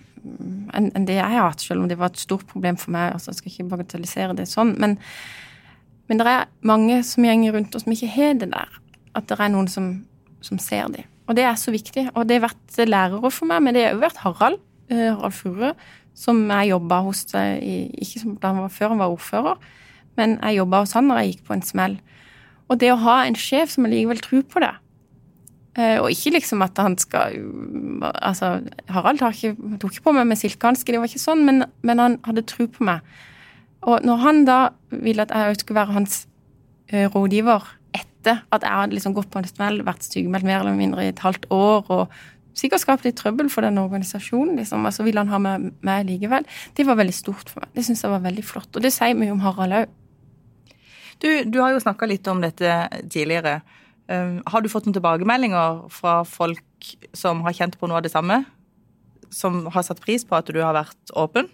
enn 0.72 1.06
det 1.06 1.16
jeg 1.16 1.34
har 1.34 1.48
hatt, 1.50 1.60
selv 1.60 1.82
om 1.82 1.88
det 1.90 1.98
var 1.98 2.12
et 2.12 2.20
stort 2.20 2.46
problem 2.48 2.76
for 2.78 2.94
meg. 2.94 3.12
altså 3.12 3.32
Jeg 3.32 3.40
skal 3.40 3.52
ikke 3.52 3.70
bagatellisere 3.72 4.36
det 4.38 4.46
sånn. 4.48 4.74
Men, 4.80 4.96
men 6.08 6.20
det 6.20 6.26
er 6.30 6.46
mange 6.68 7.00
som 7.06 7.26
gjenger 7.26 7.56
rundt 7.56 7.74
og 7.74 7.84
som 7.84 7.94
ikke 7.94 8.12
har 8.14 8.36
det 8.40 8.52
der. 8.52 8.78
At 9.18 9.28
det 9.28 9.40
er 9.40 9.52
noen 9.52 9.68
som, 9.68 9.90
som 10.40 10.60
ser 10.62 10.88
dem. 10.94 11.08
Og 11.32 11.36
det 11.38 11.46
er 11.48 11.56
så 11.56 11.72
viktig. 11.72 12.10
Og 12.12 12.28
det 12.28 12.36
har 12.36 12.50
vært 12.50 12.82
lærere 12.84 13.30
for 13.32 13.48
meg, 13.48 13.62
men 13.64 13.72
det 13.72 13.86
har 13.86 13.94
òg 13.96 14.04
vært 14.04 14.20
Harald, 14.20 14.58
eh, 14.92 15.08
Harald 15.08 15.32
Furre, 15.32 15.72
som 16.12 16.44
jeg 16.44 16.68
jobba 16.74 17.00
hos 17.06 17.24
Ikke 17.32 18.20
som 18.20 18.36
da 18.36 18.52
han 18.52 18.60
var 18.60 18.68
før 18.68 18.92
han 18.92 19.00
var 19.00 19.14
ordfører, 19.14 19.56
men 20.20 20.36
jeg 20.42 20.58
jobba 20.58 20.82
hos 20.82 20.92
han 20.92 21.08
når 21.08 21.22
jeg 21.22 21.32
gikk 21.32 21.44
på 21.48 21.56
en 21.56 21.64
smell. 21.64 21.96
Og 22.68 22.78
det 22.78 22.92
å 22.92 23.00
ha 23.00 23.24
en 23.24 23.34
sjef 23.34 23.72
som 23.72 23.88
allikevel 23.88 24.20
tror 24.20 24.44
på 24.44 24.60
det, 24.60 24.74
eh, 25.78 25.96
og 26.02 26.10
ikke 26.12 26.36
liksom 26.36 26.62
at 26.62 26.76
han 26.76 26.98
skal 26.98 27.40
Altså, 28.20 28.60
Harald 28.88 29.22
ikke, 29.22 29.56
tok 29.80 29.92
ikke 29.92 30.04
på 30.04 30.12
meg 30.12 30.26
med 30.26 30.36
silkehanske, 30.36 30.92
det 30.92 31.00
var 31.00 31.08
ikke 31.08 31.22
sånn, 31.22 31.46
men, 31.46 31.64
men, 31.80 31.98
han 31.98 32.18
hadde 32.26 32.44
tro 32.44 32.66
på 32.66 32.84
meg. 32.84 33.00
Og 33.82 34.04
når 34.04 34.16
han 34.20 34.44
da 34.44 34.58
ville 34.90 35.22
at 35.22 35.30
jeg 35.30 35.62
skulle 35.62 35.80
være 35.80 35.96
hans 35.96 36.26
eh, 36.92 37.08
rådgiver 37.08 37.62
etter 38.22 38.44
at 38.54 38.62
jeg 38.62 38.78
hadde 38.78 38.96
liksom 38.96 39.16
gått 39.16 39.30
på 39.32 39.40
en 39.42 39.48
smell, 39.48 39.82
vært 39.86 40.06
sykemeldt 40.06 40.46
mer 40.46 40.62
eller 40.62 40.78
mindre 40.78 41.04
i 41.04 41.10
et 41.10 41.22
halvt 41.24 41.48
år 41.50 41.90
og 41.90 42.14
sikkert 42.54 42.82
skapt 42.82 43.06
litt 43.06 43.16
trøbbel 43.18 43.48
for 43.50 43.64
den 43.64 43.80
organisasjonen, 43.80 44.58
liksom, 44.60 44.84
og 44.86 44.94
så 44.94 45.06
ville 45.06 45.22
han 45.22 45.32
ha 45.32 45.40
meg 45.40 45.70
med 45.84 46.10
likevel. 46.10 46.46
Det 46.76 46.86
var 46.86 47.00
veldig 47.00 47.14
stort 47.16 47.48
for 47.48 47.64
meg. 47.64 47.72
Det 47.74 47.84
syns 47.86 48.04
jeg 48.04 48.12
var 48.12 48.24
veldig 48.24 48.44
flott. 48.44 48.70
Og 48.76 48.84
det 48.84 48.92
sier 48.92 49.16
mye 49.18 49.32
om 49.32 49.40
Harald 49.42 49.78
òg. 49.80 49.94
Du, 51.22 51.28
du, 51.46 51.60
har 51.62 51.72
jo 51.72 51.80
snakka 51.80 52.08
litt 52.10 52.28
om 52.28 52.42
dette 52.42 52.76
tidligere. 53.06 53.60
Um, 54.10 54.40
har 54.50 54.62
du 54.62 54.68
fått 54.68 54.88
noen 54.88 54.96
tilbakemeldinger 54.98 55.84
fra 55.94 56.20
folk 56.28 56.92
som 57.16 57.44
har 57.46 57.56
kjent 57.56 57.78
på 57.80 57.88
noe 57.88 58.02
av 58.02 58.06
det 58.06 58.12
samme? 58.12 58.42
Som 59.32 59.64
har 59.72 59.86
satt 59.86 60.02
pris 60.02 60.26
på 60.26 60.36
at 60.36 60.50
du 60.50 60.60
har 60.60 60.74
vært 60.76 61.14
åpen? 61.16 61.48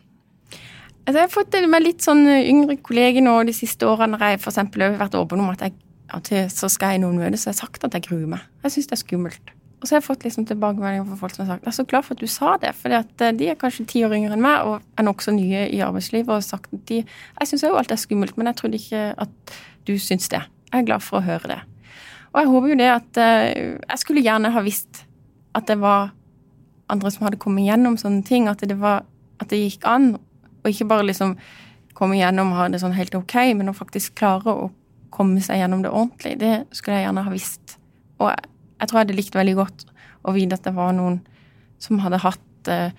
Altså, 1.04 1.20
jeg 1.20 1.24
har 1.24 1.33
fått 1.33 1.52
det 1.54 1.68
med 1.70 1.85
litt 1.85 2.04
sånn 2.04 2.26
yngre 2.26 2.81
kolleger 2.85 3.22
nå 3.24 3.37
de 3.48 3.54
siste 3.57 3.87
årene 3.88 4.16
når 4.16 4.24
jeg 4.24 4.40
f.eks. 4.42 4.59
har 4.64 4.98
vært 4.98 5.20
åpen 5.20 5.44
om 5.44 5.52
at 5.52 5.62
jeg 5.64 5.76
og 6.14 6.24
til 6.28 6.48
så 6.52 6.70
skal 6.72 6.94
jeg 6.94 7.00
i 7.00 7.04
noen 7.04 7.20
møter, 7.20 7.36
så 7.36 7.50
har 7.50 7.56
jeg 7.56 7.62
sagt 7.62 7.84
at 7.84 7.96
jeg 7.96 8.06
gruer 8.08 8.28
meg. 8.30 8.44
Jeg 8.64 8.74
syns 8.74 8.90
det 8.90 8.96
er 8.96 9.02
skummelt. 9.02 9.54
Og 9.78 9.86
så 9.86 9.94
har 9.94 10.00
jeg 10.00 10.08
fått 10.08 10.24
liksom 10.26 10.46
tilbakemeldinger 10.48 11.06
fra 11.06 11.16
folk 11.20 11.34
som 11.34 11.44
har 11.44 11.52
sagt 11.52 11.66
jeg 11.66 11.70
er 11.70 11.76
så 11.76 11.84
glad 11.86 12.06
for 12.06 12.16
at 12.16 12.22
du 12.22 12.30
sa 12.30 12.54
det. 12.58 12.72
For 12.74 12.94
eh, 12.94 13.32
de 13.38 13.50
er 13.52 13.58
kanskje 13.58 13.86
ti 13.86 14.02
år 14.06 14.14
yngre 14.16 14.34
enn 14.34 14.42
meg 14.42 14.66
og 14.66 14.80
er 14.98 15.06
nokså 15.06 15.34
nye 15.36 15.66
i 15.70 15.80
arbeidslivet. 15.84 16.28
og 16.28 16.40
har 16.40 16.46
sagt 16.46 16.72
at 16.74 16.86
de, 16.88 17.04
Jeg 17.38 17.50
syns 17.50 17.64
òg 17.68 17.78
alt 17.78 17.94
er 17.94 18.00
skummelt, 18.00 18.36
men 18.36 18.50
jeg 18.50 18.56
trodde 18.58 18.80
ikke 18.80 19.02
at 19.16 19.54
du 19.86 19.94
syns 19.98 20.28
det. 20.28 20.42
Jeg 20.72 20.82
er 20.82 20.88
glad 20.88 21.04
for 21.06 21.20
å 21.20 21.26
høre 21.26 21.52
det. 21.52 21.60
Og 22.32 22.40
jeg 22.40 22.50
håper 22.50 22.68
jo 22.68 22.80
det 22.80 22.90
at 22.90 23.22
eh, 23.22 23.76
Jeg 23.78 23.98
skulle 24.02 24.24
gjerne 24.24 24.50
ha 24.50 24.64
visst 24.66 25.04
at 25.54 25.68
det 25.70 25.78
var 25.80 26.10
andre 26.88 27.10
som 27.10 27.28
hadde 27.28 27.38
kommet 27.38 27.68
gjennom 27.68 27.96
sånne 28.00 28.24
ting. 28.26 28.48
At 28.48 28.60
det, 28.60 28.80
var, 28.80 29.06
at 29.38 29.50
det 29.50 29.62
gikk 29.62 29.86
an. 29.86 30.16
Og 30.64 30.72
ikke 30.72 30.88
bare 30.90 31.06
liksom 31.06 31.36
komme 31.94 32.18
gjennom 32.18 32.52
og 32.52 32.58
ha 32.58 32.68
det 32.68 32.82
sånn 32.82 32.94
helt 32.98 33.14
OK, 33.14 33.34
men 33.58 33.70
å 33.70 33.76
faktisk 33.76 34.18
klare 34.18 34.50
å 34.54 34.68
komme 35.14 35.42
seg 35.44 35.60
gjennom 35.62 35.82
det 35.84 35.92
ordentlig. 35.92 36.36
Det 36.40 36.54
skulle 36.76 36.98
jeg 36.98 37.08
gjerne 37.08 37.26
ha 37.26 37.34
visst. 37.34 37.76
Og 38.18 38.32
jeg 38.32 38.88
tror 38.88 38.98
jeg 38.98 39.06
hadde 39.06 39.18
likt 39.18 39.38
veldig 39.38 39.56
godt 39.58 39.86
å 40.26 40.34
vite 40.36 40.58
at 40.58 40.66
det 40.66 40.74
var 40.76 40.94
noen 40.96 41.20
som 41.82 42.00
hadde 42.02 42.20
hatt 42.22 42.70
uh, 42.72 42.90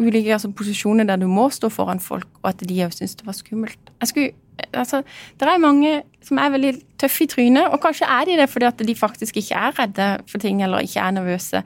ulike 0.00 0.32
altså, 0.34 0.50
posisjoner 0.56 1.06
der 1.08 1.20
du 1.20 1.26
må 1.30 1.48
stå 1.52 1.70
foran 1.72 2.00
folk, 2.02 2.28
og 2.42 2.50
at 2.52 2.64
de 2.66 2.80
òg 2.84 2.94
syntes 2.94 3.18
det 3.20 3.28
var 3.28 3.36
skummelt. 3.36 3.92
Jeg 4.00 4.10
skulle, 4.10 4.32
altså, 4.72 5.02
Det 5.40 5.48
er 5.48 5.60
mange 5.62 5.92
som 6.24 6.40
er 6.40 6.54
veldig 6.54 6.72
tøffe 6.98 7.26
i 7.26 7.30
trynet, 7.30 7.68
og 7.68 7.80
kanskje 7.84 8.08
er 8.08 8.24
de 8.28 8.38
det 8.40 8.48
fordi 8.50 8.66
at 8.70 8.86
de 8.88 8.94
faktisk 8.96 9.36
ikke 9.36 9.60
er 9.60 9.78
redde 9.78 10.08
for 10.30 10.42
ting 10.42 10.62
eller 10.64 10.84
ikke 10.84 11.04
er 11.04 11.14
nervøse. 11.18 11.62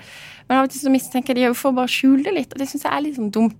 Men 0.49 0.59
av 0.59 0.67
og 0.67 0.75
til 0.75 0.83
så 0.83 0.93
mistenker 0.93 1.37
jeg 1.37 1.49
de 1.49 1.55
for 1.55 1.71
å 1.71 1.79
bare 1.79 1.93
skjule 1.93 2.27
det 2.27 2.35
litt, 2.35 2.53
og 2.53 2.61
det 2.61 2.69
syns 2.69 2.85
jeg 2.85 2.93
er 2.93 3.05
litt 3.07 3.19
sånn 3.19 3.33
dumt. 3.35 3.57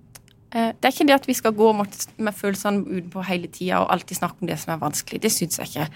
Eh, 0.49 0.71
det 0.73 0.87
er 0.87 0.95
ikke 0.95 1.07
det 1.09 1.17
at 1.19 1.29
vi 1.29 1.37
skal 1.37 1.55
gå 1.57 1.69
med 1.77 2.33
følelsene 2.33 2.85
utenpå 2.87 3.23
hele 3.27 3.49
tida 3.53 3.83
og 3.83 3.93
alltid 3.93 4.17
snakke 4.17 4.41
om 4.41 4.49
det 4.49 4.59
som 4.61 4.73
er 4.73 4.81
vanskelig. 4.81 5.21
Det 5.21 5.31
syns 5.33 5.59
jeg 5.59 5.71
ikke. 5.71 5.87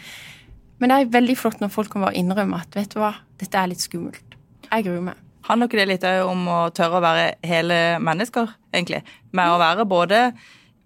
Men 0.79 0.91
det 0.91 0.97
er 0.99 1.13
veldig 1.13 1.37
flott 1.39 1.61
når 1.61 1.73
folk 1.73 1.91
kan 1.93 2.05
bare 2.05 2.17
innrømme 2.19 2.59
at 2.61 2.75
vet 2.75 2.93
du 2.93 2.99
hva, 3.01 3.13
dette 3.39 3.59
er 3.59 3.71
litt 3.71 3.83
skummelt. 3.83 4.37
Jeg 4.69 4.85
gruer 4.85 5.05
meg. 5.09 5.21
Handler 5.47 5.67
ikke 5.67 5.79
det 5.81 5.87
litt 5.89 6.05
om 6.23 6.45
å 6.47 6.59
tørre 6.75 6.99
å 6.99 7.03
være 7.03 7.25
hele 7.43 7.79
mennesker, 7.99 8.53
egentlig? 8.71 9.01
Med 9.35 9.51
å 9.51 9.59
være 9.59 9.85
både 9.89 10.21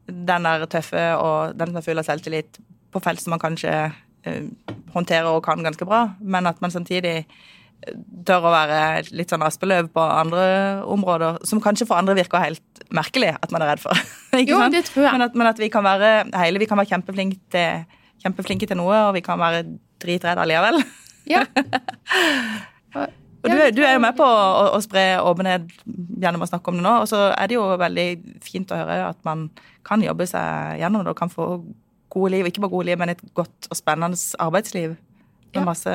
den 0.08 0.48
der 0.48 0.66
tøffe 0.72 1.04
og 1.20 1.58
den 1.60 1.72
som 1.72 1.80
er 1.80 1.86
full 1.86 2.02
av 2.02 2.08
selvtillit 2.08 2.58
på 2.94 3.02
felt 3.04 3.22
som 3.22 3.36
man 3.36 3.44
kanskje 3.44 3.74
uh, 3.92 4.74
håndterer 4.96 5.30
og 5.30 5.44
kan 5.46 5.62
ganske 5.66 5.86
bra, 5.86 6.08
men 6.22 6.50
at 6.50 6.62
man 6.64 6.74
samtidig 6.74 7.28
tør 8.28 8.48
å 8.48 8.52
være 8.52 8.80
litt 9.16 9.32
sånn 9.32 9.46
aspeløv 9.46 9.90
på 9.96 10.04
andre 10.04 10.48
områder, 10.90 11.40
som 11.48 11.62
kanskje 11.64 11.88
for 11.88 12.00
andre 12.00 12.18
virker 12.18 12.44
helt 12.44 12.82
merkelig 12.94 13.34
at 13.36 13.54
man 13.54 13.64
er 13.64 13.74
redd 13.74 13.84
for. 13.84 14.08
jo, 14.50 14.60
sant? 14.60 14.76
det 14.76 14.86
tror 14.90 15.06
jeg. 15.06 15.14
Men 15.14 15.28
at, 15.28 15.38
men 15.38 15.50
at, 15.52 15.62
vi 15.62 15.70
kan 15.74 15.86
være 15.86 16.12
hele, 16.36 16.62
vi 16.62 16.70
kan 16.70 16.80
være 16.80 16.92
kjempeflinke 16.96 17.40
til, 17.54 17.86
kjempeflinke 18.24 18.70
til 18.70 18.80
noe, 18.80 19.08
og 19.10 19.16
vi 19.18 19.24
kan 19.26 19.40
være 19.42 19.64
dritredde 20.04 20.44
allikevel. 20.44 20.82
Ja. 21.30 21.46
og 22.98 23.48
du, 23.48 23.58
du, 23.76 23.82
er 23.84 23.96
jo 23.96 24.04
med 24.04 24.16
på 24.18 24.28
å, 24.28 24.70
å, 24.76 24.80
spre 24.84 25.10
åpenhet 25.24 25.68
gjennom 25.86 26.46
å 26.46 26.50
snakke 26.50 26.72
om 26.72 26.80
det 26.80 26.88
nå, 26.88 26.94
og 27.04 27.10
så 27.12 27.28
er 27.34 27.50
det 27.50 27.60
jo 27.60 27.68
veldig 27.80 28.08
fint 28.46 28.72
å 28.72 28.80
høre 28.80 29.02
at 29.10 29.20
man 29.28 29.50
kan 29.88 30.04
jobbe 30.04 30.28
seg 30.28 30.82
gjennom 30.82 31.06
det 31.06 31.14
og 31.14 31.20
kan 31.20 31.32
få 31.32 31.52
gode 32.12 32.32
liv, 32.34 32.48
ikke 32.48 32.64
bare 32.64 32.74
gode 32.74 32.90
liv, 32.90 33.00
men 33.00 33.14
et 33.14 33.24
godt 33.38 33.70
og 33.70 33.78
spennende 33.78 34.18
arbeidsliv 34.42 34.96
med 34.96 35.62
ja. 35.62 35.68
masse 35.68 35.94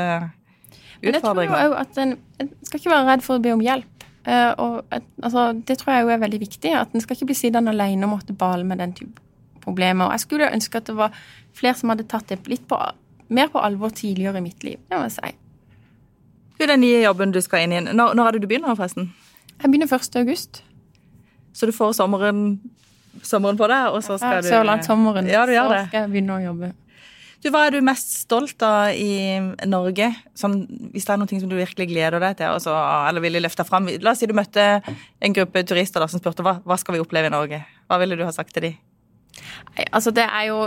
men 1.02 1.18
jeg 1.18 1.24
tror 1.24 1.42
jo 1.42 1.74
at 1.74 1.98
en, 1.98 2.14
en, 2.40 2.52
skal 2.62 2.80
ikke 2.80 2.92
være 2.92 3.08
redd 3.10 3.24
for 3.26 3.38
å 3.38 3.42
be 3.42 3.52
om 3.56 3.62
hjelp. 3.64 4.06
Uh, 4.22 4.52
og 4.62 4.94
et, 4.94 5.06
altså, 5.22 5.48
det 5.66 5.76
tror 5.80 5.96
jeg 5.96 6.06
jo 6.06 6.12
er 6.14 6.22
veldig 6.22 6.40
viktig. 6.44 6.72
At 6.78 6.94
en 6.94 7.02
skal 7.02 7.18
ikke 7.18 7.32
bli 7.32 7.38
sittende 7.38 7.74
alene 7.74 8.06
og 8.06 8.16
måtte 8.16 8.36
bale 8.38 8.66
med 8.66 8.78
den 8.82 8.94
type 8.96 9.22
problemer. 9.62 10.06
Og 10.06 10.16
jeg 10.16 10.26
skulle 10.26 10.50
ønske 10.54 10.78
at 10.78 10.90
det 10.90 10.96
var 10.98 11.14
flere 11.58 11.78
som 11.78 11.92
hadde 11.92 12.06
tatt 12.10 12.30
det 12.30 12.40
litt 12.50 12.66
på, 12.70 12.78
mer 13.34 13.50
på 13.52 13.62
alvor 13.62 13.94
tidligere 13.94 14.38
i 14.38 14.46
mitt 14.46 14.66
liv. 14.66 14.78
Det 14.88 14.98
må 14.98 15.08
jeg 15.08 15.16
si. 15.18 15.32
Du, 16.58 16.66
Den 16.66 16.84
nye 16.84 17.00
jobben 17.02 17.34
du 17.34 17.40
skal 17.42 17.66
inn 17.66 17.74
i, 17.74 17.80
når, 17.82 18.14
når 18.14 18.28
er 18.28 18.36
det 18.36 18.44
du 18.44 18.50
begynner, 18.50 18.76
forresten? 18.78 19.10
Jeg 19.56 19.70
begynner 19.70 19.90
1. 19.90 20.16
august. 20.22 20.62
Så 21.52 21.66
du 21.66 21.72
får 21.74 21.92
sommeren, 21.98 22.60
sommeren 23.22 23.58
på 23.58 23.66
deg, 23.70 23.90
og 23.92 24.02
så 24.04 24.16
skal 24.18 24.38
ja, 24.38 24.44
du 24.44 24.48
Sørlandssommeren. 24.48 25.28
Ja, 25.30 25.42
du 25.46 25.52
gjør 25.54 25.74
så 25.74 25.82
skal 25.88 26.06
jeg 26.06 26.12
begynne 26.14 26.38
å 26.38 26.44
jobbe. 26.46 26.72
Du, 27.42 27.48
Hva 27.50 27.64
er 27.66 27.74
du 27.74 27.82
mest 27.82 28.12
stolt 28.20 28.62
av 28.62 28.94
i 28.94 29.38
Norge? 29.66 30.12
Sånn, 30.38 30.60
hvis 30.92 31.08
det 31.08 31.14
er 31.14 31.18
noe 31.18 31.40
som 31.42 31.50
du 31.50 31.56
virkelig 31.58 31.88
gleder 31.90 32.22
deg 32.22 32.36
til, 32.38 32.54
også, 32.54 32.74
eller 33.08 33.24
ville 33.24 33.42
løfte 33.42 33.66
fram 33.66 33.90
La 34.02 34.12
oss 34.14 34.22
si 34.22 34.28
du 34.30 34.36
møtte 34.36 34.66
en 34.86 35.34
gruppe 35.34 35.64
turister 35.66 36.02
da, 36.02 36.06
som 36.10 36.22
spurte 36.22 36.46
hva, 36.46 36.60
hva 36.62 36.78
skal 36.78 36.96
vi 36.96 37.02
oppleve 37.02 37.32
i 37.32 37.34
Norge. 37.34 37.64
Hva 37.90 37.98
ville 38.02 38.18
du 38.18 38.22
ha 38.26 38.34
sagt 38.34 38.54
til 38.54 38.68
dem? 38.68 38.78
Altså, 39.90 40.12
det 40.14 40.28
er 40.28 40.46
jo 40.50 40.60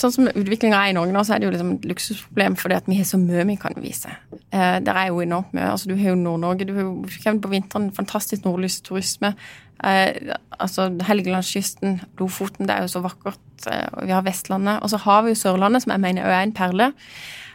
Sånn 0.00 0.12
som 0.14 0.28
utviklinga 0.30 0.78
er 0.80 0.90
i 0.90 0.94
Norge 0.96 1.12
nå, 1.12 1.20
så 1.22 1.34
er 1.34 1.42
det 1.42 1.46
jo 1.46 1.52
liksom 1.52 1.72
et 1.74 1.84
luksusproblem 1.90 2.54
fordi 2.58 2.78
at 2.78 2.86
vi 2.88 2.96
har 2.96 3.04
så 3.06 3.18
mye 3.20 3.44
vi 3.46 3.58
kan 3.60 3.76
vise. 3.78 4.08
Eh, 4.32 4.78
det 4.82 4.94
er 4.94 5.10
jo 5.10 5.20
enormt 5.22 5.52
mye. 5.54 5.68
Altså, 5.74 5.90
du 5.90 5.98
har 6.00 6.14
jo 6.14 6.18
Nord-Norge, 6.18 6.66
du 6.66 6.72
har 6.74 6.86
jo 6.88 7.34
på 7.44 7.52
vinteren 7.52 7.90
fantastisk 7.94 8.48
nordlysturisme. 8.48 9.34
Eh, 9.84 10.34
altså 10.60 10.88
Helgelandskysten, 11.06 12.00
Lofoten, 12.18 12.68
det 12.68 12.76
er 12.76 12.86
jo 12.86 12.92
så 12.94 13.04
vakkert. 13.04 13.40
Eh, 13.66 13.88
og 13.92 14.06
vi 14.06 14.14
har 14.14 14.26
Vestlandet. 14.26 14.82
Og 14.82 14.90
så 14.92 15.00
har 15.00 15.22
vi 15.22 15.34
jo 15.34 15.40
Sørlandet, 15.40 15.84
som 15.84 15.94
jeg 15.94 16.04
mener 16.04 16.28
er 16.28 16.42
en 16.42 16.56
perle. 16.56 16.92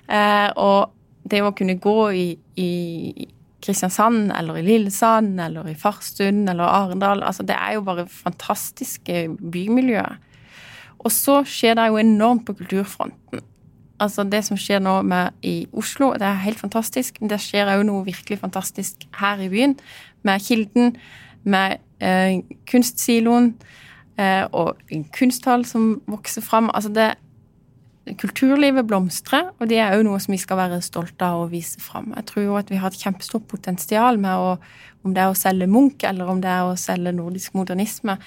Eh, 0.10 0.50
og 0.56 0.92
det 1.30 1.42
å 1.42 1.54
kunne 1.58 1.80
gå 1.82 2.00
i, 2.14 2.28
i 2.62 2.70
Kristiansand 3.66 4.30
eller 4.36 4.60
i 4.60 4.66
Lillesand 4.66 5.40
eller 5.42 5.72
i 5.72 5.78
Farsund 5.78 6.50
eller 6.52 6.70
Arendal, 6.70 7.24
altså 7.26 7.44
det 7.44 7.56
er 7.58 7.74
jo 7.78 7.86
bare 7.88 8.06
fantastiske 8.06 9.26
bymiljøer. 9.42 10.20
Og 11.06 11.14
så 11.14 11.42
skjer 11.46 11.78
det 11.78 11.90
jo 11.90 12.00
enormt 12.02 12.46
på 12.46 12.56
kulturfronten. 12.62 13.42
Altså 14.02 14.26
Det 14.28 14.42
som 14.44 14.58
skjer 14.60 14.82
nå 14.84 15.00
med 15.08 15.38
i 15.46 15.68
Oslo, 15.74 16.12
det 16.20 16.28
er 16.28 16.44
helt 16.44 16.60
fantastisk. 16.60 17.22
Men 17.22 17.32
det 17.32 17.40
skjer 17.44 17.70
òg 17.72 17.86
noe 17.88 18.06
virkelig 18.06 18.42
fantastisk 18.42 19.06
her 19.22 19.40
i 19.40 19.50
byen. 19.50 19.78
Med 20.28 20.44
Kilden, 20.44 20.96
med 21.44 21.78
Kunstsiloen 22.00 23.54
eh, 24.20 24.44
og 24.52 24.82
kunsthall 25.16 25.66
som 25.68 26.02
vokser 26.12 26.44
fram. 26.46 26.72
Altså 26.74 26.92
det, 26.94 27.14
Kulturlivet 28.06 28.86
blomstrer, 28.86 29.48
og 29.58 29.70
det 29.72 29.80
er 29.82 29.96
òg 29.96 30.04
noe 30.06 30.20
som 30.22 30.36
vi 30.36 30.38
skal 30.38 30.60
være 30.60 30.78
stolte 30.86 31.26
av 31.26 31.42
å 31.42 31.50
vise 31.50 31.82
fram. 31.82 32.12
Jeg 32.14 32.28
tror 32.30 32.44
jo 32.44 32.58
at 32.60 32.70
vi 32.70 32.78
har 32.78 32.94
et 32.94 33.02
kjempestort 33.02 33.48
potensial 33.50 34.20
med 34.22 34.38
å, 34.38 34.52
om 35.02 35.16
det 35.16 35.24
er 35.24 35.32
å 35.32 35.38
selge 35.38 35.66
Munch, 35.66 36.06
eller 36.06 36.30
om 36.30 36.44
det 36.44 36.52
er 36.54 36.68
å 36.70 36.76
selge 36.78 37.16
nordisk 37.18 37.58
modernisme 37.58 38.20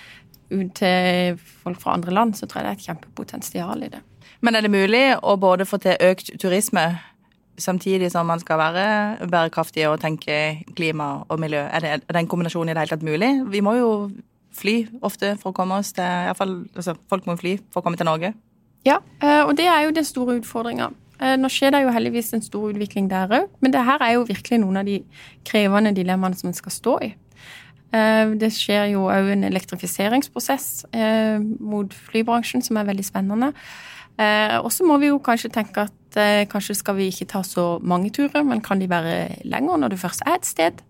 til 0.74 1.38
folk 1.62 1.78
fra 1.78 1.94
andre 1.94 2.16
land, 2.16 2.34
så 2.34 2.48
tror 2.48 2.62
jeg 2.62 2.66
det 2.66 2.72
er 2.72 2.80
et 2.80 2.88
kjempepotensial 2.88 3.86
i 3.86 3.92
det. 3.92 4.02
Men 4.42 4.58
er 4.58 4.66
det 4.66 4.72
mulig 4.74 5.04
å 5.22 5.36
både 5.38 5.66
få 5.68 5.78
til 5.82 5.94
økt 6.10 6.32
turisme 6.42 6.88
samtidig 7.58 8.10
som 8.12 8.26
man 8.26 8.40
skal 8.42 8.60
være 8.60 9.28
bærekraftig 9.28 9.84
og 9.90 10.00
tenke 10.02 10.64
klima 10.76 11.24
og 11.28 11.40
miljø? 11.42 11.60
Er, 11.66 11.84
det, 11.84 11.94
er 12.08 12.18
den 12.18 12.30
kombinasjonen 12.30 12.72
i 12.72 12.76
det 12.76 12.84
hele 12.84 12.94
tatt 12.96 13.06
mulig? 13.06 13.30
Vi 13.52 13.62
må 13.64 13.76
jo 13.78 13.92
fly 14.58 14.76
ofte 15.04 15.34
for 15.40 15.52
å 15.52 15.56
komme 15.56 15.78
oss 15.80 15.92
til 15.96 16.04
Iallfall 16.04 16.54
altså, 16.74 16.96
folk 17.10 17.28
må 17.28 17.36
fly 17.38 17.58
for 17.72 17.80
å 17.80 17.86
komme 17.86 18.00
til 18.00 18.08
Norge. 18.08 18.32
Ja, 18.86 19.00
eh, 19.22 19.42
og 19.44 19.56
det 19.58 19.66
er 19.68 19.84
jo 19.84 19.94
den 19.94 20.06
store 20.06 20.38
utfordringa. 20.38 20.90
Eh, 21.18 21.34
nå 21.40 21.50
skjer 21.50 21.74
det 21.74 21.82
jo 21.84 21.94
heldigvis 21.94 22.32
en 22.36 22.44
stor 22.44 22.68
utvikling 22.70 23.08
der 23.10 23.30
òg, 23.40 23.48
men 23.60 23.74
det 23.74 23.84
her 23.86 24.02
er 24.04 24.16
jo 24.16 24.26
virkelig 24.28 24.60
noen 24.62 24.80
av 24.80 24.88
de 24.88 25.00
krevende 25.48 25.94
dilemmaene 25.96 26.38
som 26.38 26.50
en 26.50 26.56
skal 26.56 26.74
stå 26.74 26.96
i. 27.08 27.10
Eh, 27.96 28.34
det 28.38 28.52
skjer 28.54 28.92
jo 28.92 29.06
òg 29.10 29.32
en 29.34 29.46
elektrifiseringsprosess 29.48 30.86
mot 31.58 31.94
flybransjen 32.10 32.64
som 32.64 32.78
er 32.78 32.90
veldig 32.90 33.06
spennende. 33.06 33.52
Og 34.18 34.72
så 34.74 34.82
må 34.82 34.96
vi 34.98 35.12
jo 35.12 35.20
kanskje 35.22 35.52
tenke 35.54 35.84
at 35.86 36.16
kanskje 36.50 36.74
skal 36.74 36.96
vi 36.98 37.06
ikke 37.12 37.28
ta 37.30 37.44
så 37.46 37.78
mange 37.78 38.10
turer, 38.10 38.42
men 38.42 38.62
kan 38.64 38.80
de 38.80 38.88
være 38.90 39.44
lenger 39.46 39.78
når 39.78 39.92
du 39.92 39.96
først 40.00 40.24
er 40.26 40.40
et 40.40 40.48
sted? 40.48 40.80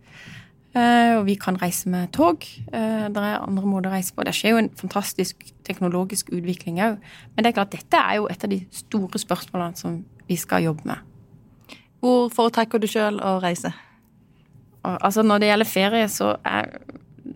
Eh, 0.76 1.16
og 1.16 1.24
vi 1.26 1.34
kan 1.40 1.56
reise 1.62 1.88
med 1.88 2.12
tog. 2.12 2.44
Eh, 2.72 3.06
det 3.08 3.22
er 3.22 3.40
andre 3.40 3.66
måter 3.66 3.88
å 3.88 3.94
reise 3.94 4.12
på. 4.14 4.24
Det 4.26 4.34
skjer 4.36 4.52
jo 4.52 4.60
en 4.60 4.70
fantastisk 4.76 5.48
teknologisk 5.64 6.28
utvikling 6.28 6.80
òg. 6.84 6.98
Men 7.34 7.44
det 7.44 7.50
er 7.50 7.56
klart, 7.56 7.72
dette 7.72 7.96
er 7.96 8.18
jo 8.18 8.28
et 8.28 8.44
av 8.44 8.52
de 8.52 8.60
store 8.74 9.20
spørsmålene 9.22 9.80
som 9.80 10.02
vi 10.28 10.36
skal 10.36 10.66
jobbe 10.66 10.84
med. 10.88 11.78
Hvor 12.04 12.28
foretrekker 12.34 12.82
du 12.82 12.86
sjøl 12.90 13.18
å 13.24 13.38
reise? 13.42 13.72
Altså, 14.84 15.24
når 15.26 15.40
det 15.40 15.48
gjelder 15.48 15.72
ferie, 15.72 16.08
så 16.12 16.36
er 16.46 16.78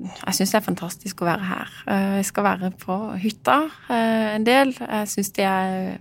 jeg 0.02 0.38
syns 0.38 0.54
det 0.54 0.58
er 0.60 0.66
fantastisk 0.66 1.22
å 1.22 1.28
være 1.28 1.48
her. 1.48 1.72
Eh, 1.86 2.18
jeg 2.20 2.28
skal 2.30 2.46
være 2.48 2.72
på 2.82 2.98
hytta 3.22 3.58
en 3.92 4.46
del. 4.46 4.74
Jeg 4.78 5.10
syns 5.12 5.32
det 5.36 5.48
er 5.48 5.98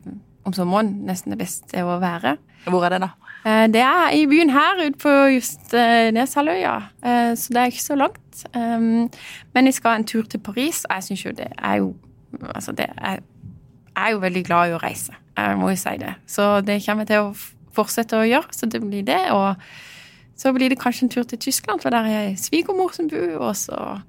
om 0.47 0.53
sommeren 0.55 0.93
nesten 1.05 1.33
det 1.33 1.41
beste 1.41 1.83
å 1.85 1.99
være. 2.01 2.37
Hvor 2.69 2.85
er 2.85 2.95
det, 2.95 3.01
da? 3.03 3.11
Eh, 3.45 3.67
det 3.73 3.81
er 3.81 4.13
i 4.13 4.25
byen 4.29 4.53
her 4.53 4.83
ute 4.85 4.97
på 5.01 5.09
just 5.33 5.73
eh, 5.73 6.11
Neshalvøya, 6.13 6.75
eh, 7.01 7.33
så 7.37 7.53
det 7.53 7.61
er 7.61 7.73
ikke 7.73 7.83
så 7.83 7.97
langt. 7.97 8.17
Men 8.53 9.67
jeg 9.67 9.73
skal 9.73 9.99
en 9.99 10.07
tur 10.07 10.23
til 10.23 10.39
Paris, 10.39 10.85
og 10.85 10.95
jeg 10.95 11.03
syns 11.03 11.25
jo 11.25 11.35
det 11.37 11.51
er 11.57 11.75
jo 11.83 11.93
Altså, 12.55 12.71
det 12.71 12.85
er, 12.97 13.17
jeg 13.91 14.05
er 14.05 14.11
jo 14.11 14.19
veldig 14.23 14.41
glad 14.45 14.69
i 14.69 14.71
å 14.71 14.77
reise, 14.79 15.11
jeg 15.35 15.57
må 15.59 15.73
jo 15.73 15.75
si 15.75 15.91
det. 15.99 16.13
Så 16.31 16.61
det 16.63 16.77
kommer 16.85 17.03
jeg 17.03 17.09
til 17.09 17.25
å 17.25 17.33
fortsette 17.75 18.15
å 18.15 18.23
gjøre, 18.23 18.55
så 18.55 18.69
det 18.71 18.79
blir 18.79 19.03
det. 19.03 19.19
Og 19.35 19.59
så 20.41 20.53
blir 20.55 20.73
det 20.73 20.79
kanskje 20.81 21.05
en 21.05 21.13
tur 21.13 21.27
til 21.29 21.39
Tyskland, 21.41 21.83
for 21.83 21.93
der 21.93 22.07
er 22.09 22.33
svigermor 22.39 22.95
som 22.95 23.09
bor, 23.11 23.37
og 23.37 23.53
så 23.59 24.01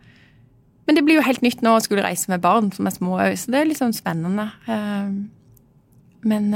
Men 0.83 0.97
det 0.97 1.05
blir 1.07 1.21
jo 1.21 1.23
helt 1.23 1.45
nytt 1.45 1.61
nå 1.62 1.77
å 1.77 1.83
skulle 1.85 2.03
reise 2.03 2.27
med 2.27 2.42
barn 2.42 2.73
som 2.75 2.88
er 2.88 2.95
små 2.97 3.14
òg, 3.23 3.37
så 3.38 3.53
det 3.55 3.61
er 3.61 3.68
litt 3.68 3.79
sånn 3.79 3.95
spennende. 3.95 4.49
Ehm, 4.66 5.31
men 6.27 6.49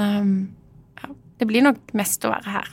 ja, 0.98 1.12
det 1.38 1.46
blir 1.46 1.62
nok 1.62 1.94
mest 1.94 2.26
å 2.26 2.32
være 2.32 2.50
her. 2.56 2.72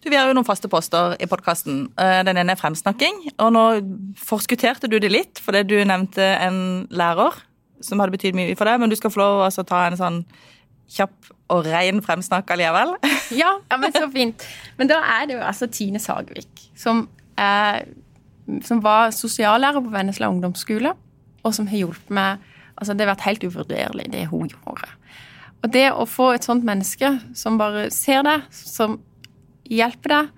Du, 0.00 0.08
Vi 0.08 0.16
har 0.16 0.30
jo 0.30 0.36
noen 0.36 0.48
faste 0.48 0.70
poster 0.72 1.12
i 1.20 1.28
podkasten. 1.28 1.90
Eh, 2.00 2.22
den 2.24 2.40
ene 2.40 2.54
er 2.54 2.60
fremsnakking. 2.60 3.20
Og 3.36 3.52
nå 3.52 3.64
forskutterte 4.16 4.88
du 4.88 4.96
det 4.96 5.12
litt, 5.12 5.42
fordi 5.44 5.60
du 5.68 5.76
nevnte 5.84 6.24
en 6.40 6.86
lærer 6.88 7.36
som 7.84 8.00
hadde 8.00 8.16
betydd 8.16 8.36
mye 8.36 8.56
for 8.56 8.68
deg, 8.68 8.80
men 8.80 8.92
du 8.92 8.96
skal 8.96 9.12
få 9.12 9.20
lov 9.20 9.44
til 9.52 9.64
å 9.64 9.68
ta 9.68 9.84
en 9.88 10.00
sånn 10.00 10.18
kjapp 10.90 11.30
og 11.50 11.66
rein 11.66 12.02
fremsnakk 12.04 12.50
allikevel. 12.54 12.96
Ja, 13.30 13.52
ja, 13.70 13.76
men 13.78 13.92
så 13.94 14.08
fint. 14.10 14.42
Men 14.74 14.88
da 14.90 14.96
er 15.06 15.28
det 15.28 15.36
jo 15.36 15.42
altså 15.46 15.68
Tine 15.70 16.00
Sagvik, 16.02 16.64
som, 16.74 17.04
er, 17.38 17.84
som 18.66 18.80
var 18.82 19.12
sosiallærer 19.14 19.84
på 19.84 19.92
Vennesla 19.92 20.26
ungdomsskole, 20.32 20.96
og 21.46 21.54
som 21.54 21.70
har 21.70 21.84
hjulpet 21.84 22.16
meg 22.16 22.48
Altså, 22.80 22.94
det 22.96 23.04
har 23.04 23.10
vært 23.10 23.26
helt 23.26 23.42
uvurderlig, 23.44 24.06
det 24.08 24.22
hun 24.30 24.48
gjorde. 24.48 24.86
Og 25.60 25.72
det 25.74 25.90
å 25.92 26.06
få 26.08 26.30
et 26.32 26.46
sånt 26.46 26.64
menneske 26.64 27.10
som 27.36 27.58
bare 27.60 27.90
ser 27.92 28.22
deg, 28.24 28.46
som 28.56 28.96
hjelper 29.68 30.14
deg, 30.14 30.30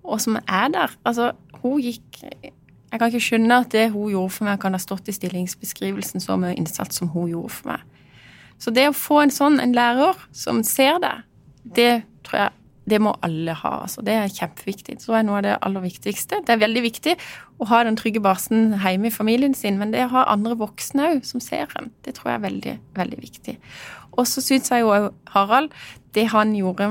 og 0.00 0.22
som 0.22 0.38
er 0.40 0.70
der 0.72 0.94
Altså, 1.04 1.32
hun 1.60 1.76
gikk 1.84 2.22
Jeg 2.22 2.98
kan 2.98 3.10
ikke 3.10 3.20
skjønne 3.20 3.58
at 3.60 3.68
det 3.74 3.90
hun 3.92 4.08
gjorde 4.10 4.32
for 4.32 4.48
meg, 4.48 4.56
kan 4.62 4.72
ha 4.74 4.80
stått 4.80 5.12
i 5.12 5.14
stillingsbeskrivelsen 5.14 6.24
så 6.24 6.38
mye 6.40 6.56
innsats 6.56 6.98
som 6.98 7.12
hun 7.12 7.28
gjorde 7.30 7.52
for 7.54 7.74
meg. 7.74 7.84
Så 8.60 8.72
det 8.76 8.90
å 8.90 8.96
få 8.96 9.22
en 9.24 9.32
sånn 9.34 9.60
en 9.62 9.74
lærer 9.76 10.18
som 10.36 10.62
ser 10.66 11.00
deg, 11.02 11.22
det 11.64 11.92
tror 12.26 12.44
jeg 12.44 12.56
det 12.90 12.98
må 13.02 13.12
alle 13.24 13.54
ha. 13.54 13.72
altså 13.84 14.02
Det 14.02 14.14
er 14.16 14.32
kjempeviktig. 14.32 14.96
Det 14.96 15.04
tror 15.04 15.16
jeg 15.16 15.22
er 15.22 15.28
noe 15.28 15.38
av 15.38 15.46
det 15.46 15.56
aller 15.66 15.84
viktigste. 15.84 16.40
Det 16.46 16.54
er 16.54 16.62
veldig 16.62 16.82
viktig 16.82 17.14
å 17.60 17.68
ha 17.70 17.82
den 17.86 17.98
trygge 17.98 18.22
basen 18.24 18.74
hjemme 18.80 19.10
i 19.10 19.14
familien 19.14 19.54
sin, 19.54 19.78
men 19.78 19.92
det 19.94 20.06
å 20.08 20.12
ha 20.14 20.26
andre 20.32 20.56
voksne 20.58 21.10
òg 21.14 21.24
som 21.28 21.42
ser 21.44 21.70
en, 21.78 21.90
det 22.04 22.16
tror 22.16 22.32
jeg 22.32 22.40
er 22.40 22.46
veldig, 22.46 22.76
veldig 22.98 23.20
viktig. 23.20 23.56
Og 24.18 24.26
så 24.26 24.42
syns 24.42 24.72
jeg 24.72 24.82
jo 24.82 24.90
òg 24.90 25.10
Harald 25.30 25.70
Det 26.10 26.24
han 26.32 26.50
gjorde 26.56 26.88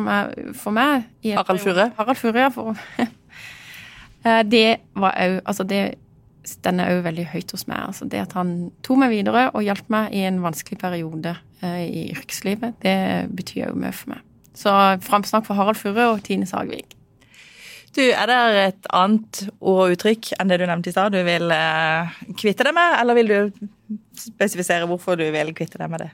for 0.55 0.71
meg 0.71 1.09
Harald 1.25 1.59
Furre? 1.59 1.89
Harald 1.97 2.19
Furre, 2.21 2.45
ja. 2.45 2.51
For, 2.53 2.77
eh, 4.23 4.43
det 4.47 4.79
var 4.95 5.17
òg 5.19 5.41
Altså, 5.43 5.65
det 5.67 5.81
den 6.65 6.79
er 6.81 6.93
òg 6.95 7.03
veldig 7.05 7.25
høyt 7.33 7.51
hos 7.55 7.65
meg. 7.69 7.81
Altså 7.91 8.07
det 8.09 8.21
at 8.23 8.35
han 8.37 8.69
tok 8.85 9.01
meg 9.01 9.13
videre 9.13 9.49
og 9.53 9.65
hjalp 9.65 9.89
meg 9.93 10.15
i 10.15 10.23
en 10.29 10.41
vanskelig 10.43 10.79
periode 10.81 11.35
eh, 11.61 11.83
i 11.85 12.05
yrkeslivet, 12.13 12.79
det 12.83 12.95
betyr 13.35 13.71
òg 13.71 13.81
mye 13.81 13.95
for 13.95 14.15
meg. 14.15 14.23
Så 14.57 14.71
framsnakk 15.05 15.45
for 15.47 15.59
Harald 15.59 15.79
Furre 15.79 16.09
og 16.13 16.23
Tine 16.25 16.47
Sagvik. 16.49 16.95
Du, 17.95 18.03
Er 18.05 18.29
det 18.29 18.39
et 18.61 18.89
annet 18.93 19.43
ord 19.59 19.87
og 19.87 19.95
uttrykk 19.95 20.33
enn 20.37 20.51
det 20.51 20.59
du 20.61 20.65
nevnte 20.69 20.91
i 20.91 20.93
stad 20.93 21.13
du 21.15 21.19
vil 21.25 21.49
eh, 21.51 22.17
kvitte 22.37 22.67
deg 22.67 22.75
med, 22.77 22.97
eller 22.99 23.17
vil 23.17 23.31
du 23.31 23.69
spesifisere 24.19 24.87
hvorfor 24.89 25.17
du 25.17 25.25
vil 25.33 25.53
kvitte 25.57 25.81
deg 25.81 25.89
med 25.91 26.05
det? 26.05 26.11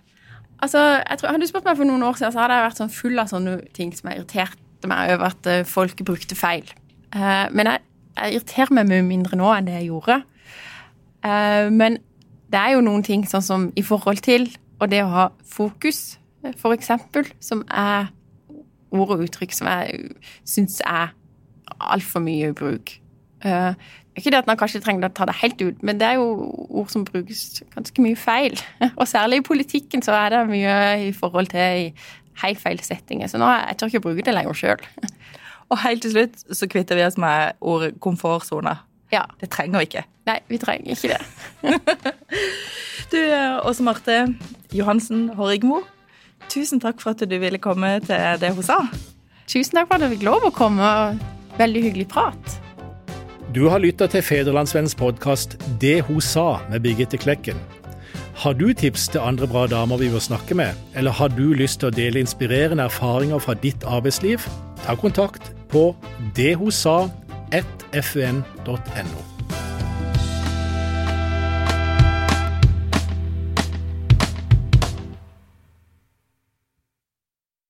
Altså, 0.63 0.79
jeg 1.01 1.19
tror, 1.19 1.33
Hadde 1.33 1.43
du 1.43 1.51
spurt 1.51 1.67
meg 1.67 1.77
for 1.77 1.89
noen 1.89 2.05
år 2.07 2.15
siden, 2.15 2.31
så 2.31 2.45
hadde 2.45 2.57
jeg 2.57 2.65
vært 2.69 2.79
sånn 2.79 2.95
full 2.95 3.19
av 3.21 3.31
sånne 3.31 3.57
ting 3.75 3.91
som 3.95 4.09
jeg 4.09 4.21
irriterte 4.21 4.89
meg 4.89 5.15
over 5.15 5.33
at 5.33 5.49
uh, 5.51 5.65
folk 5.67 5.99
brukte 6.07 6.37
feil. 6.37 6.69
Eh, 7.15 7.45
men 7.51 7.69
jeg, 7.71 7.83
jeg, 8.15 8.35
irriterer 8.37 8.73
meg 8.77 8.89
mye 8.89 9.05
mindre 9.05 9.39
nå 9.39 9.51
enn 9.53 9.67
det 9.67 9.77
jeg 9.79 9.89
gjorde. 9.91 10.19
Uh, 11.25 11.71
men 11.73 11.99
det 12.53 12.61
er 12.61 12.75
jo 12.75 12.85
noen 12.85 13.03
ting 13.05 13.25
sånn 13.27 13.43
som 13.45 13.67
i 13.75 13.83
forhold 13.85 14.21
til 14.25 14.47
og 14.79 14.91
det 14.91 15.01
å 15.05 15.11
ha 15.11 15.25
fokus, 15.47 16.17
for 16.59 16.75
eksempel, 16.75 17.25
som 17.41 17.63
er 17.71 18.09
ord 18.95 19.15
og 19.15 19.23
uttrykk 19.25 19.55
som 19.55 19.69
jeg 19.71 20.09
syns 20.47 20.81
er 20.85 21.13
altfor 21.79 22.21
mye 22.23 22.51
i 22.51 22.55
bruk. 22.55 22.97
Uh, 23.45 23.73
ikke 24.15 24.31
det 24.31 24.39
at 24.39 24.47
man 24.47 24.59
kanskje 24.59 24.81
trenger 24.83 25.09
å 25.09 25.13
ta 25.15 25.27
det 25.27 25.35
helt 25.41 25.59
ut, 25.61 25.81
men 25.83 25.99
det 25.99 26.07
er 26.07 26.19
jo 26.19 26.27
ord 26.69 26.91
som 26.91 27.03
brukes 27.07 27.63
ganske 27.73 28.03
mye 28.03 28.19
feil. 28.19 28.55
Og 28.99 29.07
særlig 29.11 29.41
i 29.41 29.47
politikken 29.47 30.05
så 30.05 30.15
er 30.17 30.31
det 30.31 30.45
mye 30.51 30.77
i 31.09 31.11
forhold 31.15 31.51
til 31.51 31.91
helt 32.43 32.61
feil 32.61 32.79
settinger. 32.83 33.31
Så 33.31 33.39
nå 33.41 33.49
jeg 33.51 33.79
tør 33.79 33.91
ikke 33.91 34.03
å 34.03 34.07
bruke 34.07 34.27
det 34.27 34.35
lenger 34.35 34.59
sjøl. 34.59 34.87
Og 35.73 35.81
helt 35.81 36.03
til 36.05 36.13
slutt 36.13 36.43
så 36.53 36.67
kvitter 36.69 36.99
vi 36.99 37.05
oss 37.05 37.17
med 37.17 37.57
ordet 37.61 37.95
komfortsone. 38.03 38.75
Ja. 39.13 39.23
Det 39.39 39.49
trenger 39.53 39.79
vi 39.79 39.89
ikke. 39.89 40.05
Nei, 40.25 40.39
vi 40.49 40.57
trenger 40.61 40.95
ikke 40.95 41.13
det. 41.13 41.21
du, 43.13 43.19
Åse 43.69 43.85
Marte 43.85 44.17
Johansen 44.73 45.29
Horrigmo, 45.37 45.83
tusen 46.49 46.81
takk 46.83 47.01
for 47.01 47.13
at 47.13 47.23
du 47.29 47.37
ville 47.41 47.61
komme 47.61 47.99
til 48.05 48.41
det 48.41 48.53
hun 48.57 48.65
sa. 48.65 48.81
Tusen 49.47 49.77
takk 49.77 49.89
for 49.89 49.97
at 49.97 50.07
jeg 50.07 50.17
fikk 50.17 50.27
lov 50.27 50.45
å 50.47 50.53
komme. 50.53 50.91
Veldig 51.55 51.85
hyggelig 51.85 52.09
prat. 52.11 52.57
Du 53.55 53.69
har 53.71 53.79
lytta 53.79 54.09
til 54.11 54.25
Federlandsvennens 54.25 54.97
podkast 54.99 55.55
'Det 55.79 56.01
hun 56.09 56.19
sa' 56.19 56.59
med 56.69 56.81
Birgitte 56.83 57.17
Klekken. 57.17 57.55
Har 58.35 58.53
du 58.53 58.73
tips 58.73 59.07
til 59.07 59.21
andre 59.23 59.47
bra 59.47 59.67
damer 59.67 59.97
vi 59.97 60.09
bør 60.09 60.19
snakke 60.19 60.55
med, 60.55 60.75
eller 60.95 61.11
har 61.11 61.27
du 61.27 61.53
lyst 61.53 61.79
til 61.79 61.87
å 61.87 61.95
dele 61.95 62.19
inspirerende 62.19 62.83
erfaringer 62.83 63.39
fra 63.39 63.53
ditt 63.53 63.83
arbeidsliv? 63.87 64.43
Ta 64.83 64.95
kontakt 64.95 65.54
på 65.69 65.95
dethosa1fun.no. 66.37 69.24